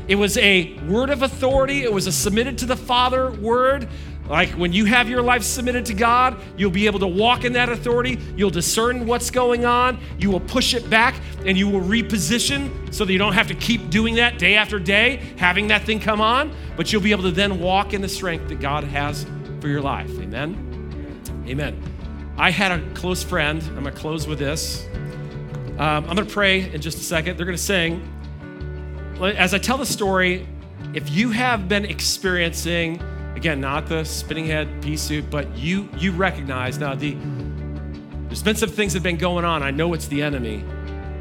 It 0.09 0.17
was 0.17 0.37
a 0.39 0.77
word 0.89 1.11
of 1.11 1.23
authority, 1.23 1.83
it 1.83 1.93
was 1.93 2.07
a 2.09 2.13
submitted 2.13 2.59
to 2.59 2.67
the 2.67 2.77
Father 2.77 3.31
word. 3.31 3.89
Like 4.29 4.51
when 4.51 4.73
you 4.73 4.85
have 4.87 5.09
your 5.09 5.23
life 5.23 5.43
submitted 5.43 5.87
to 5.87 5.95
God, 5.95 6.41
you'll 6.57 6.71
be 6.71 6.87
able 6.87 6.99
to 7.01 7.07
walk 7.07 7.45
in 7.45 7.53
that 7.53 7.69
authority. 7.69 8.19
You'll 8.37 8.51
discern 8.51 9.07
what's 9.07 9.31
going 9.31 9.65
on. 9.65 9.99
You 10.19 10.31
will 10.31 10.41
push 10.41 10.75
it 10.75 10.89
back 10.91 11.15
and 11.45 11.57
you 11.57 11.69
will 11.69 11.81
reposition 11.81 12.93
so 12.93 13.05
that 13.05 13.13
you 13.13 13.19
don't 13.19 13.35
have 13.35 13.49
to 13.49 13.55
keep 13.55 13.89
doing 13.91 14.17
that 14.17 14.39
day 14.39 14.57
after 14.57 14.79
day, 14.79 15.23
having 15.37 15.69
that 15.69 15.83
thing 15.85 16.01
come 16.01 16.21
on, 16.21 16.53
but 16.77 16.93
you'll 16.93 17.03
be 17.03 17.13
able 17.13 17.23
to 17.23 17.31
then 17.31 17.61
walk 17.61 17.95
in 17.95 18.01
the 18.01 18.09
strength 18.09 18.49
that 18.49 18.61
God 18.61 18.85
has 18.85 19.27
for 19.61 19.69
your 19.69 19.81
life. 19.81 20.11
Amen? 20.19 20.63
Amen. 21.47 21.81
I 22.37 22.51
had 22.51 22.73
a 22.73 22.91
close 22.95 23.23
friend. 23.23 23.63
I'm 23.63 23.83
going 23.83 23.85
to 23.85 23.91
close 23.93 24.27
with 24.27 24.39
this. 24.39 24.87
Um, 25.79 26.05
I'm 26.09 26.17
going 26.17 26.27
to 26.27 26.33
pray 26.33 26.73
in 26.73 26.81
just 26.81 26.99
a 26.99 27.03
second. 27.03 27.37
They're 27.37 27.47
going 27.47 27.57
to 27.57 27.63
sing. 27.63 28.13
As 29.21 29.55
I 29.55 29.59
tell 29.59 29.79
the 29.79 29.87
story, 29.87 30.47
if 30.95 31.11
you 31.11 31.31
have 31.31 31.69
been 31.69 31.85
experiencing 31.85 33.01
Again, 33.37 33.61
not 33.61 33.87
the 33.87 34.03
spinning 34.03 34.47
head 34.47 34.83
pea 34.83 34.97
suit, 34.97 35.31
but 35.31 35.57
you 35.57 35.89
you 35.99 36.11
recognize 36.13 36.79
now 36.79 36.95
the 36.95 37.17
there's 38.27 38.43
been 38.43 38.57
some 38.57 38.71
things 38.71 38.95
that 38.95 38.99
have 38.99 39.05
been 39.05 39.19
going 39.19 39.45
on. 39.45 39.63
I 39.63 39.71
know 39.71 39.93
it's 39.93 40.09
the 40.09 40.23
enemy. 40.23 40.65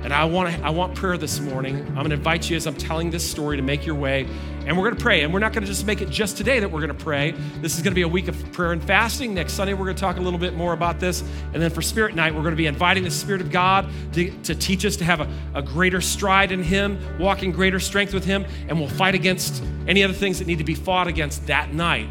And 0.05 0.13
I 0.13 0.23
want 0.23 0.63
I 0.63 0.69
want 0.69 0.93
prayer 0.93 1.17
this 1.17 1.39
morning. 1.39 1.77
I'm 1.77 1.95
going 1.95 2.09
to 2.09 2.15
invite 2.15 2.47
you 2.47 2.55
as 2.55 2.67
I'm 2.67 2.75
telling 2.75 3.09
this 3.09 3.27
story 3.27 3.57
to 3.57 3.63
make 3.63 3.87
your 3.87 3.95
way. 3.95 4.27
And 4.67 4.77
we're 4.77 4.83
going 4.83 4.95
to 4.95 5.01
pray. 5.01 5.23
And 5.23 5.33
we're 5.33 5.39
not 5.39 5.51
going 5.51 5.63
to 5.63 5.67
just 5.67 5.87
make 5.87 5.99
it 5.99 6.11
just 6.11 6.37
today 6.37 6.59
that 6.59 6.71
we're 6.71 6.79
going 6.79 6.95
to 6.95 7.03
pray. 7.03 7.31
This 7.59 7.75
is 7.75 7.81
going 7.81 7.89
to 7.89 7.95
be 7.95 8.03
a 8.03 8.07
week 8.07 8.27
of 8.27 8.51
prayer 8.51 8.71
and 8.71 8.83
fasting. 8.83 9.33
Next 9.33 9.53
Sunday, 9.53 9.73
we're 9.73 9.85
going 9.85 9.95
to 9.95 9.99
talk 10.01 10.17
a 10.17 10.21
little 10.21 10.37
bit 10.37 10.53
more 10.53 10.73
about 10.73 10.99
this. 10.99 11.23
And 11.53 11.61
then 11.61 11.71
for 11.71 11.81
Spirit 11.81 12.13
Night, 12.13 12.35
we're 12.35 12.41
going 12.41 12.51
to 12.51 12.55
be 12.55 12.67
inviting 12.67 13.03
the 13.03 13.09
Spirit 13.09 13.41
of 13.41 13.49
God 13.49 13.89
to, 14.13 14.29
to 14.43 14.53
teach 14.53 14.85
us 14.85 14.95
to 14.97 15.03
have 15.03 15.21
a, 15.21 15.29
a 15.55 15.63
greater 15.63 16.01
stride 16.01 16.51
in 16.51 16.61
Him, 16.61 16.99
walk 17.17 17.41
in 17.41 17.51
greater 17.51 17.79
strength 17.79 18.13
with 18.13 18.25
Him. 18.25 18.45
And 18.67 18.79
we'll 18.79 18.89
fight 18.89 19.15
against 19.15 19.63
any 19.87 20.03
other 20.03 20.13
things 20.13 20.37
that 20.37 20.45
need 20.45 20.59
to 20.59 20.63
be 20.63 20.75
fought 20.75 21.07
against 21.07 21.47
that 21.47 21.73
night. 21.73 22.09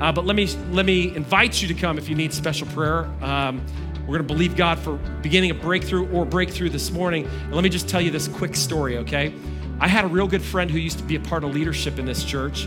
Uh, 0.00 0.12
but 0.12 0.24
let 0.24 0.36
me, 0.36 0.46
let 0.70 0.86
me 0.86 1.12
invite 1.16 1.60
you 1.60 1.66
to 1.66 1.74
come 1.74 1.98
if 1.98 2.08
you 2.08 2.14
need 2.14 2.32
special 2.32 2.68
prayer. 2.68 3.06
Um, 3.20 3.66
we're 4.02 4.18
going 4.18 4.26
to 4.26 4.34
believe 4.34 4.56
God 4.56 4.78
for 4.78 4.96
beginning 5.22 5.50
a 5.50 5.54
breakthrough 5.54 6.10
or 6.10 6.24
breakthrough 6.24 6.68
this 6.68 6.90
morning. 6.90 7.26
And 7.26 7.54
let 7.54 7.62
me 7.62 7.70
just 7.70 7.88
tell 7.88 8.00
you 8.00 8.10
this 8.10 8.28
quick 8.28 8.56
story, 8.56 8.98
okay? 8.98 9.32
I 9.80 9.88
had 9.88 10.04
a 10.04 10.08
real 10.08 10.26
good 10.26 10.42
friend 10.42 10.70
who 10.70 10.78
used 10.78 10.98
to 10.98 11.04
be 11.04 11.16
a 11.16 11.20
part 11.20 11.44
of 11.44 11.54
leadership 11.54 11.98
in 11.98 12.04
this 12.04 12.24
church. 12.24 12.66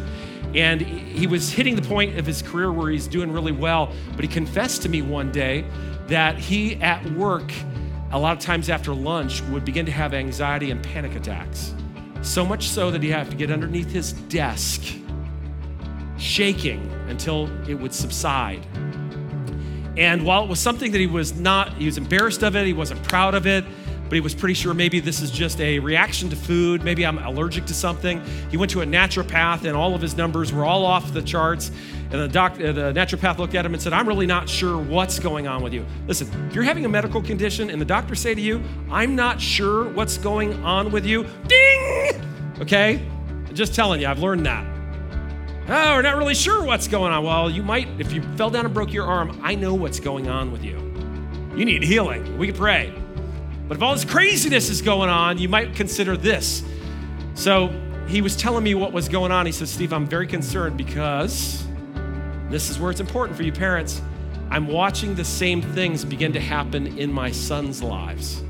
And 0.54 0.82
he 0.82 1.28
was 1.28 1.50
hitting 1.50 1.76
the 1.76 1.82
point 1.82 2.18
of 2.18 2.26
his 2.26 2.42
career 2.42 2.72
where 2.72 2.90
he's 2.90 3.08
doing 3.08 3.32
really 3.32 3.52
well. 3.52 3.94
But 4.16 4.24
he 4.24 4.28
confessed 4.30 4.82
to 4.84 4.90
me 4.90 5.02
one 5.02 5.32
day 5.32 5.66
that 6.08 6.38
he, 6.38 6.76
at 6.76 7.06
work, 7.12 7.52
a 8.12 8.20
lot 8.20 8.38
of 8.38 8.44
times 8.44 8.70
after 8.70 8.94
lunch, 8.94 9.42
would 9.44 9.66
begin 9.66 9.86
to 9.86 9.92
have 9.92 10.14
anxiety 10.14 10.72
and 10.72 10.82
panic 10.82 11.16
attacks. 11.16 11.74
So 12.22 12.46
much 12.46 12.70
so 12.70 12.90
that 12.92 13.04
he'd 13.04 13.12
have 13.12 13.30
to 13.30 13.36
get 13.36 13.52
underneath 13.52 13.92
his 13.92 14.14
desk, 14.14 14.82
shaking 16.18 16.90
until 17.10 17.50
it 17.70 17.76
would 17.76 17.94
subside. 17.94 18.66
And 19.98 20.26
while 20.26 20.44
it 20.44 20.50
was 20.50 20.60
something 20.60 20.92
that 20.92 21.00
he 21.00 21.08
was 21.08 21.40
not, 21.40 21.74
he 21.74 21.86
was 21.86 21.98
embarrassed 21.98 22.44
of 22.44 22.56
it, 22.56 22.66
he 22.66 22.74
wasn't 22.74 23.02
proud 23.04 23.34
of 23.34 23.48
it, 23.48 23.64
but 24.04 24.14
he 24.14 24.20
was 24.20 24.36
pretty 24.36 24.54
sure 24.54 24.74
maybe 24.74 25.00
this 25.00 25.22
is 25.22 25.32
just 25.32 25.60
a 25.60 25.80
reaction 25.80 26.30
to 26.30 26.36
food. 26.36 26.84
Maybe 26.84 27.06
I'm 27.06 27.18
allergic 27.18 27.66
to 27.66 27.74
something. 27.74 28.22
He 28.52 28.58
went 28.58 28.72
to 28.72 28.82
a 28.82 28.86
naturopath, 28.86 29.64
and 29.64 29.76
all 29.76 29.96
of 29.96 30.02
his 30.02 30.16
numbers 30.16 30.54
were 30.54 30.66
all 30.66 30.86
off 30.86 31.12
the 31.12 31.22
charts. 31.22 31.72
And 32.12 32.22
the, 32.22 32.28
doc, 32.28 32.54
uh, 32.54 32.72
the 32.72 32.94
naturopath 32.94 33.40
looked 33.40 33.56
at 33.56 33.66
him 33.66 33.74
and 33.74 33.82
said, 33.82 33.94
I'm 33.94 34.08
really 34.08 34.28
not 34.28 34.48
sure 34.48 34.78
what's 34.78 35.18
going 35.18 35.48
on 35.48 35.64
with 35.64 35.74
you. 35.74 35.86
Listen, 36.08 36.30
if 36.48 36.54
you're 36.54 36.64
having 36.64 36.86
a 36.86 36.90
medical 36.90 37.22
condition 37.22 37.70
and 37.72 37.82
the 37.82 37.86
doctor 37.86 38.14
say 38.14 38.36
to 38.36 38.42
you, 38.42 38.62
I'm 38.92 39.16
not 39.16 39.42
sure 39.42 39.90
what's 39.90 40.18
going 40.18 40.54
on 40.64 40.92
with 40.92 41.06
you, 41.06 41.26
ding! 41.48 42.22
Okay? 42.60 43.04
Just 43.54 43.74
telling 43.74 44.02
you, 44.02 44.08
I've 44.08 44.20
learned 44.20 44.46
that. 44.46 44.75
Oh, 45.68 45.96
we're 45.96 46.04
not 46.04 46.18
really 46.18 46.36
sure 46.36 46.64
what's 46.64 46.88
going 46.88 47.12
on. 47.12 47.24
Well, 47.24 47.50
you 47.50 47.64
might, 47.64 47.88
if 47.98 48.12
you 48.14 48.22
fell 48.36 48.52
down 48.52 48.66
and 48.66 48.74
broke 48.74 48.94
your 48.94 49.06
arm, 49.06 49.40
I 49.42 49.56
know 49.56 49.74
what's 49.74 50.00
going 50.00 50.30
on 50.30 50.52
with 50.52 50.64
you. 50.64 50.78
You 51.56 51.66
need 51.66 51.82
healing. 51.82 52.38
We 52.38 52.48
can 52.48 52.56
pray. 52.56 52.94
But 53.68 53.78
if 53.78 53.84
all 53.84 53.96
this 53.96 54.06
craziness 54.06 54.70
is 54.70 54.84
going 54.84 55.10
on, 55.10 55.40
you 55.40 55.50
might 55.50 55.74
consider 55.74 56.16
this. 56.18 56.64
So 57.34 57.74
he 58.08 58.22
was 58.22 58.36
telling 58.36 58.64
me 58.64 58.76
what 58.76 58.94
was 58.94 59.10
going 59.10 59.32
on. 59.32 59.48
He 59.48 59.52
said, 59.52 59.68
Steve, 59.68 59.92
I'm 59.92 60.06
very 60.06 60.28
concerned 60.28 60.78
because 60.78 61.66
this 62.52 62.70
is 62.70 62.78
where 62.78 62.92
it's 62.92 63.00
important 63.00 63.36
for 63.36 63.42
you 63.42 63.52
parents. 63.52 64.04
I'm 64.52 64.68
watching 64.68 65.16
the 65.16 65.26
same 65.26 65.64
things 65.64 66.06
begin 66.06 66.32
to 66.34 66.40
happen 66.40 67.00
in 67.00 67.12
my 67.12 67.32
sons' 67.32 67.82
lives. 67.82 68.44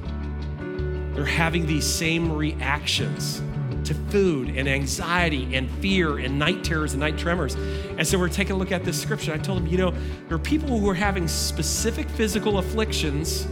They're 1.14 1.24
having 1.24 1.66
these 1.66 1.86
same 1.86 2.34
reactions 2.34 3.42
to 3.86 3.94
food 3.94 4.50
and 4.50 4.68
anxiety 4.68 5.56
and 5.56 5.70
fear 5.80 6.18
and 6.18 6.38
night 6.38 6.64
terrors 6.64 6.94
and 6.94 7.00
night 7.00 7.18
tremors. 7.18 7.56
And 7.56 8.06
so 8.08 8.20
we're 8.20 8.30
taking 8.30 8.56
a 8.56 8.58
look 8.58 8.72
at 8.72 8.84
this 8.84 9.02
scripture. 9.02 9.34
I 9.34 9.38
told 9.38 9.60
him, 9.60 9.68
you 9.68 9.78
know, 9.78 9.92
there 10.28 10.36
are 10.36 10.40
people 10.40 10.80
who 10.80 10.90
are 10.90 10.96
having 10.96 11.28
specific 11.28 12.10
physical 12.10 12.58
afflictions. 12.58 13.48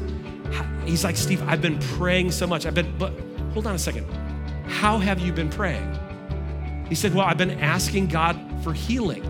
He's 0.85 1.03
like, 1.03 1.15
Steve, 1.15 1.41
I've 1.47 1.61
been 1.61 1.79
praying 1.79 2.31
so 2.31 2.47
much. 2.47 2.65
I've 2.65 2.75
been, 2.75 2.97
but 2.97 3.13
hold 3.53 3.67
on 3.67 3.75
a 3.75 3.79
second. 3.79 4.05
How 4.67 4.97
have 4.97 5.19
you 5.19 5.31
been 5.31 5.49
praying? 5.49 5.99
He 6.89 6.95
said, 6.95 7.13
Well, 7.13 7.25
I've 7.25 7.37
been 7.37 7.59
asking 7.59 8.07
God 8.07 8.37
for 8.63 8.73
healing. 8.73 9.23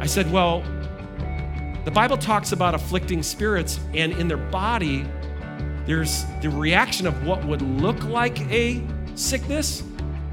I 0.00 0.06
said, 0.06 0.30
Well, 0.32 0.62
the 1.84 1.90
Bible 1.90 2.16
talks 2.16 2.52
about 2.52 2.74
afflicting 2.74 3.22
spirits, 3.22 3.78
and 3.94 4.12
in 4.12 4.26
their 4.26 4.36
body, 4.36 5.06
there's 5.86 6.24
the 6.42 6.50
reaction 6.50 7.06
of 7.06 7.24
what 7.24 7.44
would 7.44 7.62
look 7.62 8.02
like 8.04 8.40
a 8.50 8.82
sickness, 9.16 9.82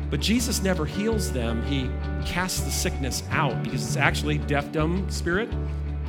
but 0.10 0.20
Jesus 0.20 0.62
never 0.62 0.86
heals 0.86 1.32
them. 1.32 1.64
He 1.66 1.90
casts 2.26 2.62
the 2.62 2.72
sickness 2.72 3.24
out 3.32 3.64
because 3.64 3.84
it's 3.84 3.98
actually 3.98 4.38
deaf, 4.38 4.72
dumb 4.72 5.10
spirit. 5.10 5.50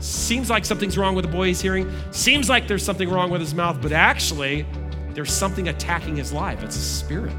Seems 0.00 0.50
like 0.50 0.64
something's 0.64 0.98
wrong 0.98 1.14
with 1.14 1.24
the 1.24 1.30
boy 1.30 1.46
he's 1.46 1.60
hearing. 1.60 1.90
Seems 2.10 2.48
like 2.48 2.68
there's 2.68 2.84
something 2.84 3.08
wrong 3.08 3.30
with 3.30 3.40
his 3.40 3.54
mouth, 3.54 3.78
but 3.80 3.92
actually, 3.92 4.66
there's 5.10 5.32
something 5.32 5.68
attacking 5.68 6.16
his 6.16 6.32
life. 6.32 6.62
It's 6.62 6.76
a 6.76 6.80
spirit. 6.80 7.32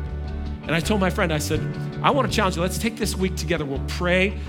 And 0.64 0.72
I 0.72 0.80
told 0.80 1.00
my 1.00 1.12
friend, 1.12 1.32
I 1.32 1.38
said, 1.38 1.62
I 2.02 2.10
want 2.10 2.28
to 2.28 2.36
challenge 2.36 2.56
you. 2.56 2.62
Let's 2.62 2.80
take 2.80 2.96
this 2.96 3.16
week 3.16 3.36
together. 3.36 3.66
We'll 3.66 3.84
pray 3.88 4.40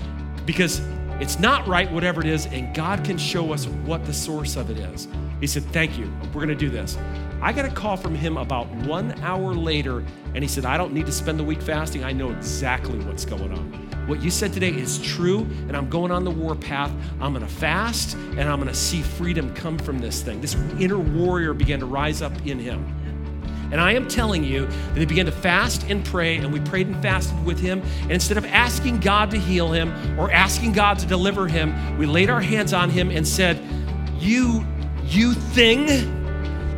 because 0.45 0.81
it's 1.19 1.39
not 1.39 1.67
right, 1.67 1.91
whatever 1.91 2.21
it 2.21 2.27
is, 2.27 2.47
and 2.47 2.73
God 2.75 3.03
can 3.03 3.17
show 3.17 3.51
us 3.53 3.67
what 3.67 4.05
the 4.05 4.13
source 4.13 4.55
of 4.55 4.71
it 4.71 4.77
is. 4.77 5.07
He 5.39 5.47
said, 5.47 5.63
Thank 5.65 5.97
you. 5.97 6.11
We're 6.27 6.45
going 6.45 6.47
to 6.49 6.55
do 6.55 6.69
this. 6.69 6.97
I 7.41 7.53
got 7.53 7.65
a 7.65 7.69
call 7.69 7.97
from 7.97 8.15
him 8.15 8.37
about 8.37 8.67
one 8.87 9.11
hour 9.21 9.53
later, 9.53 10.03
and 10.33 10.43
he 10.43 10.47
said, 10.47 10.65
I 10.65 10.75
don't 10.75 10.91
need 10.91 11.05
to 11.05 11.11
spend 11.11 11.39
the 11.39 11.43
week 11.43 11.61
fasting. 11.61 12.03
I 12.03 12.11
know 12.11 12.31
exactly 12.31 12.97
what's 12.99 13.25
going 13.25 13.51
on. 13.51 13.87
What 14.07 14.23
you 14.23 14.31
said 14.31 14.53
today 14.53 14.71
is 14.71 14.99
true, 14.99 15.41
and 15.67 15.77
I'm 15.77 15.89
going 15.89 16.11
on 16.11 16.23
the 16.23 16.31
warpath. 16.31 16.91
I'm 17.19 17.33
going 17.33 17.45
to 17.45 17.53
fast, 17.53 18.15
and 18.15 18.41
I'm 18.41 18.59
going 18.59 18.69
to 18.69 18.73
see 18.73 19.01
freedom 19.01 19.53
come 19.53 19.77
from 19.77 19.99
this 19.99 20.23
thing. 20.23 20.41
This 20.41 20.55
inner 20.79 20.97
warrior 20.97 21.53
began 21.53 21.79
to 21.81 21.85
rise 21.85 22.21
up 22.21 22.33
in 22.45 22.57
him. 22.57 22.85
And 23.71 23.81
I 23.81 23.91
am 23.91 24.07
telling 24.07 24.43
you 24.43 24.65
that 24.65 24.97
he 24.97 25.05
began 25.05 25.25
to 25.25 25.31
fast 25.31 25.83
and 25.89 26.03
pray, 26.05 26.37
and 26.37 26.53
we 26.53 26.59
prayed 26.61 26.87
and 26.87 26.99
fasted 27.01 27.43
with 27.45 27.59
him. 27.59 27.81
And 28.03 28.13
instead 28.13 28.37
of 28.37 28.45
asking 28.45 29.01
God 29.01 29.29
to 29.31 29.37
heal 29.37 29.71
him 29.71 29.93
or 30.17 30.31
asking 30.31 30.71
God 30.71 30.97
to 30.99 31.05
deliver 31.05 31.47
him, 31.47 31.97
we 31.97 32.05
laid 32.05 32.29
our 32.29 32.41
hands 32.41 32.71
on 32.73 32.89
him 32.89 33.11
and 33.11 33.27
said, 33.27 33.61
You, 34.19 34.65
you 35.07 35.33
thing 35.33 35.85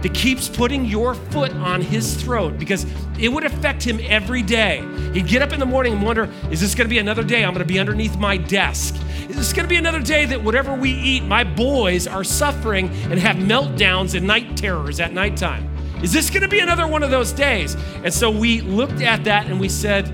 that 0.02 0.14
keeps 0.14 0.48
putting 0.48 0.86
your 0.86 1.14
foot 1.14 1.52
on 1.54 1.82
his 1.82 2.16
throat 2.22 2.58
because 2.58 2.86
it 3.20 3.28
would 3.30 3.44
affect 3.44 3.84
him 3.84 4.00
every 4.04 4.42
day. 4.42 4.84
He'd 5.14 5.28
get 5.28 5.42
up 5.42 5.52
in 5.52 5.60
the 5.60 5.66
morning 5.66 5.94
and 5.94 6.02
wonder, 6.02 6.30
is 6.50 6.62
this 6.62 6.74
gonna 6.74 6.88
be 6.88 7.00
another 7.00 7.24
day 7.24 7.44
I'm 7.44 7.54
gonna 7.54 7.66
be 7.66 7.80
underneath 7.80 8.18
my 8.18 8.38
desk? 8.38 8.96
Is 9.28 9.36
this 9.36 9.52
gonna 9.52 9.68
be 9.68 9.76
another 9.76 10.02
day 10.02 10.26
that 10.26 10.42
whatever 10.42 10.74
we 10.74 10.92
eat, 10.92 11.24
my 11.24 11.44
boys 11.44 12.08
are 12.08 12.24
suffering 12.24 12.90
and 13.10 13.20
have 13.20 13.36
meltdowns 13.36 14.16
and 14.16 14.26
night 14.26 14.56
terrors 14.56 15.00
at 15.00 15.12
nighttime? 15.12 15.70
Is 16.02 16.14
this 16.14 16.30
to 16.30 16.48
be 16.48 16.62
another 16.62 16.88
one 16.88 17.04
of 17.04 17.12
those 17.12 17.34
days? 17.34 17.76
And 18.04 18.14
so 18.14 18.32
we 18.32 18.62
looked 18.62 19.02
at 19.02 19.26
that 19.26 19.48
and 19.48 19.60
we 19.60 19.68
said, 19.68 20.06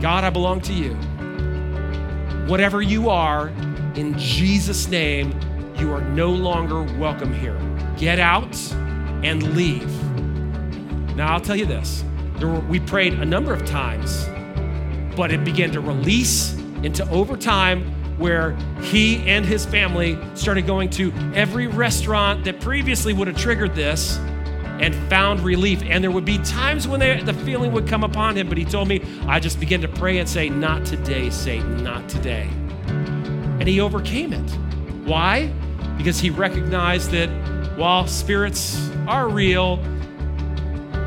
God, 0.00 0.24
I 0.24 0.30
belong 0.30 0.60
to 0.62 0.72
you. 0.72 0.94
Whatever 2.48 2.82
you 2.82 3.08
are, 3.08 3.48
in 3.94 4.18
Jesus' 4.18 4.88
name, 4.88 5.38
you 5.82 5.92
are 5.92 6.00
no 6.00 6.30
longer 6.30 6.84
welcome 6.96 7.34
here. 7.34 7.58
Get 7.96 8.20
out 8.20 8.56
and 9.24 9.56
leave. 9.56 9.90
Now, 11.16 11.32
I'll 11.32 11.40
tell 11.40 11.56
you 11.56 11.66
this 11.66 12.04
were, 12.40 12.60
we 12.60 12.78
prayed 12.78 13.14
a 13.14 13.24
number 13.24 13.52
of 13.52 13.64
times, 13.64 14.26
but 15.16 15.32
it 15.32 15.44
began 15.44 15.72
to 15.72 15.80
release 15.80 16.54
into 16.84 17.08
overtime 17.10 17.82
where 18.16 18.56
he 18.80 19.26
and 19.28 19.44
his 19.44 19.66
family 19.66 20.16
started 20.34 20.66
going 20.68 20.88
to 20.90 21.12
every 21.34 21.66
restaurant 21.66 22.44
that 22.44 22.60
previously 22.60 23.12
would 23.12 23.26
have 23.26 23.36
triggered 23.36 23.74
this 23.74 24.18
and 24.78 24.94
found 25.10 25.40
relief. 25.40 25.82
And 25.82 26.02
there 26.02 26.12
would 26.12 26.24
be 26.24 26.38
times 26.38 26.86
when 26.86 27.00
they, 27.00 27.20
the 27.22 27.34
feeling 27.34 27.72
would 27.72 27.88
come 27.88 28.04
upon 28.04 28.36
him, 28.36 28.48
but 28.48 28.56
he 28.56 28.64
told 28.64 28.86
me, 28.86 29.02
I 29.26 29.40
just 29.40 29.58
began 29.58 29.80
to 29.80 29.88
pray 29.88 30.18
and 30.18 30.28
say, 30.28 30.48
Not 30.48 30.86
today, 30.86 31.28
Satan, 31.30 31.82
not 31.82 32.08
today. 32.08 32.48
And 32.86 33.66
he 33.66 33.80
overcame 33.80 34.32
it. 34.32 34.50
Why? 35.04 35.52
Because 35.96 36.20
he 36.20 36.30
recognized 36.30 37.10
that 37.10 37.28
while 37.76 38.06
spirits 38.06 38.90
are 39.06 39.28
real 39.28 39.78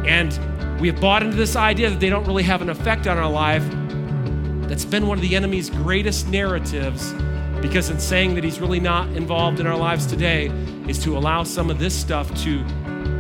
and 0.06 0.80
we 0.80 0.88
have 0.90 1.00
bought 1.00 1.24
into 1.24 1.36
this 1.36 1.56
idea 1.56 1.90
that 1.90 2.00
they 2.00 2.10
don't 2.10 2.26
really 2.26 2.44
have 2.44 2.62
an 2.62 2.70
effect 2.70 3.08
on 3.08 3.18
our 3.18 3.30
life, 3.30 3.64
that's 4.68 4.86
been 4.86 5.08
one 5.08 5.18
of 5.18 5.22
the 5.22 5.36
enemy's 5.36 5.70
greatest 5.70 6.28
narratives 6.30 7.14
because 7.62 7.90
in 7.90 8.00
saying 8.00 8.36
that 8.36 8.44
he's 8.44 8.60
really 8.60 8.80
not 8.80 9.08
involved 9.10 9.60
in 9.60 9.68
our 9.68 9.78
lives 9.78 10.06
today 10.06 10.48
is 10.88 11.02
to 11.04 11.18
allow 11.18 11.44
some 11.44 11.70
of 11.70 11.80
this 11.80 11.98
stuff 11.98 12.34
to 12.44 12.64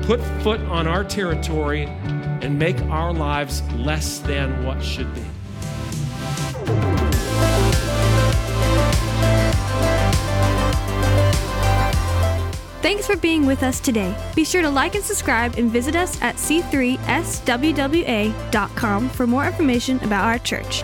put 0.03 0.21
foot 0.43 0.59
on 0.61 0.87
our 0.87 1.03
territory 1.03 1.85
and 1.85 2.59
make 2.59 2.79
our 2.83 3.13
lives 3.13 3.63
less 3.73 4.19
than 4.19 4.63
what 4.63 4.83
should 4.83 5.11
be. 5.15 5.34
Thanks 12.85 13.07
for 13.07 13.17
being 13.17 13.47
with 13.47 13.63
us 13.63 13.79
today. 13.79 14.15
Be 14.35 14.45
sure 14.45 14.61
to 14.61 14.69
like 14.69 14.93
and 14.93 15.03
subscribe 15.03 15.57
and 15.57 15.71
visit 15.71 15.95
us 15.95 16.21
at 16.21 16.35
c3swwa.com 16.35 19.09
for 19.09 19.25
more 19.25 19.47
information 19.47 19.97
about 20.03 20.25
our 20.25 20.37
church. 20.37 20.83